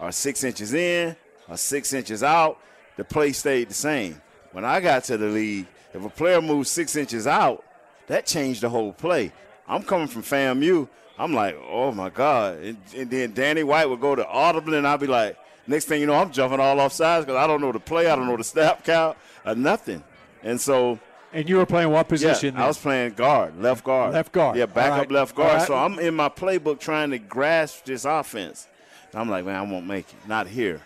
or 0.00 0.12
six 0.12 0.44
inches 0.44 0.72
in, 0.72 1.14
or 1.46 1.58
six 1.58 1.92
inches 1.92 2.22
out, 2.22 2.58
the 2.96 3.04
play 3.04 3.32
stayed 3.32 3.68
the 3.68 3.74
same. 3.74 4.20
When 4.52 4.64
I 4.64 4.80
got 4.80 5.04
to 5.04 5.18
the 5.18 5.26
league, 5.26 5.66
if 5.92 6.02
a 6.02 6.08
player 6.08 6.40
moved 6.40 6.68
six 6.68 6.96
inches 6.96 7.26
out, 7.26 7.62
that 8.06 8.24
changed 8.24 8.62
the 8.62 8.70
whole 8.70 8.94
play. 8.94 9.30
I'm 9.68 9.82
coming 9.82 10.08
from 10.08 10.22
FAMU. 10.22 10.88
I'm 11.22 11.32
like, 11.32 11.56
oh 11.70 11.92
my 11.92 12.10
God. 12.10 12.58
And, 12.58 12.76
and 12.96 13.08
then 13.08 13.32
Danny 13.32 13.62
White 13.62 13.88
would 13.88 14.00
go 14.00 14.16
to 14.16 14.26
audible, 14.26 14.74
and 14.74 14.84
I'd 14.84 14.98
be 14.98 15.06
like, 15.06 15.38
next 15.68 15.84
thing 15.84 16.00
you 16.00 16.06
know, 16.08 16.14
I'm 16.14 16.32
jumping 16.32 16.58
all 16.58 16.80
off 16.80 16.92
sides 16.92 17.24
because 17.24 17.38
I 17.38 17.46
don't 17.46 17.60
know 17.60 17.70
the 17.70 17.78
play, 17.78 18.08
I 18.08 18.16
don't 18.16 18.26
know 18.26 18.36
the 18.36 18.42
snap 18.42 18.84
count, 18.84 19.16
or 19.46 19.54
nothing. 19.54 20.02
And 20.42 20.60
so. 20.60 20.98
And 21.32 21.48
you 21.48 21.58
were 21.58 21.66
playing 21.66 21.90
what 21.90 22.08
position? 22.08 22.56
Yeah, 22.56 22.64
I 22.64 22.66
was 22.66 22.76
playing 22.76 23.12
guard, 23.12 23.56
left 23.60 23.84
guard. 23.84 24.14
Left 24.14 24.32
guard. 24.32 24.56
Yeah, 24.56 24.66
backup 24.66 24.98
right. 24.98 25.10
left 25.12 25.36
guard. 25.36 25.58
Right. 25.58 25.66
So 25.66 25.76
I'm 25.76 26.00
in 26.00 26.14
my 26.16 26.28
playbook 26.28 26.80
trying 26.80 27.12
to 27.12 27.20
grasp 27.20 27.84
this 27.84 28.04
offense. 28.04 28.66
I'm 29.14 29.30
like, 29.30 29.44
man, 29.44 29.54
I 29.54 29.62
won't 29.62 29.86
make 29.86 30.08
it. 30.08 30.28
Not 30.28 30.48
here. 30.48 30.80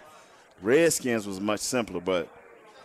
Redskins 0.61 1.27
was 1.27 1.41
much 1.41 1.61
simpler, 1.61 2.01
but 2.01 2.29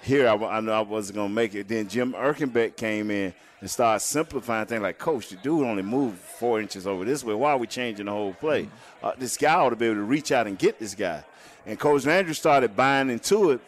here 0.01 0.27
I, 0.27 0.33
I 0.33 0.59
know 0.61 0.73
I 0.73 0.81
wasn't 0.81 1.15
going 1.15 1.29
to 1.29 1.33
make 1.33 1.55
it. 1.55 1.67
Then 1.67 1.87
Jim 1.87 2.13
Erkenbeck 2.13 2.75
came 2.75 3.11
in 3.11 3.33
and 3.59 3.69
started 3.69 3.99
simplifying 3.99 4.65
things 4.65 4.81
like, 4.81 4.97
Coach, 4.97 5.29
the 5.29 5.35
dude 5.35 5.63
only 5.63 5.83
moved 5.83 6.17
four 6.17 6.59
inches 6.59 6.87
over 6.87 7.05
this 7.05 7.23
way. 7.23 7.33
Why 7.33 7.51
are 7.51 7.57
we 7.57 7.67
changing 7.67 8.07
the 8.07 8.11
whole 8.11 8.33
play? 8.33 8.67
Uh, 9.03 9.13
this 9.17 9.37
guy 9.37 9.53
ought 9.53 9.69
to 9.69 9.75
be 9.75 9.85
able 9.85 9.95
to 9.95 10.03
reach 10.03 10.31
out 10.31 10.47
and 10.47 10.57
get 10.57 10.79
this 10.79 10.95
guy. 10.95 11.23
And 11.65 11.79
Coach 11.79 12.07
Andrews 12.07 12.39
started 12.39 12.75
buying 12.75 13.09
into 13.09 13.51
it 13.51 13.61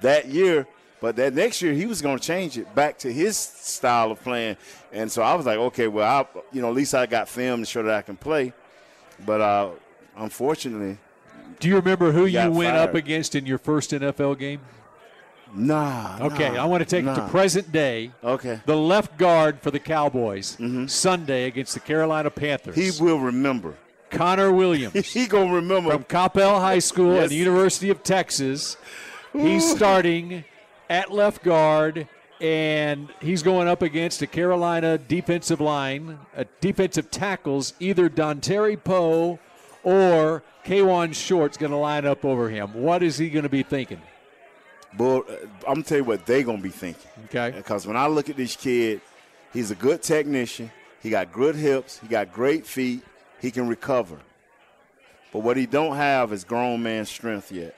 that 0.00 0.28
year. 0.28 0.66
But 1.00 1.16
that 1.16 1.34
next 1.34 1.62
year, 1.62 1.72
he 1.72 1.86
was 1.86 2.02
going 2.02 2.18
to 2.18 2.22
change 2.24 2.58
it 2.58 2.72
back 2.74 2.98
to 2.98 3.12
his 3.12 3.36
style 3.36 4.10
of 4.12 4.22
playing. 4.22 4.58
And 4.92 5.10
so 5.10 5.22
I 5.22 5.34
was 5.34 5.46
like, 5.46 5.58
okay, 5.58 5.88
well, 5.88 6.06
I, 6.06 6.40
you 6.52 6.60
know, 6.60 6.68
at 6.68 6.74
least 6.74 6.94
I 6.94 7.06
got 7.06 7.28
film 7.28 7.60
to 7.60 7.66
show 7.66 7.82
that 7.82 7.94
I 7.94 8.02
can 8.02 8.16
play. 8.16 8.52
But 9.24 9.40
uh, 9.40 9.70
unfortunately, 10.16 10.98
do 11.58 11.68
you 11.68 11.76
remember 11.76 12.12
who 12.12 12.26
you 12.26 12.50
went 12.50 12.74
fired. 12.74 12.90
up 12.90 12.94
against 12.94 13.34
in 13.34 13.46
your 13.46 13.58
first 13.58 13.90
NFL 13.90 14.38
game? 14.38 14.60
Nah. 15.54 16.18
Okay, 16.20 16.50
nah, 16.50 16.62
I 16.62 16.66
want 16.66 16.82
to 16.82 16.84
take 16.88 17.04
it 17.04 17.14
to 17.14 17.28
present 17.28 17.72
day. 17.72 18.12
Okay. 18.22 18.60
The 18.66 18.76
left 18.76 19.16
guard 19.18 19.60
for 19.60 19.70
the 19.70 19.78
Cowboys 19.78 20.56
mm-hmm. 20.56 20.86
Sunday 20.86 21.44
against 21.46 21.74
the 21.74 21.80
Carolina 21.80 22.30
Panthers. 22.30 22.76
He 22.76 22.90
will 23.02 23.18
remember. 23.18 23.74
Connor 24.10 24.50
Williams 24.50 25.06
He 25.12 25.26
gonna 25.28 25.54
remember. 25.54 25.92
from 25.92 26.04
Coppell 26.04 26.58
High 26.60 26.80
School 26.80 27.14
Yes. 27.14 27.24
at 27.24 27.28
the 27.30 27.36
University 27.36 27.90
of 27.90 28.02
Texas. 28.02 28.76
He's 29.32 29.68
starting 29.70 30.44
at 30.88 31.12
left 31.12 31.44
guard, 31.44 32.08
and 32.40 33.08
he's 33.20 33.44
going 33.44 33.68
up 33.68 33.80
against 33.82 34.20
a 34.22 34.26
Carolina 34.26 34.98
defensive 34.98 35.60
line, 35.60 36.18
a 36.36 36.44
defensive 36.60 37.12
tackles, 37.12 37.74
either 37.78 38.10
Dontari 38.10 38.82
Poe 38.82 39.38
or 39.84 40.42
Kawann 40.64 41.14
Short's 41.14 41.56
going 41.56 41.70
to 41.70 41.78
line 41.78 42.04
up 42.04 42.24
over 42.24 42.50
him. 42.50 42.74
What 42.74 43.04
is 43.04 43.18
he 43.18 43.30
going 43.30 43.44
to 43.44 43.48
be 43.48 43.62
thinking? 43.62 44.02
But 44.96 45.20
uh, 45.30 45.32
I'm 45.68 45.74
gonna 45.74 45.82
tell 45.82 45.98
you 45.98 46.04
what 46.04 46.26
they 46.26 46.42
gonna 46.42 46.58
be 46.62 46.70
thinking. 46.70 47.10
Okay. 47.26 47.52
Because 47.56 47.86
when 47.86 47.96
I 47.96 48.06
look 48.08 48.28
at 48.28 48.36
this 48.36 48.56
kid, 48.56 49.00
he's 49.52 49.70
a 49.70 49.74
good 49.74 50.02
technician. 50.02 50.70
He 51.02 51.10
got 51.10 51.32
good 51.32 51.54
hips. 51.54 51.98
He 51.98 52.08
got 52.08 52.32
great 52.32 52.66
feet. 52.66 53.02
He 53.40 53.50
can 53.50 53.68
recover. 53.68 54.18
But 55.32 55.40
what 55.40 55.56
he 55.56 55.66
don't 55.66 55.96
have 55.96 56.32
is 56.32 56.42
grown 56.44 56.82
man 56.82 57.06
strength 57.06 57.52
yet. 57.52 57.76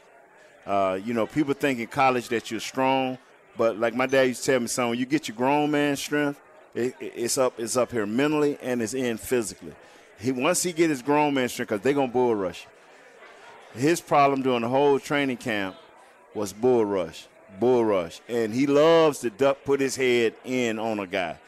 Uh, 0.66 0.98
you 1.04 1.12
know, 1.12 1.26
people 1.26 1.54
think 1.54 1.78
in 1.80 1.86
college 1.86 2.28
that 2.28 2.50
you're 2.50 2.60
strong, 2.60 3.18
but 3.58 3.78
like 3.78 3.94
my 3.94 4.06
dad 4.06 4.22
used 4.22 4.44
to 4.44 4.52
tell 4.52 4.60
me, 4.60 4.66
son, 4.68 4.90
when 4.90 4.98
you 4.98 5.04
get 5.06 5.28
your 5.28 5.36
grown 5.36 5.70
man 5.70 5.96
strength, 5.96 6.40
it, 6.74 6.94
it- 6.98 7.12
it's 7.16 7.36
up, 7.36 7.58
it's 7.60 7.76
up 7.76 7.90
here 7.92 8.06
mentally 8.06 8.56
and 8.62 8.80
it's 8.80 8.94
in 8.94 9.16
physically. 9.18 9.74
He 10.18 10.32
once 10.32 10.62
he 10.62 10.72
get 10.72 10.88
his 10.88 11.02
grown 11.02 11.34
man 11.34 11.48
strength, 11.48 11.68
because 11.70 11.82
they're 11.82 11.92
gonna 11.92 12.10
bull 12.10 12.34
rush. 12.34 12.64
you. 13.74 13.80
His 13.80 14.00
problem 14.00 14.42
during 14.42 14.62
the 14.62 14.68
whole 14.68 14.98
training 14.98 15.36
camp 15.38 15.76
was 16.34 16.52
bull 16.52 16.84
rush, 16.84 17.26
bull 17.58 17.84
rush, 17.84 18.20
and 18.28 18.52
he 18.52 18.66
loves 18.66 19.20
to 19.20 19.30
duck, 19.30 19.58
put 19.64 19.80
his 19.80 19.96
head 19.96 20.34
in 20.44 20.78
on 20.78 20.98
a 20.98 21.06
guy. 21.06 21.38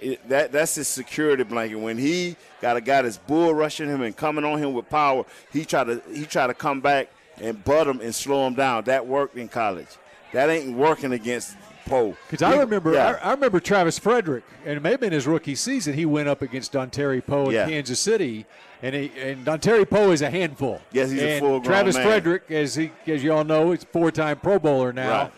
It, 0.00 0.28
that 0.28 0.52
that's 0.52 0.74
his 0.74 0.88
security 0.88 1.44
blanket. 1.44 1.76
When 1.76 1.96
he 1.98 2.36
got 2.60 2.76
a 2.76 2.80
guy 2.80 3.02
that's 3.02 3.16
bull 3.16 3.54
rushing 3.54 3.88
him 3.88 4.02
and 4.02 4.16
coming 4.16 4.44
on 4.44 4.58
him 4.58 4.72
with 4.72 4.88
power, 4.90 5.24
he 5.52 5.64
try 5.64 5.84
to 5.84 6.02
he 6.12 6.26
try 6.26 6.46
to 6.46 6.54
come 6.54 6.80
back 6.80 7.08
and 7.40 7.62
butt 7.64 7.86
him 7.86 8.00
and 8.00 8.14
slow 8.14 8.46
him 8.46 8.54
down. 8.54 8.84
That 8.84 9.06
worked 9.06 9.36
in 9.36 9.48
college. 9.48 9.88
That 10.34 10.50
ain't 10.50 10.76
working 10.76 11.12
against 11.12 11.56
Poe. 11.86 12.16
Because 12.28 12.42
I 12.42 12.58
remember, 12.58 12.92
yeah. 12.94 13.18
I, 13.22 13.28
I 13.28 13.30
remember 13.32 13.60
Travis 13.60 13.98
Frederick, 13.98 14.44
and 14.66 14.76
it 14.76 14.80
may 14.82 14.90
have 14.92 15.00
been 15.00 15.12
his 15.12 15.26
rookie 15.26 15.54
season. 15.54 15.94
He 15.94 16.04
went 16.06 16.28
up 16.28 16.42
against 16.42 16.72
Dontari 16.72 17.24
Poe 17.24 17.46
in 17.46 17.52
Yeah. 17.52 17.66
Kansas 17.68 18.00
City, 18.00 18.46
and 18.82 18.94
he, 18.94 19.12
and 19.20 19.46
Dontari 19.46 19.88
Poe 19.88 20.10
is 20.10 20.22
a 20.22 20.30
handful. 20.30 20.80
Yes, 20.92 21.10
he's 21.10 21.22
a 21.22 21.38
full-grown 21.40 21.62
Travis 21.62 21.94
man. 21.96 22.06
Frederick, 22.06 22.50
as 22.50 22.74
he 22.74 22.90
as 23.06 23.22
you 23.22 23.32
all 23.32 23.44
know, 23.44 23.72
is 23.72 23.84
four-time 23.84 24.38
Pro 24.40 24.58
Bowler 24.58 24.92
now, 24.92 25.22
Right. 25.24 25.32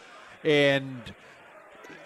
and 0.50 1.00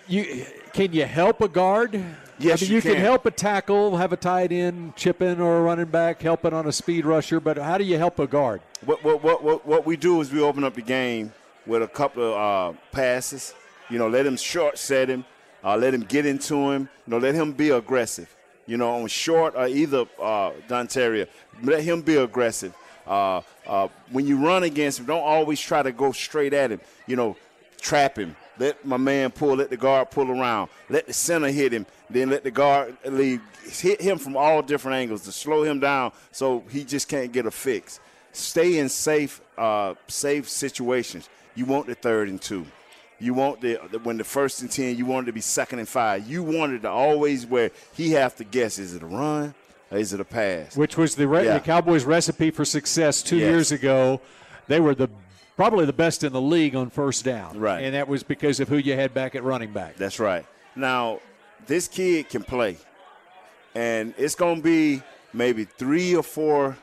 you 0.08 0.44
can 0.72 0.92
you 0.92 1.04
help 1.04 1.40
a 1.40 1.48
guard? 1.48 1.94
Yes, 2.38 2.62
I 2.62 2.64
mean, 2.64 2.70
you 2.70 2.76
you 2.76 2.82
can 2.82 2.94
can. 2.94 3.02
help 3.02 3.26
a 3.26 3.30
tackle, 3.30 3.98
have 3.98 4.12
a 4.14 4.16
tight 4.16 4.50
end, 4.50 4.96
chip 4.96 5.20
in 5.20 5.40
or 5.40 5.58
a 5.58 5.62
running 5.62 5.84
back, 5.86 6.22
help 6.22 6.44
it 6.46 6.54
on 6.54 6.66
a 6.66 6.72
speed 6.72 7.04
rusher. 7.04 7.38
But 7.38 7.58
how 7.58 7.76
do 7.76 7.84
you 7.84 7.98
help 7.98 8.18
a 8.18 8.26
guard? 8.26 8.62
What, 8.84 9.04
what, 9.04 9.22
what, 9.22 9.44
what, 9.44 9.66
what 9.66 9.84
we 9.84 9.98
do 9.98 10.20
is 10.22 10.32
we 10.32 10.40
open 10.40 10.64
up 10.64 10.72
the 10.74 10.80
game 10.80 11.34
with 11.66 11.82
a 11.82 11.88
couple 11.88 12.22
of 12.22 12.74
uh, 12.74 12.78
passes. 12.92 13.54
You 13.88 13.98
know, 13.98 14.08
let 14.08 14.26
him 14.26 14.36
short 14.36 14.78
set 14.78 15.08
him, 15.08 15.24
uh, 15.64 15.76
let 15.76 15.94
him 15.94 16.02
get 16.02 16.26
into 16.26 16.70
him. 16.70 16.88
You 17.06 17.10
know, 17.12 17.18
let 17.18 17.34
him 17.34 17.52
be 17.52 17.70
aggressive. 17.70 18.34
You 18.66 18.76
know, 18.76 18.90
on 18.90 19.08
short 19.08 19.54
or 19.56 19.66
either 19.66 20.06
uh, 20.20 20.52
Dontaria, 20.68 21.26
let 21.62 21.82
him 21.82 22.02
be 22.02 22.16
aggressive. 22.16 22.74
Uh, 23.06 23.40
uh, 23.66 23.88
when 24.12 24.26
you 24.26 24.36
run 24.36 24.62
against 24.62 25.00
him, 25.00 25.06
don't 25.06 25.22
always 25.22 25.60
try 25.60 25.82
to 25.82 25.90
go 25.90 26.12
straight 26.12 26.52
at 26.52 26.70
him. 26.70 26.80
You 27.06 27.16
know, 27.16 27.36
trap 27.80 28.16
him. 28.16 28.36
Let 28.58 28.84
my 28.84 28.98
man 28.98 29.30
pull. 29.30 29.56
Let 29.56 29.70
the 29.70 29.76
guard 29.76 30.10
pull 30.10 30.30
around. 30.30 30.70
Let 30.88 31.06
the 31.06 31.12
center 31.12 31.48
hit 31.48 31.72
him. 31.72 31.86
Then 32.08 32.30
let 32.30 32.44
the 32.44 32.50
guard 32.50 32.96
leave. 33.04 33.40
Hit 33.64 34.00
him 34.00 34.18
from 34.18 34.36
all 34.36 34.62
different 34.62 34.96
angles 34.98 35.22
to 35.22 35.32
slow 35.32 35.64
him 35.64 35.80
down 35.80 36.12
so 36.30 36.62
he 36.70 36.84
just 36.84 37.08
can't 37.08 37.32
get 37.32 37.46
a 37.46 37.50
fix. 37.50 38.00
Stay 38.32 38.78
in 38.78 38.88
safe, 38.88 39.40
uh, 39.58 39.94
safe 40.06 40.48
situations. 40.48 41.28
You 41.54 41.64
want 41.66 41.86
the 41.86 41.94
third 41.94 42.28
and 42.28 42.40
two. 42.40 42.66
You 43.18 43.34
want 43.34 43.60
the, 43.60 43.78
the 43.90 43.98
when 43.98 44.16
the 44.16 44.24
first 44.24 44.62
and 44.62 44.70
ten. 44.70 44.96
You 44.96 45.04
want 45.06 45.26
it 45.26 45.30
to 45.30 45.32
be 45.34 45.40
second 45.40 45.78
and 45.78 45.88
five. 45.88 46.26
You 46.28 46.42
wanted 46.42 46.82
to 46.82 46.88
always 46.90 47.44
where 47.46 47.70
he 47.94 48.12
have 48.12 48.36
to 48.36 48.44
guess: 48.44 48.78
is 48.78 48.94
it 48.94 49.02
a 49.02 49.06
run 49.06 49.54
or 49.90 49.98
is 49.98 50.12
it 50.12 50.20
a 50.20 50.24
pass? 50.24 50.76
which 50.76 50.96
was 50.96 51.14
the, 51.16 51.26
re- 51.28 51.44
Yeah. 51.44 51.54
the 51.54 51.60
Cowboys' 51.60 52.04
recipe 52.04 52.50
for 52.50 52.64
success 52.64 53.22
two 53.22 53.36
Yes. 53.36 53.50
years 53.50 53.72
ago. 53.72 54.20
They 54.68 54.80
were 54.80 54.94
the 54.94 55.08
probably 55.56 55.84
the 55.84 55.92
best 55.92 56.24
in 56.24 56.32
the 56.32 56.40
league 56.40 56.74
on 56.74 56.88
first 56.88 57.24
down, 57.24 57.58
Right. 57.58 57.84
And 57.84 57.94
that 57.94 58.08
was 58.08 58.22
because 58.22 58.60
of 58.60 58.68
who 58.68 58.76
you 58.78 58.94
had 58.94 59.12
back 59.12 59.34
at 59.34 59.42
running 59.44 59.72
back. 59.72 59.96
That's 59.96 60.18
right. 60.18 60.46
Now, 60.74 61.20
this 61.66 61.86
kid 61.88 62.30
can 62.30 62.42
play, 62.42 62.78
and 63.74 64.14
it's 64.16 64.34
going 64.34 64.56
to 64.56 64.62
be 64.62 65.02
maybe 65.34 65.64
three 65.64 66.14
or 66.16 66.22
four 66.22 66.78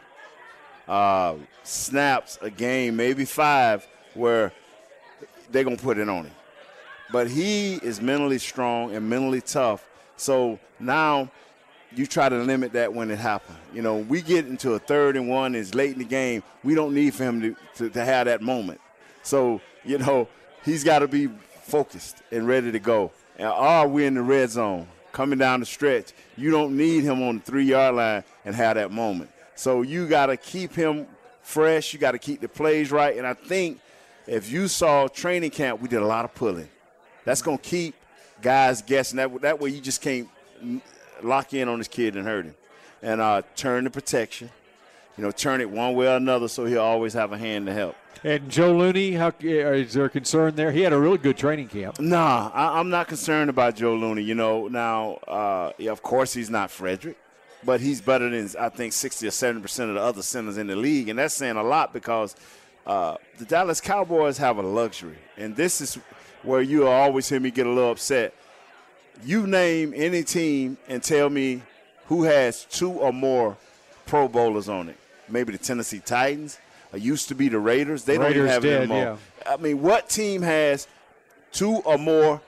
uh, 0.87 1.35
snaps 1.63 2.37
a 2.41 2.49
game, 2.51 2.95
maybe 2.95 3.25
five, 3.25 3.87
where 4.17 4.51
they're 5.51 5.63
to 5.63 5.77
put 5.77 5.97
it 5.97 6.09
on 6.09 6.25
him. 6.25 6.33
But 7.11 7.29
he 7.29 7.75
is 7.75 8.01
mentally 8.01 8.39
strong 8.39 8.93
and 8.93 9.09
mentally 9.09 9.41
tough. 9.41 9.87
So 10.17 10.59
now 10.79 11.31
you 11.95 12.05
try 12.05 12.27
to 12.27 12.37
limit 12.37 12.73
that 12.73 12.93
when 12.93 13.09
it 13.11 13.19
happens. 13.19 13.57
You 13.73 13.81
know, 13.81 13.97
we 13.97 14.21
get 14.21 14.45
into 14.45 14.73
a 14.73 14.79
third 14.79 15.15
and 15.15 15.29
one, 15.29 15.55
it's 15.55 15.73
late 15.73 15.93
in 15.93 15.99
the 15.99 16.05
game. 16.05 16.43
We 16.63 16.75
don't 16.75 16.93
need 16.93 17.13
for 17.13 17.23
him 17.23 17.41
to, 17.41 17.55
to, 17.75 17.89
to 17.89 18.03
have 18.03 18.25
that 18.25 18.41
moment. 18.41 18.81
So, 19.23 19.61
you 19.85 19.97
know, 19.97 20.27
he's 20.65 20.83
got 20.83 20.99
to 20.99 21.07
be 21.07 21.27
focused 21.61 22.17
and 22.31 22.47
ready 22.47 22.71
to 22.71 22.79
go. 22.79 23.11
And 23.37 23.47
are 23.47 23.87
we 23.87 24.05
in 24.05 24.15
the 24.15 24.21
red 24.21 24.49
zone 24.49 24.87
coming 25.11 25.39
down 25.39 25.59
the 25.61 25.65
stretch? 25.65 26.13
You 26.35 26.51
don't 26.51 26.75
need 26.75 27.03
him 27.03 27.21
on 27.21 27.37
the 27.37 27.43
three 27.43 27.65
yard 27.65 27.95
line 27.95 28.23
and 28.43 28.55
have 28.55 28.75
that 28.75 28.91
moment. 28.91 29.29
So 29.55 29.81
you 29.81 30.07
got 30.07 30.27
to 30.27 30.37
keep 30.37 30.73
him 30.73 31.07
fresh. 31.41 31.93
You 31.93 31.99
got 31.99 32.11
to 32.11 32.19
keep 32.19 32.41
the 32.41 32.49
plays 32.49 32.91
right. 32.91 33.17
And 33.17 33.25
I 33.25 33.33
think 33.33 33.79
if 34.27 34.51
you 34.51 34.67
saw 34.67 35.07
training 35.07 35.51
camp, 35.51 35.81
we 35.81 35.87
did 35.87 36.01
a 36.01 36.05
lot 36.05 36.25
of 36.25 36.35
pulling. 36.35 36.69
That's 37.25 37.41
going 37.41 37.57
to 37.57 37.63
keep 37.63 37.95
guys 38.41 38.81
guessing. 38.81 39.17
That, 39.17 39.41
that 39.41 39.59
way 39.59 39.69
you 39.69 39.81
just 39.81 40.01
can't 40.01 40.29
lock 41.23 41.53
in 41.53 41.67
on 41.67 41.79
this 41.79 41.87
kid 41.87 42.15
and 42.15 42.25
hurt 42.25 42.45
him. 42.45 42.55
And 43.01 43.21
uh, 43.21 43.43
turn 43.55 43.83
the 43.83 43.89
protection. 43.89 44.49
You 45.17 45.23
know, 45.23 45.31
turn 45.31 45.61
it 45.61 45.69
one 45.69 45.95
way 45.95 46.07
or 46.07 46.17
another 46.17 46.47
so 46.47 46.65
he'll 46.65 46.81
always 46.81 47.13
have 47.13 47.31
a 47.31 47.37
hand 47.37 47.65
to 47.67 47.73
help. 47.73 47.95
And 48.23 48.49
Joe 48.49 48.75
Looney, 48.75 49.13
how 49.13 49.31
is 49.41 49.93
there 49.93 50.09
concern 50.09 50.55
there? 50.55 50.71
He 50.71 50.81
had 50.81 50.93
a 50.93 50.99
really 50.99 51.17
good 51.17 51.37
training 51.37 51.67
camp. 51.67 51.99
Nah, 51.99 52.51
I, 52.53 52.79
am 52.79 52.89
not 52.89 53.07
concerned 53.07 53.49
about 53.49 53.75
Joe 53.75 53.95
Looney. 53.95 54.23
You 54.23 54.35
know, 54.35 54.67
now, 54.67 55.15
uh, 55.27 55.71
yeah, 55.77 55.91
of 55.91 56.01
course 56.01 56.33
he's 56.33 56.49
not 56.49 56.71
Frederick, 56.71 57.17
but 57.63 57.79
he's 57.79 58.01
better 58.01 58.29
than 58.29 58.49
I 58.59 58.69
think 58.69 58.93
60 58.93 59.27
or 59.27 59.31
70 59.31 59.61
percent 59.61 59.89
of 59.89 59.95
the 59.95 60.01
other 60.01 60.23
centers 60.23 60.57
in 60.57 60.67
the 60.67 60.75
league, 60.75 61.09
and 61.09 61.19
that's 61.19 61.35
saying 61.35 61.57
a 61.57 61.63
lot 61.63 61.93
because 61.93 62.35
uh, 62.87 63.17
the 63.37 63.45
Dallas 63.45 63.81
Cowboys 63.81 64.37
have 64.37 64.57
a 64.57 64.61
luxury, 64.61 65.17
and 65.37 65.55
this 65.55 65.81
is 65.81 65.99
where 66.41 66.61
you 66.61 66.87
always 66.87 67.27
hear 67.29 67.39
me 67.39 67.51
get 67.51 67.67
a 67.67 67.69
little 67.69 67.91
upset. 67.91 68.33
You 69.23 69.45
name 69.45 69.93
any 69.95 70.23
team 70.23 70.77
and 70.87 71.03
tell 71.03 71.29
me 71.29 71.61
who 72.05 72.23
has 72.23 72.65
two 72.65 72.91
or 72.91 73.11
more 73.11 73.57
Pro 74.05 74.27
Bowlers 74.27 74.69
on 74.69 74.89
it. 74.89 74.97
Maybe 75.27 75.51
the 75.51 75.57
Tennessee 75.57 75.99
Titans 75.99 76.59
it 76.93 77.01
used 77.01 77.27
to 77.27 77.35
be 77.35 77.49
the 77.49 77.59
Raiders. 77.59 78.03
They 78.03 78.17
Raiders 78.17 78.33
don't 78.33 78.37
even 78.37 78.51
have 78.51 78.61
did, 78.61 78.71
it 78.71 78.77
anymore. 78.77 79.17
Yeah. 79.45 79.53
I 79.53 79.57
mean, 79.57 79.81
what 79.81 80.09
team 80.09 80.41
has 80.41 80.87
two 81.51 81.75
or 81.77 81.97
more? 81.97 82.41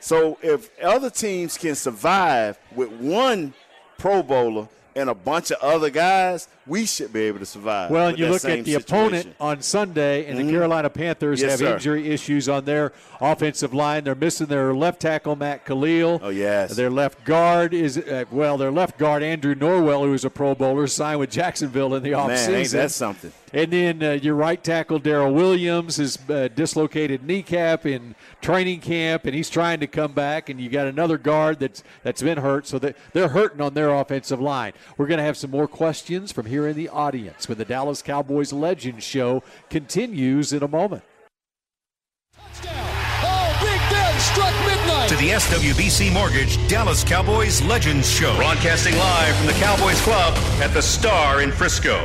So 0.00 0.38
if 0.42 0.70
other 0.82 1.10
teams 1.10 1.56
can 1.56 1.74
survive 1.74 2.58
with 2.74 2.90
one 2.90 3.54
Pro 3.98 4.22
Bowler 4.22 4.68
and 4.96 5.10
a 5.10 5.14
bunch 5.14 5.50
of 5.50 5.58
other 5.60 5.90
guys, 5.90 6.48
we 6.66 6.86
should 6.86 7.12
be 7.12 7.20
able 7.24 7.38
to 7.38 7.46
survive. 7.46 7.90
Well, 7.90 8.08
and 8.08 8.18
you 8.18 8.26
look 8.28 8.44
at 8.44 8.64
the 8.64 8.72
situation. 8.72 8.80
opponent 8.82 9.36
on 9.38 9.60
Sunday, 9.60 10.26
and 10.26 10.38
mm-hmm. 10.38 10.46
the 10.46 10.52
Carolina 10.52 10.90
Panthers 10.90 11.42
yes, 11.42 11.52
have 11.52 11.58
sir. 11.58 11.74
injury 11.74 12.08
issues 12.08 12.48
on 12.48 12.64
their 12.64 12.92
offensive 13.20 13.74
line. 13.74 14.04
They're 14.04 14.14
missing 14.14 14.46
their 14.46 14.74
left 14.74 15.00
tackle 15.00 15.36
Matt 15.36 15.64
Kalil. 15.66 16.20
Oh 16.22 16.30
yes. 16.30 16.74
Their 16.74 16.90
left 16.90 17.24
guard 17.24 17.74
is 17.74 17.98
uh, 17.98 18.24
well, 18.30 18.56
their 18.56 18.72
left 18.72 18.98
guard 18.98 19.22
Andrew 19.22 19.54
Norwell, 19.54 20.04
who 20.04 20.14
is 20.14 20.24
a 20.24 20.30
Pro 20.30 20.54
Bowler, 20.54 20.86
signed 20.86 21.20
with 21.20 21.30
Jacksonville 21.30 21.94
in 21.94 22.02
the 22.02 22.12
offseason. 22.12 22.48
Man, 22.48 22.54
ain't 22.54 22.70
that 22.70 22.90
something? 22.90 23.32
And 23.52 23.72
then 23.72 24.02
uh, 24.02 24.12
your 24.12 24.34
right 24.34 24.62
tackle 24.62 25.00
Daryl 25.00 25.32
Williams 25.32 25.98
is 25.98 26.18
uh, 26.28 26.48
dislocated 26.48 27.22
kneecap 27.22 27.86
in 27.86 28.14
training 28.40 28.80
camp, 28.80 29.24
and 29.24 29.34
he's 29.34 29.48
trying 29.48 29.80
to 29.80 29.86
come 29.86 30.12
back. 30.12 30.48
And 30.48 30.60
you 30.60 30.68
got 30.68 30.86
another 30.86 31.18
guard 31.18 31.60
that's 31.60 31.82
that's 32.02 32.22
been 32.22 32.38
hurt, 32.38 32.66
so 32.66 32.78
that 32.80 32.96
they're 33.12 33.28
hurting 33.28 33.60
on 33.60 33.74
their 33.74 33.90
offensive 33.90 34.40
line. 34.40 34.72
We're 34.96 35.06
going 35.06 35.18
to 35.18 35.24
have 35.24 35.36
some 35.36 35.50
more 35.50 35.68
questions 35.68 36.32
from 36.32 36.46
here 36.46 36.66
in 36.66 36.76
the 36.76 36.88
audience 36.88 37.48
when 37.48 37.58
the 37.58 37.64
Dallas 37.64 38.02
Cowboys 38.02 38.52
Legend 38.52 39.02
Show 39.02 39.42
continues 39.70 40.52
in 40.52 40.62
a 40.62 40.68
moment. 40.68 41.02
Oh, 42.38 43.58
Big 43.60 43.80
Ben 43.90 44.20
struck 44.20 44.52
midnight. 44.66 45.08
To 45.08 45.16
the 45.16 45.30
SWBC 45.30 46.12
Mortgage 46.12 46.56
Dallas 46.68 47.04
Cowboys 47.04 47.62
Legends 47.62 48.10
Show. 48.10 48.34
Broadcasting 48.36 48.96
live 48.96 49.36
from 49.36 49.46
the 49.46 49.52
Cowboys 49.54 50.00
Club 50.00 50.34
at 50.60 50.72
the 50.74 50.82
Star 50.82 51.42
in 51.42 51.52
Frisco. 51.52 52.04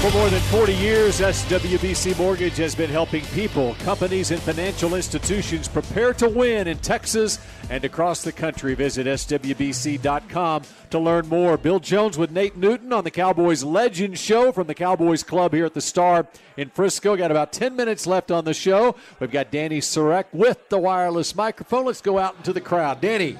For 0.00 0.10
more 0.12 0.28
than 0.28 0.42
40 0.42 0.74
years, 0.74 1.20
SWBC 1.20 2.16
Mortgage 2.18 2.58
has 2.58 2.74
been 2.74 2.90
helping 2.90 3.24
people, 3.26 3.74
companies, 3.76 4.30
and 4.30 4.40
financial 4.40 4.94
institutions 4.94 5.66
prepare 5.66 6.12
to 6.14 6.28
win 6.28 6.68
in 6.68 6.78
Texas 6.78 7.40
and 7.70 7.84
across 7.84 8.22
the 8.22 8.30
country. 8.30 8.74
Visit 8.74 9.06
SWBC.com 9.06 10.62
to 10.90 10.98
learn 10.98 11.26
more. 11.28 11.56
Bill 11.56 11.80
Jones 11.80 12.18
with 12.18 12.30
Nate 12.30 12.56
Newton 12.56 12.92
on 12.92 13.04
the 13.04 13.10
Cowboys 13.10 13.64
Legend 13.64 14.16
Show 14.18 14.52
from 14.52 14.68
the 14.68 14.74
Cowboys 14.74 15.24
Club 15.24 15.54
here 15.54 15.64
at 15.64 15.74
the 15.74 15.80
Star 15.80 16.28
in 16.56 16.68
Frisco. 16.68 17.16
Got 17.16 17.30
about 17.30 17.52
10 17.52 17.74
minutes 17.74 18.06
left 18.06 18.30
on 18.30 18.44
the 18.44 18.54
show. 18.54 18.94
We've 19.18 19.32
got 19.32 19.50
Danny 19.50 19.80
Sarek 19.80 20.26
with 20.30 20.68
the 20.68 20.78
wireless 20.78 21.34
microphone. 21.34 21.86
Let's 21.86 22.02
go 22.02 22.18
out 22.18 22.36
into 22.36 22.52
the 22.52 22.60
crowd. 22.60 23.00
Danny. 23.00 23.38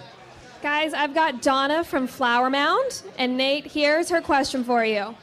Guys, 0.62 0.94
I've 0.94 1.14
got 1.14 1.42
Donna 1.42 1.84
from 1.84 2.09
Flower 2.09 2.50
Mound, 2.50 3.02
and 3.18 3.36
Nate, 3.36 3.66
here's 3.66 4.09
her 4.09 4.22
question 4.22 4.64
for 4.64 4.84
you. 4.84 5.14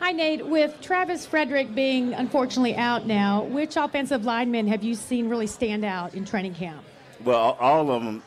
Hi, 0.00 0.12
Nate. 0.12 0.46
With 0.46 0.78
Travis 0.82 1.24
Frederick 1.24 1.74
being 1.74 2.12
unfortunately 2.12 2.76
out 2.76 3.06
now, 3.06 3.44
which 3.44 3.76
offensive 3.76 4.24
linemen 4.26 4.68
have 4.68 4.84
you 4.84 4.94
seen 4.94 5.28
really 5.28 5.46
stand 5.46 5.84
out 5.84 6.14
in 6.14 6.24
training 6.24 6.54
camp? 6.54 6.82
Well, 7.24 7.56
all 7.58 7.90
of 7.90 8.04
them. 8.04 8.22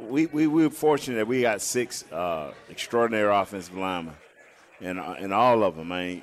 We, 0.00 0.26
we, 0.26 0.46
we 0.46 0.64
were 0.64 0.70
fortunate 0.70 1.16
that 1.16 1.26
we 1.26 1.42
got 1.42 1.60
six 1.60 2.10
uh, 2.10 2.52
extraordinary 2.70 3.32
offensive 3.32 3.76
linemen, 3.76 4.14
and 4.80 4.98
uh, 4.98 5.14
and 5.18 5.32
all 5.32 5.62
of 5.62 5.76
them. 5.76 5.92
I 5.92 6.04
mean, 6.04 6.22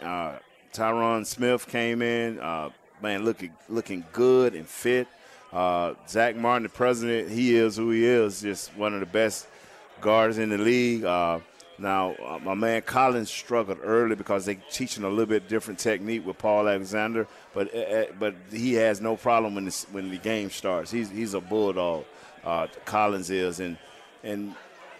uh, 0.00 0.38
Tyron 0.72 1.26
Smith 1.26 1.66
came 1.66 2.00
in, 2.00 2.38
uh, 2.38 2.70
man, 3.02 3.24
looking 3.24 3.52
looking 3.68 4.04
good 4.12 4.54
and 4.54 4.66
fit. 4.66 5.08
Uh, 5.52 5.94
Zach 6.08 6.36
Martin, 6.36 6.62
the 6.62 6.68
president, 6.68 7.30
he 7.30 7.56
is 7.56 7.76
who 7.76 7.90
he 7.90 8.06
is, 8.06 8.40
just 8.40 8.74
one 8.76 8.94
of 8.94 9.00
the 9.00 9.06
best 9.06 9.48
guards 10.00 10.38
in 10.38 10.50
the 10.50 10.58
league. 10.58 11.04
Now, 11.80 12.14
uh, 12.22 12.38
my 12.44 12.52
man 12.52 12.82
Collins 12.82 13.30
struggled 13.30 13.78
early 13.82 14.14
because 14.14 14.44
they 14.44 14.56
teaching 14.70 15.02
a 15.02 15.08
little 15.08 15.24
bit 15.24 15.48
different 15.48 15.80
technique 15.80 16.26
with 16.26 16.36
Paul 16.36 16.68
Alexander, 16.68 17.26
but 17.54 17.74
uh, 17.74 18.04
but 18.18 18.34
he 18.52 18.74
has 18.74 19.00
no 19.00 19.16
problem 19.16 19.54
when 19.54 19.64
the, 19.64 19.86
when 19.90 20.10
the 20.10 20.18
game 20.18 20.50
starts. 20.50 20.90
He's 20.90 21.08
he's 21.08 21.32
a 21.32 21.40
bulldog. 21.40 22.04
Uh, 22.44 22.66
Collins 22.84 23.30
is, 23.30 23.60
and 23.60 23.78
and 24.22 24.54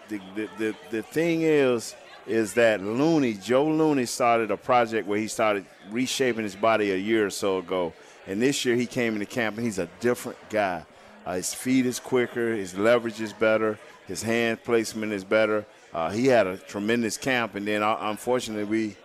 the, 0.09 0.19
the 0.33 0.49
the 0.57 0.75
the 0.89 1.03
thing 1.03 1.43
is 1.43 1.95
is 2.25 2.55
that 2.55 2.81
Looney, 2.81 3.33
Joe 3.33 3.67
Looney, 3.67 4.07
started 4.07 4.49
a 4.49 4.57
project 4.57 5.07
where 5.07 5.19
he 5.19 5.27
started 5.27 5.65
reshaping 5.91 6.43
his 6.43 6.55
body 6.55 6.91
a 6.91 6.97
year 6.97 7.27
or 7.27 7.31
so 7.31 7.59
ago, 7.59 7.93
and 8.25 8.41
this 8.41 8.65
year 8.65 8.75
he 8.75 8.87
came 8.87 9.13
into 9.13 9.27
camp 9.27 9.55
and 9.55 9.65
he's 9.65 9.79
a 9.79 9.89
different 9.99 10.37
guy. 10.49 10.83
Uh, 11.27 11.35
his 11.35 11.53
feet 11.53 11.85
is 11.85 11.99
quicker, 11.99 12.55
his 12.55 12.75
leverage 12.75 13.21
is 13.21 13.33
better, 13.33 13.77
his 14.07 14.23
hand 14.23 14.63
placement 14.63 15.13
is 15.13 15.23
better 15.23 15.63
uh, 15.93 16.09
he 16.09 16.27
had 16.27 16.47
a 16.47 16.57
tremendous 16.57 17.17
camp, 17.17 17.55
and 17.55 17.67
then 17.67 17.83
uh, 17.83 17.97
unfortunately 18.01 18.63
we 18.63 18.95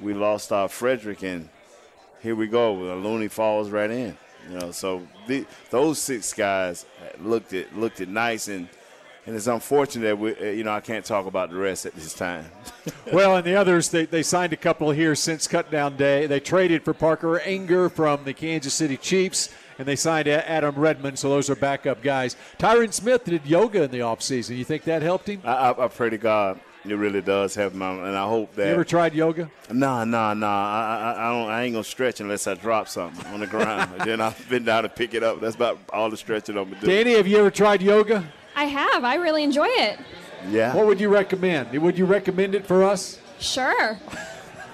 we 0.00 0.14
lost 0.14 0.52
our 0.52 0.68
Frederick, 0.68 1.22
and 1.22 1.48
here 2.20 2.34
we 2.34 2.46
go. 2.46 2.74
Looney 2.74 3.28
falls 3.28 3.70
right 3.70 3.90
in. 3.90 4.16
You 4.50 4.58
know, 4.58 4.70
so 4.72 5.06
the, 5.26 5.46
those 5.70 5.98
six 5.98 6.32
guys 6.32 6.86
looked 7.20 7.52
it 7.52 7.76
looked 7.76 8.00
it 8.00 8.08
nice, 8.08 8.48
and 8.48 8.68
and 9.26 9.34
it's 9.34 9.46
unfortunate 9.46 10.04
that 10.04 10.18
we, 10.18 10.36
uh, 10.36 10.50
you 10.50 10.64
know 10.64 10.72
I 10.72 10.80
can't 10.80 11.04
talk 11.04 11.26
about 11.26 11.50
the 11.50 11.56
rest 11.56 11.86
at 11.86 11.94
this 11.94 12.12
time. 12.12 12.44
well, 13.12 13.36
and 13.36 13.46
the 13.46 13.54
others 13.54 13.88
they, 13.88 14.04
they 14.04 14.22
signed 14.22 14.52
a 14.52 14.56
couple 14.56 14.90
here 14.90 15.14
since 15.14 15.46
cutdown 15.46 15.96
day. 15.96 16.26
They 16.26 16.40
traded 16.40 16.82
for 16.82 16.92
Parker 16.92 17.38
Ehinger 17.38 17.90
from 17.90 18.24
the 18.24 18.34
Kansas 18.34 18.74
City 18.74 18.96
Chiefs 18.96 19.54
and 19.78 19.88
they 19.88 19.96
signed 19.96 20.28
Adam 20.28 20.74
Redmond, 20.74 21.18
so 21.18 21.28
those 21.28 21.50
are 21.50 21.56
backup 21.56 22.02
guys. 22.02 22.36
Tyron 22.58 22.92
Smith 22.92 23.24
did 23.24 23.46
yoga 23.46 23.82
in 23.82 23.90
the 23.90 24.00
offseason. 24.00 24.56
You 24.56 24.64
think 24.64 24.84
that 24.84 25.02
helped 25.02 25.28
him? 25.28 25.40
I, 25.44 25.52
I, 25.52 25.84
I 25.84 25.88
pray 25.88 26.10
to 26.10 26.18
God 26.18 26.60
it 26.86 26.94
really 26.94 27.22
does 27.22 27.54
help 27.54 27.72
him, 27.72 27.82
and 27.82 28.16
I 28.16 28.26
hope 28.28 28.54
that. 28.56 28.66
You 28.66 28.74
ever 28.74 28.84
tried 28.84 29.14
yoga? 29.14 29.50
Nah, 29.72 30.04
nah, 30.04 30.34
nah. 30.34 30.46
I, 30.46 31.14
I, 31.16 31.28
I 31.28 31.32
don't. 31.32 31.50
I 31.50 31.62
ain't 31.62 31.72
gonna 31.72 31.84
stretch 31.84 32.20
unless 32.20 32.46
I 32.46 32.54
drop 32.54 32.88
something 32.88 33.24
on 33.32 33.40
the 33.40 33.46
ground. 33.46 33.90
and 33.98 34.02
then 34.08 34.20
I've 34.20 34.48
been 34.50 34.64
down 34.64 34.82
to 34.82 34.88
pick 34.90 35.14
it 35.14 35.22
up. 35.22 35.40
That's 35.40 35.56
about 35.56 35.78
all 35.92 36.10
the 36.10 36.16
stretching 36.16 36.58
I'm 36.58 36.64
gonna 36.68 36.80
do. 36.80 36.86
Danny, 36.86 37.14
have 37.14 37.26
you 37.26 37.38
ever 37.38 37.50
tried 37.50 37.80
yoga? 37.80 38.24
I 38.54 38.64
have. 38.64 39.02
I 39.02 39.14
really 39.14 39.42
enjoy 39.42 39.66
it. 39.68 39.98
Yeah. 40.50 40.74
What 40.74 40.86
would 40.86 41.00
you 41.00 41.08
recommend? 41.08 41.72
Would 41.72 41.96
you 41.96 42.04
recommend 42.04 42.54
it 42.54 42.66
for 42.66 42.84
us? 42.84 43.18
Sure. 43.40 43.98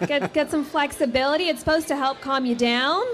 get 0.07 0.33
get 0.33 0.51
some 0.51 0.65
flexibility. 0.65 1.45
It's 1.45 1.61
supposed 1.61 1.87
to 1.89 1.97
help 1.97 2.21
calm 2.21 2.45
you 2.45 2.57
down. 2.57 3.05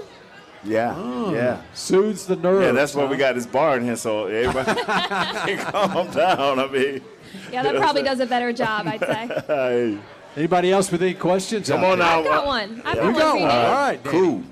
Yeah, 0.67 0.93
oh, 0.97 1.33
yeah. 1.33 1.61
Soothes 1.73 2.25
the 2.25 2.35
nerves. 2.35 2.65
Yeah, 2.65 2.71
that's 2.73 2.93
huh? 2.93 3.01
why 3.01 3.05
we 3.05 3.17
got 3.17 3.35
this 3.35 3.45
bar 3.45 3.77
in 3.77 3.85
here, 3.85 3.95
so 3.95 4.25
everybody 4.25 4.81
can 4.83 5.57
calm 5.71 6.11
down. 6.11 6.59
I 6.59 6.67
mean, 6.67 7.01
yeah, 7.51 7.63
that 7.63 7.75
probably 7.77 8.03
does 8.03 8.19
a 8.19 8.25
better 8.25 8.51
job, 8.63 8.87
I'd 8.87 8.99
say. 8.99 9.41
hey. 9.47 9.99
Anybody 10.35 10.71
else 10.71 10.91
with 10.91 11.01
any 11.01 11.15
questions? 11.15 11.67
Come 11.67 11.83
on 11.83 11.99
now. 11.99 12.19
I've 12.19 12.25
got 12.25 12.45
one. 12.45 12.81
I've 12.85 12.95
yeah. 12.97 13.11
got 13.11 13.39
one. 13.39 13.49
All 13.49 13.71
right, 13.71 14.03
cool. 14.03 14.43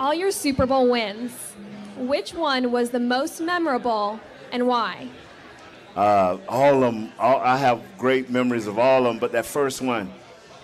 All 0.00 0.14
your 0.14 0.32
Super 0.32 0.66
Bowl 0.66 0.90
wins. 0.90 1.32
Which 1.96 2.34
one 2.34 2.72
was 2.72 2.90
the 2.90 2.98
most 2.98 3.40
memorable, 3.40 4.18
and 4.50 4.66
why? 4.66 5.08
Uh, 5.94 6.38
all 6.48 6.82
of 6.82 6.94
them. 6.94 7.12
All, 7.18 7.38
I 7.40 7.58
have 7.58 7.82
great 7.98 8.30
memories 8.30 8.66
of 8.66 8.78
all 8.78 9.00
of 9.00 9.04
them, 9.04 9.18
but 9.18 9.32
that 9.32 9.44
first 9.44 9.82
one, 9.82 10.10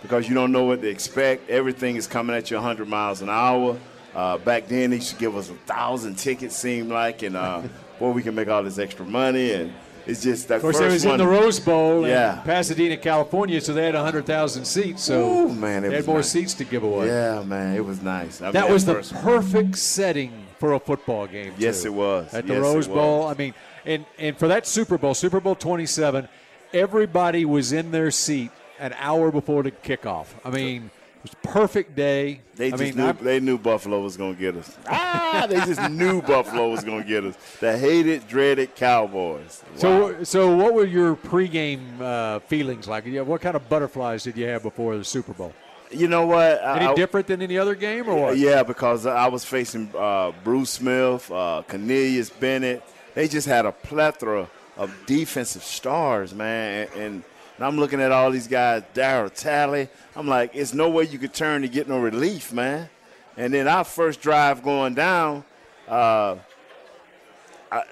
because 0.03 0.29
you 0.29 0.35
don't 0.35 0.51
know 0.51 0.65
what 0.65 0.81
to 0.81 0.89
expect. 0.89 1.51
Everything 1.51 1.97
is 1.97 2.07
coming 2.07 2.35
at 2.35 2.51
you 2.51 2.57
100 2.57 2.89
miles 2.89 3.23
an 3.23 3.29
hour. 3.29 3.77
Uh, 4.17 4.39
back 4.39 4.67
then, 4.67 4.91
they 4.91 4.97
used 4.97 5.11
to 5.11 5.17
give 5.17 5.37
us 5.37 5.51
a 5.51 5.55
thousand 5.67 6.15
tickets, 6.15 6.57
seemed 6.57 6.89
like, 6.89 7.23
and 7.23 7.37
uh, 7.37 7.61
boy, 7.99 8.13
we 8.13 8.23
can 8.23 8.35
make 8.35 8.49
all 8.49 8.63
this 8.63 8.79
extra 8.79 9.05
money. 9.05 9.53
And 9.53 9.75
it's 10.07 10.23
just 10.23 10.49
that. 10.49 10.57
Of 10.57 10.63
course, 10.63 10.79
first 10.79 10.89
it 10.89 10.93
was 10.95 11.05
one, 11.05 11.21
in 11.21 11.27
the 11.27 11.31
Rose 11.31 11.61
Bowl 11.61 12.07
yeah. 12.07 12.39
in 12.39 12.43
Pasadena, 12.45 12.97
California, 12.97 13.61
so 13.61 13.75
they 13.75 13.85
had 13.85 13.95
100,000 13.95 14.65
seats. 14.65 15.03
So 15.03 15.49
Ooh, 15.49 15.55
man, 15.55 15.83
they 15.83 15.95
had 15.95 16.07
more 16.07 16.17
nice. 16.17 16.31
seats 16.31 16.55
to 16.55 16.65
give 16.65 16.83
away. 16.83 17.09
Yeah, 17.09 17.43
man, 17.43 17.77
it 17.77 17.85
was 17.85 18.01
nice. 18.01 18.41
I 18.41 18.47
mean, 18.47 18.53
that 18.55 18.71
was 18.71 18.87
the 18.87 18.95
first 18.95 19.13
one. 19.13 19.23
perfect 19.23 19.77
setting 19.77 20.33
for 20.59 20.73
a 20.73 20.81
football 20.81 21.27
game. 21.27 21.53
Yes, 21.59 21.85
it 21.85 21.93
was. 21.93 22.33
At 22.33 22.47
the 22.47 22.55
Yes, 22.55 22.63
Rose 22.63 22.89
Bowl. 22.89 23.27
I 23.27 23.35
mean, 23.35 23.53
and 23.85 24.07
and 24.19 24.35
for 24.39 24.49
that 24.49 24.67
Super 24.67 24.97
Bowl, 24.97 25.13
Super 25.13 25.41
Bowl 25.41 25.55
27, 25.55 26.27
everybody 26.73 27.45
was 27.45 27.73
in 27.73 27.91
their 27.91 28.11
seat 28.11 28.51
an 28.79 28.95
hour 28.99 29.31
before 29.31 29.63
the 29.63 29.73
kickoff. 29.73 30.29
I 30.43 30.51
mean, 30.51 30.91
was 31.27 31.53
perfect 31.53 31.95
day. 31.97 32.41
They 32.55 32.69
I 32.69 32.71
just 32.71 32.83
mean, 32.83 32.97
knew, 32.97 33.05
I'm- 33.07 33.19
they 33.21 33.41
knew 33.41 33.59
Buffalo 33.59 34.01
was 34.01 34.17
going 34.17 34.35
to 34.35 34.41
get 34.41 34.57
us. 34.57 34.77
Ah, 34.87 35.47
they 35.49 35.57
just 35.57 35.91
knew 35.91 36.23
Buffalo 36.23 36.71
was 36.71 36.85
going 36.85 37.03
to 37.03 37.09
get 37.09 37.25
us. 37.25 37.37
The 37.61 37.77
hated, 37.77 38.27
dreaded 38.29 38.75
Cowboys. 38.77 39.63
Wow. 39.75 39.79
So, 39.79 40.25
so 40.25 40.57
what 40.57 40.75
were 40.75 40.85
your 40.87 41.17
pregame 41.17 42.01
uh, 42.01 42.39
feelings 42.41 42.87
like? 42.89 43.07
Yeah, 43.07 43.23
What 43.23 43.41
kind 43.41 43.57
of 43.57 43.69
butterflies 43.69 44.23
did 44.25 44.37
you 44.37 44.47
have 44.47 44.63
before 44.63 44.97
the 44.97 45.05
Super 45.05 45.33
Bowl? 45.33 45.53
you 45.91 46.09
know 46.09 46.27
what? 46.27 46.61
Any 46.65 46.87
I- 46.87 46.95
different 46.95 47.27
than 47.29 47.41
any 47.43 47.59
other 47.59 47.75
game, 47.77 48.09
or 48.09 48.21
what? 48.21 48.39
Yeah, 48.39 48.63
because 48.65 49.07
I 49.07 49.29
was 49.29 49.45
facing 49.45 49.91
uh, 49.97 50.33
Bruce 50.45 50.71
Smith, 50.71 51.31
uh, 51.31 51.63
Cornelius 51.69 52.29
Bennett. 52.31 52.83
They 53.15 53.29
just 53.29 53.47
had 53.47 53.67
a 53.67 53.73
plethora 53.73 54.49
of 54.77 54.93
defensive 55.07 55.63
stars, 55.63 56.35
man. 56.35 56.89
And, 56.95 57.01
and 57.03 57.25
I'm 57.65 57.79
looking 57.79 58.01
at 58.01 58.13
all 58.13 58.31
these 58.31 58.49
guys, 58.49 58.83
Darryl 58.95 59.33
Talley. 59.33 59.89
I'm 60.15 60.27
like, 60.27 60.51
it's 60.55 60.75
no 60.75 60.91
way 60.91 61.05
you 61.05 61.19
could 61.19 61.33
turn 61.33 61.63
to 61.63 61.69
get 61.69 61.89
no 61.89 61.99
relief, 61.99 62.53
man. 62.53 62.89
And 63.37 63.53
then 63.53 63.69
our 63.69 63.85
first 63.85 64.21
drive 64.21 64.63
going 64.63 64.95
down, 64.95 65.45
uh, 65.89 66.37
I, 67.71 67.83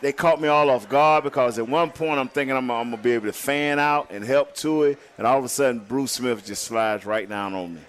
they 0.00 0.12
caught 0.12 0.40
me 0.40 0.48
all 0.48 0.70
off 0.70 0.88
guard 0.88 1.24
because 1.24 1.58
at 1.58 1.68
one 1.68 1.90
point 1.90 2.18
I'm 2.18 2.28
thinking 2.28 2.56
I'm, 2.56 2.70
I'm 2.70 2.90
going 2.90 2.96
to 2.96 3.02
be 3.02 3.12
able 3.12 3.26
to 3.26 3.32
fan 3.32 3.78
out 3.78 4.10
and 4.10 4.24
help 4.24 4.54
to 4.56 4.84
it. 4.84 4.98
And 5.18 5.26
all 5.26 5.38
of 5.38 5.44
a 5.44 5.48
sudden, 5.48 5.80
Bruce 5.80 6.12
Smith 6.12 6.44
just 6.44 6.64
slides 6.64 7.04
right 7.04 7.28
down 7.28 7.54
on 7.54 7.74
me 7.74 7.80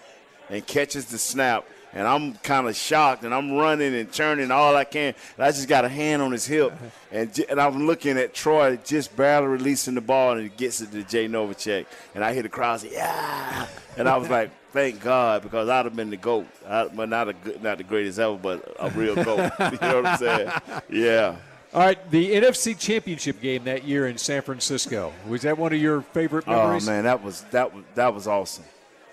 and 0.50 0.66
catches 0.66 1.06
the 1.06 1.18
snap. 1.18 1.66
And 1.94 2.08
I'm 2.08 2.34
kind 2.36 2.68
of 2.68 2.76
shocked, 2.76 3.24
and 3.24 3.34
I'm 3.34 3.54
running 3.54 3.96
and 3.96 4.12
turning 4.12 4.52
all 4.52 4.76
I 4.76 4.84
can. 4.84 5.16
And 5.38 5.46
I 5.46 5.52
just 5.52 5.68
got 5.68 5.86
a 5.86 5.90
hand 5.90 6.22
on 6.22 6.32
his 6.32 6.46
hip, 6.46 6.74
and 7.12 7.34
j- 7.34 7.46
and 7.50 7.60
I'm 7.60 7.88
looking 7.88 8.18
at 8.18 8.34
Troy 8.34 8.78
just 8.84 9.16
barely 9.16 9.48
releasing 9.48 9.96
the 9.96 10.02
ball, 10.02 10.34
and 10.34 10.46
it 10.46 10.58
gets 10.58 10.82
it 10.82 10.92
to 10.92 11.04
Jay 11.04 11.28
Novacek. 11.28 11.86
And 12.14 12.24
I 12.24 12.34
hear 12.34 12.44
the 12.44 12.50
crowd 12.50 12.82
say, 12.82 12.92
"Yeah!" 12.92 13.68
And 13.98 14.08
I 14.08 14.18
was 14.18 14.30
like, 14.30 14.52
"Thank 14.72 15.02
God," 15.02 15.42
because 15.42 15.68
I'd 15.68 15.86
have 15.86 15.96
been 15.96 16.12
the 16.12 16.18
goat. 16.18 16.46
I, 16.68 16.86
well, 16.86 17.08
not 17.08 17.30
a 17.30 17.34
good, 17.34 17.64
not 17.64 17.80
the 17.80 17.84
greatest 17.84 18.20
ever, 18.20 18.38
but 18.38 18.76
a 18.80 18.90
real 18.92 19.16
goat. 19.24 19.52
you 19.60 19.78
know 19.82 20.02
what 20.02 20.06
I'm 20.06 20.18
saying? 20.18 20.52
Yeah. 20.90 21.36
All 21.72 21.82
right, 21.82 22.10
the 22.10 22.32
NFC 22.32 22.78
Championship 22.78 23.42
game 23.42 23.66
that 23.66 23.84
year 23.84 24.08
in 24.08 24.18
San 24.18 24.42
Francisco 24.42 25.14
was 25.28 25.44
that 25.44 25.56
one 25.56 25.72
of 25.72 25.80
your 25.80 26.02
favorite 26.02 26.46
oh, 26.48 26.52
memories? 26.52 26.88
Oh 26.88 26.92
man, 26.92 27.04
that 27.04 27.24
was 27.24 27.42
that 27.52 27.74
was 27.74 27.84
that 27.94 28.14
was 28.14 28.28
awesome. 28.28 28.66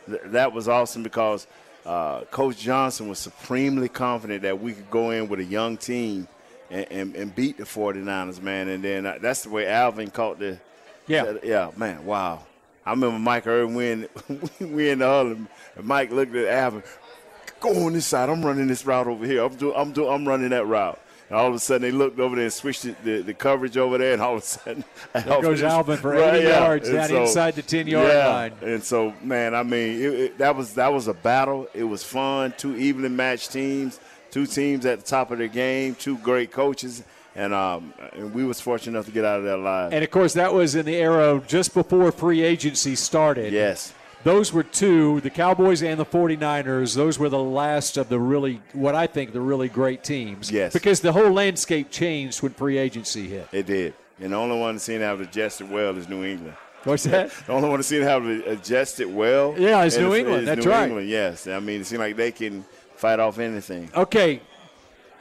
That 0.06 0.52
was 0.52 0.66
awesome 0.66 1.02
because 1.02 1.46
uh, 1.86 2.24
Coach 2.24 2.58
Johnson 2.58 3.08
was 3.08 3.18
supremely 3.18 3.88
confident 3.88 4.42
that 4.42 4.60
we 4.60 4.72
could 4.72 4.90
go 4.90 5.10
in 5.10 5.28
with 5.28 5.40
a 5.40 5.44
young 5.44 5.76
team 5.76 6.26
and, 6.70 6.86
and, 6.90 7.16
and 7.16 7.34
beat 7.34 7.58
the 7.58 7.64
49ers, 7.64 8.42
man. 8.42 8.68
And 8.68 8.82
then 8.82 9.06
uh, 9.06 9.18
that's 9.20 9.44
the 9.44 9.50
way 9.50 9.66
Alvin 9.68 10.10
caught 10.10 10.38
the 10.38 10.58
Yeah. 11.06 11.34
yeah, 11.42 11.70
man. 11.76 12.04
Wow. 12.04 12.44
I 12.84 12.90
remember 12.90 13.18
Mike 13.18 13.46
Irvin 13.46 13.74
when 14.26 14.72
we 14.72 14.90
in 14.90 14.98
the 15.00 15.06
huddle, 15.06 15.32
and 15.32 15.48
Mike 15.82 16.10
looked 16.10 16.34
at 16.34 16.46
Alvin. 16.46 16.82
Go 17.60 17.86
on 17.86 17.94
this 17.94 18.06
side. 18.06 18.28
I'm 18.28 18.44
running 18.44 18.66
this 18.66 18.84
route 18.84 19.06
over 19.06 19.24
here. 19.24 19.42
I'm 19.42 19.54
doing. 19.56 19.74
I'm 19.76 19.92
doing. 19.92 20.12
I'm 20.12 20.28
running 20.28 20.50
that 20.50 20.66
route. 20.66 21.00
And 21.28 21.36
all 21.38 21.48
of 21.48 21.54
a 21.54 21.58
sudden, 21.58 21.82
they 21.82 21.90
looked 21.90 22.20
over 22.20 22.36
there 22.36 22.44
and 22.44 22.52
switched 22.52 22.82
the, 22.84 22.94
the, 23.02 23.22
the 23.22 23.34
coverage 23.34 23.76
over 23.76 23.98
there, 23.98 24.12
and 24.12 24.22
all 24.22 24.36
of 24.36 24.42
a 24.42 24.46
sudden, 24.46 24.84
There 25.12 25.42
goes 25.42 25.62
Alvin 25.62 25.96
for 25.96 26.14
80 26.14 26.22
Right, 26.22 26.42
yeah. 26.42 26.60
yards 26.60 26.88
And 26.88 26.96
down 27.08 27.22
inside 27.22 27.54
the 27.56 27.62
10-yard 27.62 28.08
yeah. 28.08 28.28
line. 28.28 28.52
And 28.62 28.82
so, 28.82 29.12
man, 29.22 29.54
I 29.54 29.62
mean, 29.64 30.00
it, 30.00 30.14
it, 30.14 30.38
that 30.38 30.54
was 30.54 30.74
that 30.74 30.92
was 30.92 31.08
a 31.08 31.14
battle. 31.14 31.66
It 31.74 31.84
was 31.84 32.04
fun. 32.04 32.54
Two 32.56 32.76
evenly 32.76 33.08
matched 33.08 33.52
teams, 33.52 33.98
two 34.30 34.46
teams 34.46 34.86
at 34.86 35.00
the 35.00 35.04
top 35.04 35.30
of 35.32 35.38
their 35.38 35.48
game, 35.48 35.96
two 35.96 36.16
great 36.18 36.52
coaches, 36.52 37.02
and 37.34 37.52
um, 37.52 37.92
and 38.12 38.32
we 38.32 38.44
was 38.44 38.60
fortunate 38.60 38.92
enough 38.96 39.06
to 39.06 39.12
get 39.12 39.24
out 39.24 39.38
of 39.38 39.44
there 39.44 39.54
alive. 39.54 39.92
And 39.92 40.04
of 40.04 40.10
course, 40.12 40.34
that 40.34 40.54
was 40.54 40.76
in 40.76 40.86
the 40.86 40.94
era 40.94 41.42
just 41.48 41.74
before 41.74 42.12
free 42.12 42.42
agency 42.42 42.94
started. 42.94 43.52
yes. 43.52 43.92
Those 44.26 44.52
were 44.52 44.64
two, 44.64 45.20
the 45.20 45.30
Cowboys 45.30 45.84
and 45.84 46.00
the 46.00 46.04
49ers. 46.04 46.96
Those 46.96 47.16
were 47.16 47.28
the 47.28 47.38
last 47.38 47.96
of 47.96 48.08
the 48.08 48.18
really, 48.18 48.60
what 48.72 48.96
I 48.96 49.06
think, 49.06 49.32
the 49.32 49.40
really 49.40 49.68
great 49.68 50.02
teams. 50.02 50.50
Yes. 50.50 50.72
Because 50.72 50.98
the 50.98 51.12
whole 51.12 51.30
landscape 51.30 51.92
changed 51.92 52.42
when 52.42 52.52
free 52.52 52.76
agency 52.76 53.28
hit. 53.28 53.46
It 53.52 53.66
did. 53.66 53.94
And 54.18 54.32
the 54.32 54.36
only 54.36 54.58
one 54.58 54.74
that's 54.74 54.84
seen 54.84 55.00
have 55.00 55.20
adjusted 55.20 55.70
well 55.70 55.96
is 55.96 56.08
New 56.08 56.24
England. 56.24 56.56
What's 56.82 57.04
that? 57.04 57.30
The 57.46 57.52
only 57.52 57.68
one 57.68 57.78
that's 57.78 57.86
seen 57.86 58.02
have 58.02 58.26
adjusted 58.26 59.06
well. 59.06 59.54
Yeah, 59.56 59.84
it's 59.84 59.96
New 59.96 60.12
England. 60.12 60.40
is 60.40 60.46
That's 60.46 60.64
New 60.64 60.72
right. 60.72 60.86
England, 60.88 61.08
yes. 61.08 61.46
I 61.46 61.60
mean, 61.60 61.82
it 61.82 61.84
seems 61.86 62.00
like 62.00 62.16
they 62.16 62.32
can 62.32 62.64
fight 62.96 63.20
off 63.20 63.38
anything. 63.38 63.92
Okay. 63.94 64.40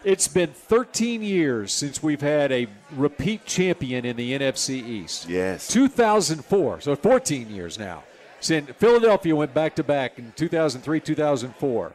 It's 0.04 0.28
been 0.28 0.50
13 0.50 1.22
years 1.22 1.72
since 1.72 2.02
we've 2.02 2.22
had 2.22 2.52
a 2.52 2.66
repeat 2.96 3.46
champion 3.46 4.04
in 4.04 4.16
the 4.16 4.34
NFC 4.34 4.84
East. 4.84 5.30
Yes. 5.30 5.68
2004, 5.68 6.82
so 6.82 6.96
14 6.96 7.52
years 7.52 7.78
now. 7.78 8.02
Since 8.40 8.72
Philadelphia 8.78 9.36
went 9.36 9.54
back 9.54 9.76
to 9.76 9.84
back 9.84 10.20
in 10.20 10.32
2003, 10.36 11.00
2004. 11.00 11.94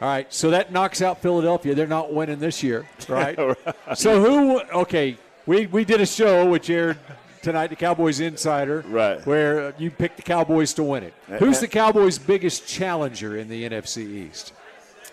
All 0.00 0.08
right, 0.08 0.32
so 0.32 0.50
that 0.50 0.72
knocks 0.72 1.02
out 1.02 1.22
Philadelphia. 1.22 1.74
They're 1.74 1.86
not 1.86 2.12
winning 2.12 2.38
this 2.38 2.62
year, 2.62 2.86
right? 3.08 3.38
So 3.94 4.20
who? 4.22 4.60
Okay, 4.80 5.16
we 5.46 5.66
we 5.66 5.84
did 5.84 6.00
a 6.00 6.06
show 6.06 6.48
which 6.48 6.68
aired 6.68 6.98
tonight, 7.42 7.68
the 7.68 7.76
Cowboys 7.76 8.20
Insider, 8.20 8.84
Right. 8.88 9.24
Where 9.26 9.74
you 9.78 9.90
picked 9.90 10.16
the 10.16 10.22
Cowboys 10.22 10.72
to 10.74 10.82
win 10.82 11.04
it. 11.04 11.14
Eh, 11.30 11.38
Who's 11.38 11.58
eh. 11.58 11.62
the 11.62 11.68
Cowboys' 11.68 12.18
biggest 12.18 12.66
challenger 12.66 13.36
in 13.36 13.48
the 13.48 13.68
NFC 13.68 13.98
East? 14.28 14.52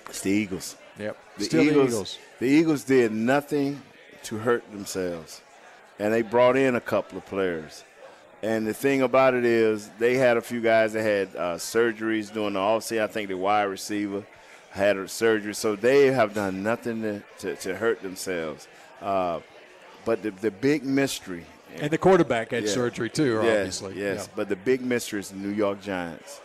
It's 0.07 0.21
the 0.21 0.31
Eagles. 0.31 0.77
Yep, 0.97 1.17
The 1.37 1.43
still 1.43 1.61
Eagles, 1.61 1.75
the 1.75 1.83
Eagles. 1.87 2.17
The 2.39 2.45
Eagles 2.47 2.83
did 2.83 3.11
nothing 3.11 3.81
to 4.23 4.37
hurt 4.37 4.69
themselves, 4.71 5.41
and 5.99 6.13
they 6.13 6.21
brought 6.21 6.57
in 6.57 6.75
a 6.75 6.81
couple 6.81 7.17
of 7.17 7.25
players. 7.25 7.83
And 8.43 8.65
the 8.65 8.73
thing 8.73 9.03
about 9.03 9.33
it 9.35 9.45
is, 9.45 9.89
they 9.99 10.15
had 10.15 10.35
a 10.37 10.41
few 10.41 10.61
guys 10.61 10.93
that 10.93 11.03
had 11.03 11.35
uh, 11.35 11.55
surgeries 11.57 12.33
during 12.33 12.53
the 12.53 12.59
offseason. 12.59 13.01
I 13.03 13.07
think 13.07 13.29
the 13.29 13.37
wide 13.37 13.63
receiver 13.63 14.23
had 14.71 14.97
a 14.97 15.07
surgery, 15.07 15.53
so 15.53 15.75
they 15.75 16.07
have 16.07 16.33
done 16.33 16.63
nothing 16.63 17.01
to, 17.03 17.21
to, 17.39 17.55
to 17.57 17.75
hurt 17.75 18.01
themselves. 18.01 18.67
Uh, 19.01 19.41
but 20.05 20.23
the, 20.23 20.31
the 20.31 20.49
big 20.49 20.83
mystery, 20.83 21.45
And 21.75 21.91
the 21.91 21.97
quarterback 21.99 22.51
had 22.51 22.63
Yeah. 22.63 22.71
surgery 22.71 23.09
too, 23.09 23.41
Yes, 23.43 23.57
obviously. 23.81 23.99
Yes, 24.01 24.25
Yeah. 24.27 24.33
but 24.35 24.49
the 24.49 24.55
big 24.55 24.81
mystery 24.81 25.19
is 25.19 25.29
the 25.29 25.35
New 25.35 25.49
York 25.53 25.81
Giants. 25.81 26.41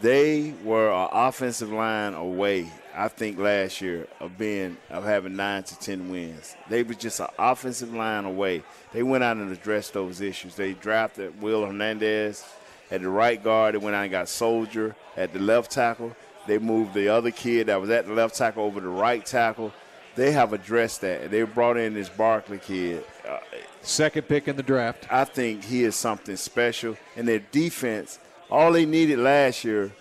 They 0.00 0.54
were 0.64 0.90
an 0.90 1.08
offensive 1.12 1.70
line 1.70 2.14
away, 2.14 2.68
I 2.94 3.08
think, 3.08 3.38
last 3.38 3.80
year 3.80 4.06
of 4.20 4.36
being 4.36 4.76
of 4.90 5.04
having 5.04 5.36
nine 5.36 5.62
to 5.64 5.78
ten 5.78 6.10
wins. 6.10 6.56
They 6.68 6.82
were 6.82 6.94
just 6.94 7.20
an 7.20 7.28
offensive 7.38 7.92
line 7.92 8.24
away. 8.24 8.62
They 8.92 9.02
went 9.02 9.24
out 9.24 9.36
and 9.36 9.50
addressed 9.52 9.92
those 9.92 10.20
issues. 10.20 10.54
They 10.54 10.74
drafted 10.74 11.40
Will 11.40 11.64
Hernandez 11.64 12.44
at 12.90 13.02
the 13.02 13.08
right 13.08 13.42
guard. 13.42 13.74
They 13.74 13.78
went 13.78 13.96
out 13.96 14.02
and 14.02 14.10
got 14.10 14.28
Solder 14.28 14.94
at 15.16 15.32
the 15.32 15.38
left 15.38 15.70
tackle. 15.70 16.14
They 16.46 16.58
moved 16.58 16.94
the 16.94 17.08
other 17.08 17.30
kid 17.30 17.68
that 17.68 17.80
was 17.80 17.90
at 17.90 18.06
the 18.06 18.12
left 18.12 18.34
tackle 18.36 18.64
over 18.64 18.80
the 18.80 18.88
right 18.88 19.24
tackle. 19.24 19.72
They 20.14 20.32
have 20.32 20.52
addressed 20.52 21.00
that. 21.00 21.30
They 21.30 21.42
brought 21.44 21.76
in 21.78 21.94
this 21.94 22.08
Barkley 22.08 22.58
kid. 22.58 23.04
Uh, 23.26 23.38
Second 23.80 24.28
pick 24.28 24.46
in 24.46 24.56
the 24.56 24.62
draft. 24.62 25.06
I 25.10 25.24
think 25.24 25.64
he 25.64 25.82
is 25.84 25.96
something 25.96 26.36
special. 26.36 26.96
And 27.16 27.26
their 27.26 27.40
defense, 27.40 28.18
all 28.50 28.72
they 28.72 28.84
needed 28.86 29.18
last 29.18 29.64
year 29.64 29.92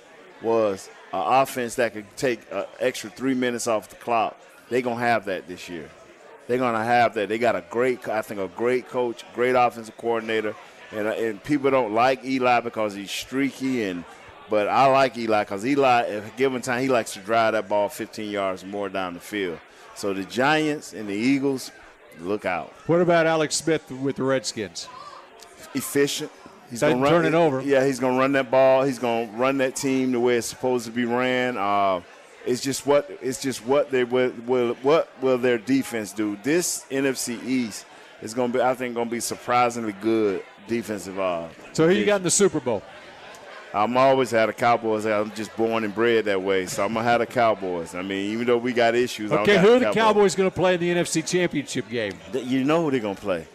was 0.42 0.90
an 1.14 1.42
offense 1.42 1.76
that 1.76 1.94
could 1.94 2.06
take 2.16 2.40
an 2.52 2.66
extra 2.80 3.10
three 3.10 3.34
minutes 3.34 3.68
off 3.68 3.90
the 3.90 3.96
clock. 3.98 4.40
They're 4.70 4.82
going 4.82 4.98
to 4.98 5.04
have 5.04 5.26
that 5.26 5.48
this 5.48 5.68
year. 5.70 5.90
They're 6.48 6.58
going 6.58 6.74
to 6.74 6.84
have 6.84 7.14
that. 7.16 7.30
They 7.30 7.38
got 7.38 7.56
a 7.56 7.64
great, 7.70 8.08
I 8.08 8.22
think, 8.22 8.40
a 8.40 8.48
great 8.48 8.88
coach, 8.90 9.24
great 9.34 9.56
offensive 9.56 9.98
coordinator. 9.98 10.56
And, 10.92 11.08
uh, 11.08 11.12
and 11.12 11.44
people 11.44 11.72
don't 11.72 11.94
like 11.94 12.26
Eli 12.26 12.60
because 12.62 12.94
he's 12.94 13.12
streaky 13.12 13.84
and 13.84 14.04
but 14.50 14.68
I 14.68 14.86
like 14.88 15.18
Eli 15.18 15.46
because 15.46 15.66
Eli, 15.66 16.02
at 16.10 16.36
given 16.36 16.62
time, 16.62 16.82
he 16.82 16.90
likes 16.90 17.14
to 17.14 17.20
drive 17.20 17.54
that 17.54 17.70
ball 17.70 17.88
15 17.88 18.30
yards 18.30 18.66
more 18.66 18.90
down 18.90 19.14
the 19.14 19.22
field. 19.22 19.60
So 19.96 20.14
the 20.14 20.26
Giants 20.26 20.92
and 20.92 21.08
the 21.08 21.14
Eagles, 21.14 21.72
look 22.20 22.44
out 22.44 22.74
What 22.88 23.00
about 23.00 23.26
Alex 23.26 23.56
Smith 23.56 23.90
with 23.90 24.18
the 24.18 24.24
Redskins? 24.24 24.90
efficient. 25.74 26.32
He's 26.72 26.80
Doesn't 26.80 27.02
gonna 27.02 27.10
turn 27.10 27.26
it 27.26 27.34
over. 27.34 27.62
Yeah, 27.62 27.86
he's 27.86 28.00
gonna 28.00 28.18
run 28.18 28.32
that 28.32 28.50
ball. 28.50 28.84
He's 28.84 28.98
gonna 28.98 29.30
run 29.34 29.58
that 29.58 29.76
team 29.76 30.14
the 30.14 30.20
way 30.22 30.38
it's 30.38 30.48
supposed 30.48 30.86
to 30.86 30.92
be 30.92 31.04
ran. 31.04 31.58
Uh, 31.58 32.02
it's 32.46 32.62
just 32.62 32.88
what 32.88 33.10
it's 33.22 33.42
just 33.42 33.66
what 33.66 33.92
they 33.92 34.06
will, 34.06 34.32
will 34.48 34.74
what 34.76 35.10
will 35.22 35.38
their 35.38 35.58
defense 35.58 36.14
do. 36.14 36.38
This 36.44 36.86
NFC 36.90 37.44
East 37.46 37.86
is 38.22 38.34
gonna 38.34 38.54
be, 38.54 38.62
I 38.62 38.74
think, 38.74 38.96
gonna 38.96 39.10
be 39.10 39.20
surprisingly 39.20 39.92
good 40.02 40.44
defensive. 40.68 41.20
Uh, 41.20 41.50
So 41.74 41.88
who 41.90 41.94
you 41.94 42.06
got 42.06 42.18
in 42.18 42.24
the 42.24 42.32
Super 42.32 42.62
Bowl? 42.62 42.82
I'm 43.74 43.96
always 43.96 44.32
had 44.32 44.50
a 44.50 44.54
Cowboys. 44.54 45.06
I'm 45.06 45.32
just 45.32 45.56
born 45.56 45.84
and 45.84 45.94
bred 45.94 46.26
that 46.26 46.42
way, 46.42 46.66
so 46.66 46.86
I'm 46.86 46.94
gonna 46.94 47.06
have 47.06 47.20
the 47.20 47.26
Cowboys. 47.26 47.96
I 47.96 48.02
mean, 48.02 48.32
even 48.32 48.46
though 48.46 48.58
we 48.58 48.74
got 48.74 48.96
issues, 48.96 49.32
Okay, 49.32 49.60
who 49.60 49.74
are 49.76 49.80
the 49.80 49.92
Cowboys 49.92 50.36
going 50.36 50.50
to 50.50 50.56
play 50.56 50.74
in 50.74 50.80
the 50.80 50.90
NFC 50.90 51.26
Championship 51.26 51.90
game? 51.90 52.14
You 52.34 52.64
know 52.64 52.84
who 52.84 52.92
they're 52.92 53.00
gonna 53.00 53.16
play. 53.16 53.46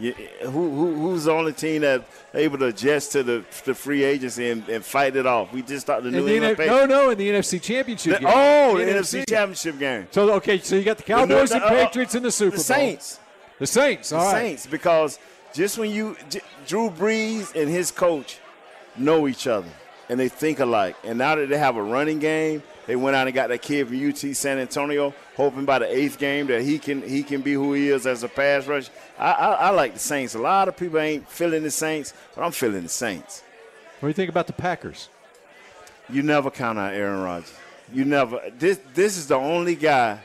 You, 0.00 0.12
who, 0.42 0.50
who 0.50 0.94
who's 0.94 1.24
the 1.24 1.32
only 1.32 1.52
team 1.52 1.82
that 1.82 2.02
able 2.32 2.56
to 2.58 2.66
adjust 2.66 3.12
to 3.12 3.22
the 3.22 3.44
the 3.64 3.74
free 3.74 4.02
agency 4.02 4.48
and, 4.50 4.66
and 4.68 4.84
fight 4.84 5.14
it 5.16 5.26
off? 5.26 5.52
We 5.52 5.62
just 5.62 5.82
started 5.86 6.04
the 6.12 6.18
In 6.18 6.24
New 6.24 6.28
the 6.30 6.34
England 6.36 6.60
N- 6.60 6.66
no, 6.68 6.86
no, 6.86 7.10
in 7.10 7.18
the 7.18 7.28
NFC 7.28 7.60
Championship 7.60 8.14
The- 8.14 8.18
game. 8.20 8.28
oh, 8.34 8.78
the 8.78 8.84
NFC. 8.84 9.20
NFC 9.22 9.28
Championship 9.28 9.78
game. 9.78 10.08
So 10.10 10.32
okay, 10.34 10.58
so 10.58 10.76
you 10.76 10.84
got 10.84 10.96
the 10.96 11.02
Cowboys 11.02 11.50
The- 11.50 11.56
and 11.56 11.62
the- 11.64 11.66
uh, 11.66 11.86
Patriots 11.86 12.14
in 12.14 12.22
the 12.22 12.30
Super 12.32 12.52
The 12.52 12.56
Bowl. 12.56 12.64
Saints. 12.64 13.18
The 13.58 13.66
Saints. 13.66 14.08
The 14.10 14.16
All 14.16 14.24
right. 14.32 14.40
Saints, 14.40 14.66
because 14.66 15.18
just 15.52 15.76
when 15.76 15.90
you 15.90 16.16
J- 16.30 16.40
Drew 16.66 16.88
Brees 16.90 17.54
and 17.54 17.68
his 17.70 17.90
coach 17.90 18.38
know 18.96 19.28
each 19.28 19.46
other, 19.46 19.68
and 20.08 20.18
they 20.18 20.28
think 20.28 20.60
alike. 20.60 20.96
And 21.04 21.18
now 21.18 21.34
that 21.36 21.48
they 21.50 21.58
have 21.58 21.76
a 21.76 21.82
running 21.82 22.18
game, 22.20 22.62
they 22.90 22.96
went 22.96 23.14
out 23.14 23.28
and 23.28 23.34
got 23.36 23.50
that 23.50 23.62
kid 23.62 23.86
from 23.86 24.08
UT 24.08 24.18
San 24.34 24.58
Antonio, 24.58 25.14
hoping 25.36 25.64
by 25.64 25.78
the 25.78 25.86
eighth 25.96 26.18
game 26.18 26.48
that 26.48 26.62
he 26.62 26.76
can 26.76 27.02
he 27.02 27.22
can 27.22 27.40
be 27.40 27.52
who 27.52 27.72
he 27.72 27.88
is 27.88 28.04
as 28.04 28.24
a 28.24 28.28
pass 28.28 28.66
rush. 28.66 28.90
I, 29.16 29.30
I, 29.30 29.52
I 29.52 29.70
like 29.70 29.92
the 29.92 30.00
Saints. 30.00 30.34
A 30.34 30.40
lot 30.40 30.66
of 30.66 30.76
people 30.76 30.98
ain't 30.98 31.28
feeling 31.28 31.62
the 31.62 31.70
Saints, 31.70 32.12
but 32.34 32.42
I'm 32.42 32.50
feeling 32.50 32.82
the 32.82 32.88
Saints. 32.88 33.44
What 34.00 34.00
do 34.00 34.08
you 34.08 34.14
think 34.14 34.28
about 34.28 34.48
the 34.48 34.54
Packers? 34.54 35.08
You 36.08 36.24
never 36.24 36.50
count 36.50 36.80
out 36.80 36.92
Aaron 36.92 37.22
Rodgers. 37.22 37.54
You 37.92 38.04
never. 38.04 38.40
This 38.58 38.80
this 38.92 39.16
is 39.16 39.28
the 39.28 39.36
only 39.36 39.76
guy 39.76 40.18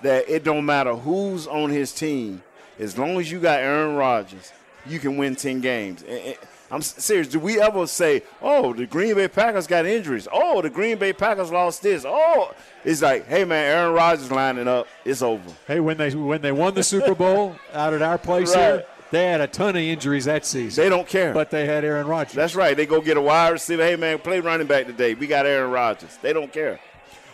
that 0.00 0.26
it 0.26 0.42
don't 0.42 0.64
matter 0.64 0.94
who's 0.94 1.46
on 1.46 1.68
his 1.68 1.92
team. 1.92 2.42
As 2.78 2.96
long 2.96 3.20
as 3.20 3.30
you 3.30 3.40
got 3.40 3.60
Aaron 3.60 3.94
Rodgers, 3.94 4.54
you 4.86 4.98
can 5.00 5.18
win 5.18 5.36
ten 5.36 5.60
games. 5.60 6.02
And- 6.02 6.38
I'm 6.70 6.82
serious. 6.82 7.28
Do 7.28 7.40
we 7.40 7.60
ever 7.60 7.86
say, 7.86 8.22
"Oh, 8.40 8.72
the 8.72 8.86
Green 8.86 9.14
Bay 9.14 9.28
Packers 9.28 9.66
got 9.66 9.86
injuries"? 9.86 10.28
Oh, 10.32 10.62
the 10.62 10.70
Green 10.70 10.98
Bay 10.98 11.12
Packers 11.12 11.50
lost 11.50 11.82
this. 11.82 12.04
Oh, 12.06 12.54
it's 12.84 13.02
like, 13.02 13.26
hey 13.26 13.44
man, 13.44 13.64
Aaron 13.76 13.92
Rodgers 13.94 14.30
lining 14.30 14.68
up. 14.68 14.86
It's 15.04 15.20
over. 15.22 15.42
Hey, 15.66 15.80
when 15.80 15.96
they 15.96 16.10
when 16.14 16.40
they 16.42 16.52
won 16.52 16.74
the 16.74 16.82
Super 16.82 17.14
Bowl 17.14 17.56
out 17.74 17.92
at 17.94 18.02
our 18.02 18.18
place 18.18 18.54
Right. 18.54 18.60
here, 18.74 18.84
they 19.10 19.24
had 19.24 19.40
a 19.40 19.48
ton 19.48 19.70
of 19.70 19.82
injuries 19.82 20.26
that 20.26 20.46
season. 20.46 20.84
They 20.84 20.88
don't 20.88 21.08
care. 21.08 21.32
but 21.34 21.50
they 21.50 21.66
had 21.66 21.84
Aaron 21.84 22.06
Rodgers. 22.06 22.34
That's 22.34 22.54
right. 22.54 22.76
They 22.76 22.86
go 22.86 23.00
get 23.00 23.16
a 23.16 23.20
wide 23.20 23.48
receiver. 23.48 23.82
Hey 23.82 23.96
man, 23.96 24.18
play 24.20 24.38
running 24.40 24.68
back 24.68 24.86
today. 24.86 25.14
We 25.14 25.26
got 25.26 25.46
Aaron 25.46 25.70
Rodgers. 25.72 26.18
They 26.22 26.32
don't 26.32 26.52
care. 26.52 26.78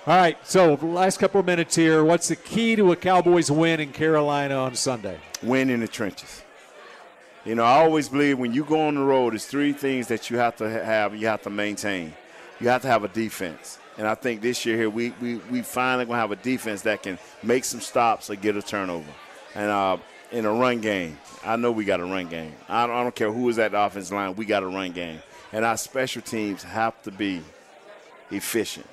All 0.07 0.17
right, 0.17 0.39
so 0.47 0.75
last 0.75 1.19
couple 1.19 1.41
of 1.41 1.47
minutes 1.47 1.75
here. 1.75 2.05
What's 2.05 2.29
the 2.29 2.37
key 2.37 2.77
to 2.77 2.93
a 2.93 2.97
Cowboys 2.97 3.51
win 3.51 3.81
in 3.81 3.91
Carolina 3.93 4.55
on 4.57 4.75
Sunday? 4.77 5.19
win 5.43 5.69
in 5.69 5.81
the 5.81 5.89
trenches. 5.89 6.43
You 7.47 7.55
know, 7.55 7.63
I 7.63 7.85
always 7.85 8.09
believe 8.09 8.41
when 8.41 8.53
you 8.53 8.65
go 8.65 8.89
on 8.89 8.97
the 8.97 9.03
road, 9.03 9.33
there's 9.33 9.47
three 9.47 9.73
things 9.73 10.09
that 10.09 10.31
you 10.31 10.39
have 10.39 10.57
to 10.57 10.69
have. 10.69 11.15
You 11.15 11.29
have 11.29 11.43
to 11.43 11.51
maintain. 11.51 12.13
You 12.59 12.69
have 12.71 12.83
to 12.83 12.89
have 12.89 13.05
a 13.05 13.09
defense, 13.09 13.79
and 13.97 14.09
I 14.09 14.17
think 14.17 14.43
this 14.43 14.67
year 14.67 14.77
here 14.77 14.91
we 14.91 15.11
we, 15.21 15.37
we 15.37 15.63
finally 15.63 16.07
gonna 16.07 16.19
have 16.19 16.33
a 16.33 16.37
defense 16.37 16.83
that 16.83 17.05
can 17.05 17.21
make 17.45 17.65
some 17.65 17.81
stops 17.81 18.31
or 18.31 18.35
get 18.35 18.57
a 18.57 18.63
turnover, 18.63 19.07
and 19.55 19.71
uh, 19.71 19.99
in 20.33 20.45
a 20.45 20.53
run 20.53 20.81
game. 20.81 21.19
I 21.45 21.55
know 21.55 21.71
we 21.71 21.85
got 21.85 22.01
a 22.01 22.05
run 22.05 22.27
game. 22.27 22.53
I 22.69 22.89
don't, 22.89 22.97
I 22.97 23.03
don't 23.05 23.15
care 23.15 23.31
who 23.31 23.49
is 23.49 23.61
at 23.61 23.71
the 23.71 23.81
offensive 23.81 24.13
line. 24.13 24.35
We 24.35 24.45
got 24.45 24.65
a 24.65 24.67
run 24.67 24.91
game, 24.91 25.21
and 25.53 25.65
our 25.65 25.77
special 25.77 26.23
teams 26.23 26.65
have 26.65 27.01
to 27.03 27.13
be 27.13 27.43
efficient. 28.33 28.87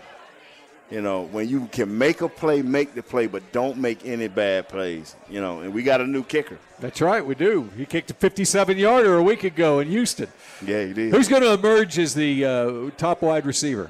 You 0.93 1.01
know, 1.01 1.23
when 1.23 1.49
you 1.49 1.67
can 1.71 1.97
make 1.97 2.21
a 2.21 2.29
play, 2.29 2.61
make 2.61 2.93
the 2.93 3.01
play, 3.01 3.25
but 3.25 3.51
don't 3.51 3.79
make 3.79 4.05
any 4.05 4.27
bad 4.27 4.69
plays. 4.69 5.15
You 5.27 5.41
know, 5.41 5.61
and 5.61 5.73
we 5.73 5.81
got 5.81 6.01
a 6.01 6.05
new 6.05 6.21
kicker. 6.23 6.59
That's 6.79 7.01
right, 7.01 7.25
we 7.25 7.33
do. 7.33 7.67
He 7.75 7.87
kicked 7.87 8.11
a 8.11 8.13
57 8.13 8.77
yarder 8.77 9.17
a 9.17 9.23
week 9.23 9.43
ago 9.43 9.79
in 9.79 9.87
Houston. 9.87 10.27
Yeah, 10.63 10.85
he 10.85 10.93
did. 10.93 11.11
Who's 11.11 11.27
going 11.27 11.41
to 11.41 11.53
emerge 11.53 11.97
as 11.97 12.13
the 12.13 12.45
uh, 12.45 12.89
top 12.95 13.23
wide 13.23 13.47
receiver? 13.47 13.89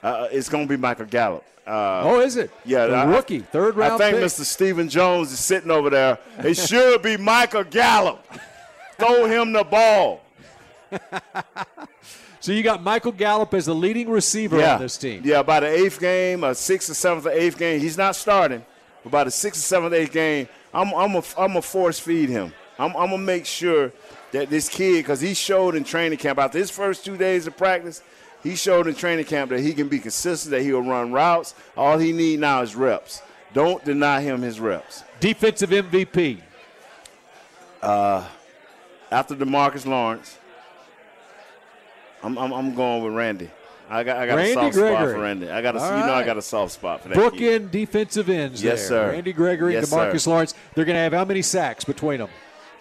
Uh, 0.00 0.28
it's 0.30 0.48
going 0.48 0.68
to 0.68 0.68
be 0.68 0.76
Michael 0.76 1.06
Gallup. 1.06 1.42
Uh, 1.66 2.02
oh, 2.04 2.20
is 2.20 2.36
it? 2.36 2.52
yeah, 2.64 2.86
the 2.86 2.94
I- 2.94 3.04
rookie, 3.06 3.40
third 3.40 3.74
round. 3.74 3.94
I 3.94 3.98
think 3.98 4.18
pick. 4.18 4.26
Mr. 4.26 4.44
Stephen 4.44 4.88
Jones 4.88 5.32
is 5.32 5.40
sitting 5.40 5.72
over 5.72 5.90
there. 5.90 6.20
It 6.38 6.54
should 6.56 7.02
be 7.02 7.16
Michael 7.16 7.64
Gallup. 7.64 8.24
Throw 8.96 9.26
him 9.26 9.52
the 9.52 9.64
ball. 9.64 10.22
So 12.40 12.52
you 12.52 12.62
got 12.62 12.82
Michael 12.82 13.12
Gallup 13.12 13.52
as 13.52 13.66
the 13.66 13.74
leading 13.74 14.08
receiver 14.08 14.58
yeah. 14.58 14.74
on 14.74 14.80
this 14.80 14.96
team. 14.96 15.22
Yeah, 15.24 15.42
by 15.42 15.60
the 15.60 15.66
eighth 15.66 16.00
game, 16.00 16.42
a 16.42 16.54
sixth 16.54 16.88
or 16.90 16.94
seventh 16.94 17.26
or 17.26 17.30
eighth 17.30 17.58
game, 17.58 17.80
he's 17.80 17.98
not 17.98 18.16
starting. 18.16 18.64
But 19.02 19.12
by 19.12 19.24
the 19.24 19.30
sixth 19.30 19.60
or 19.60 19.64
seventh, 19.64 19.92
eighth 19.92 20.12
game, 20.12 20.48
I'm 20.72 20.92
I'm 20.94 21.14
a, 21.16 21.22
I'm 21.36 21.56
a 21.56 21.62
force 21.62 21.98
feed 21.98 22.30
him. 22.30 22.52
I'm, 22.78 22.96
I'm 22.96 23.10
gonna 23.10 23.18
make 23.18 23.44
sure 23.44 23.92
that 24.32 24.48
this 24.48 24.68
kid, 24.68 24.98
because 24.98 25.20
he 25.20 25.34
showed 25.34 25.74
in 25.74 25.84
training 25.84 26.18
camp 26.18 26.38
after 26.38 26.58
his 26.58 26.70
first 26.70 27.04
two 27.04 27.18
days 27.18 27.46
of 27.46 27.56
practice, 27.56 28.02
he 28.42 28.56
showed 28.56 28.86
in 28.86 28.94
training 28.94 29.26
camp 29.26 29.50
that 29.50 29.60
he 29.60 29.74
can 29.74 29.88
be 29.88 29.98
consistent, 29.98 30.52
that 30.52 30.62
he'll 30.62 30.80
run 30.80 31.12
routes. 31.12 31.54
All 31.76 31.98
he 31.98 32.12
need 32.12 32.40
now 32.40 32.62
is 32.62 32.74
reps. 32.74 33.22
Don't 33.52 33.84
deny 33.84 34.22
him 34.22 34.40
his 34.40 34.60
reps. 34.60 35.02
Defensive 35.18 35.70
MVP. 35.70 36.40
Uh, 37.82 38.26
After 39.10 39.34
Demarcus 39.34 39.84
Lawrence, 39.84 40.38
I'm, 42.22 42.36
I'm, 42.38 42.52
I'm 42.52 42.74
going 42.74 43.02
with 43.04 43.14
Randy. 43.14 43.50
I 43.88 44.04
got 44.04 44.18
I 44.18 44.26
got 44.26 44.36
Randy 44.36 44.52
a 44.52 44.54
soft 44.54 44.74
spot 44.76 44.98
for 45.08 45.18
Randy. 45.18 45.50
I 45.50 45.60
got 45.62 45.74
a 45.74 45.80
All 45.80 45.98
you 45.98 46.06
know 46.06 46.14
I 46.14 46.22
got 46.24 46.36
a 46.36 46.42
soft 46.42 46.72
spot 46.72 47.02
for 47.02 47.08
that. 47.08 47.18
Bookend 47.18 47.72
defensive 47.72 48.28
ends 48.28 48.62
Yes, 48.62 48.88
there. 48.88 48.88
sir. 48.88 49.10
Randy 49.12 49.32
Gregory 49.32 49.72
Yes, 49.72 49.90
and 49.90 50.00
Demarcus 50.00 50.20
sir. 50.20 50.30
Lawrence. 50.30 50.54
They're 50.74 50.84
going 50.84 50.94
to 50.94 51.00
have 51.00 51.12
how 51.12 51.24
many 51.24 51.42
sacks 51.42 51.84
between 51.84 52.18
them? 52.20 52.28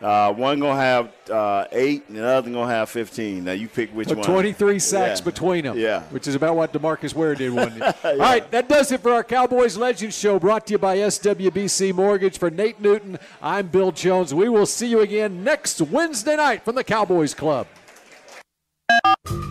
Uh, 0.02 0.32
one 0.32 0.62
gonna 0.62 0.80
have 0.80 1.12
uh, 1.30 1.66
eight, 1.74 2.08
and 2.08 2.16
the 2.16 2.26
other 2.26 2.50
gonna 2.50 2.72
have 2.72 2.90
fifteen. 2.90 3.44
Now 3.44 3.52
you 3.52 3.68
pick 3.68 3.90
which 3.92 4.08
So 4.08 4.16
one. 4.16 4.24
23 4.26 4.80
sacks 4.80 5.20
Yeah. 5.20 5.26
between 5.26 5.66
them. 5.66 5.78
Yeah. 5.78 6.04
Which 6.04 6.26
is 6.26 6.36
about 6.36 6.56
what 6.56 6.72
Demarcus 6.72 7.14
Ware 7.14 7.36
did 7.36 7.52
one 7.52 7.76
year. 7.76 7.94
All 8.06 8.16
right, 8.18 8.50
that 8.52 8.70
does 8.70 8.94
it 8.94 9.02
for 9.02 9.12
our 9.12 9.26
Cowboys 9.26 9.76
Legends 9.76 10.18
Show 10.18 10.40
brought 10.40 10.68
to 10.68 10.74
you 10.74 10.78
by 10.78 10.96
SWBC 11.00 11.94
Mortgage. 11.94 12.38
For 12.38 12.50
Nate 12.50 12.80
Newton, 12.80 13.18
I'm 13.42 13.68
Bill 13.68 13.92
Jones. 13.92 14.34
We 14.34 14.48
will 14.48 14.66
see 14.68 14.88
you 14.88 15.02
again 15.02 15.44
next 15.44 15.82
Wednesday 15.82 16.38
night 16.38 16.64
from 16.64 16.76
the 16.76 16.84
Cowboys 16.86 17.34
Club. 17.34 17.68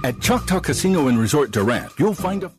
At 0.05 0.21
Choctaw 0.21 0.61
Casino 0.61 1.09
and 1.09 1.19
Resort 1.19 1.51
Durant, 1.51 1.93
you'll 1.99 2.15
find 2.15 2.45
a 2.45 2.51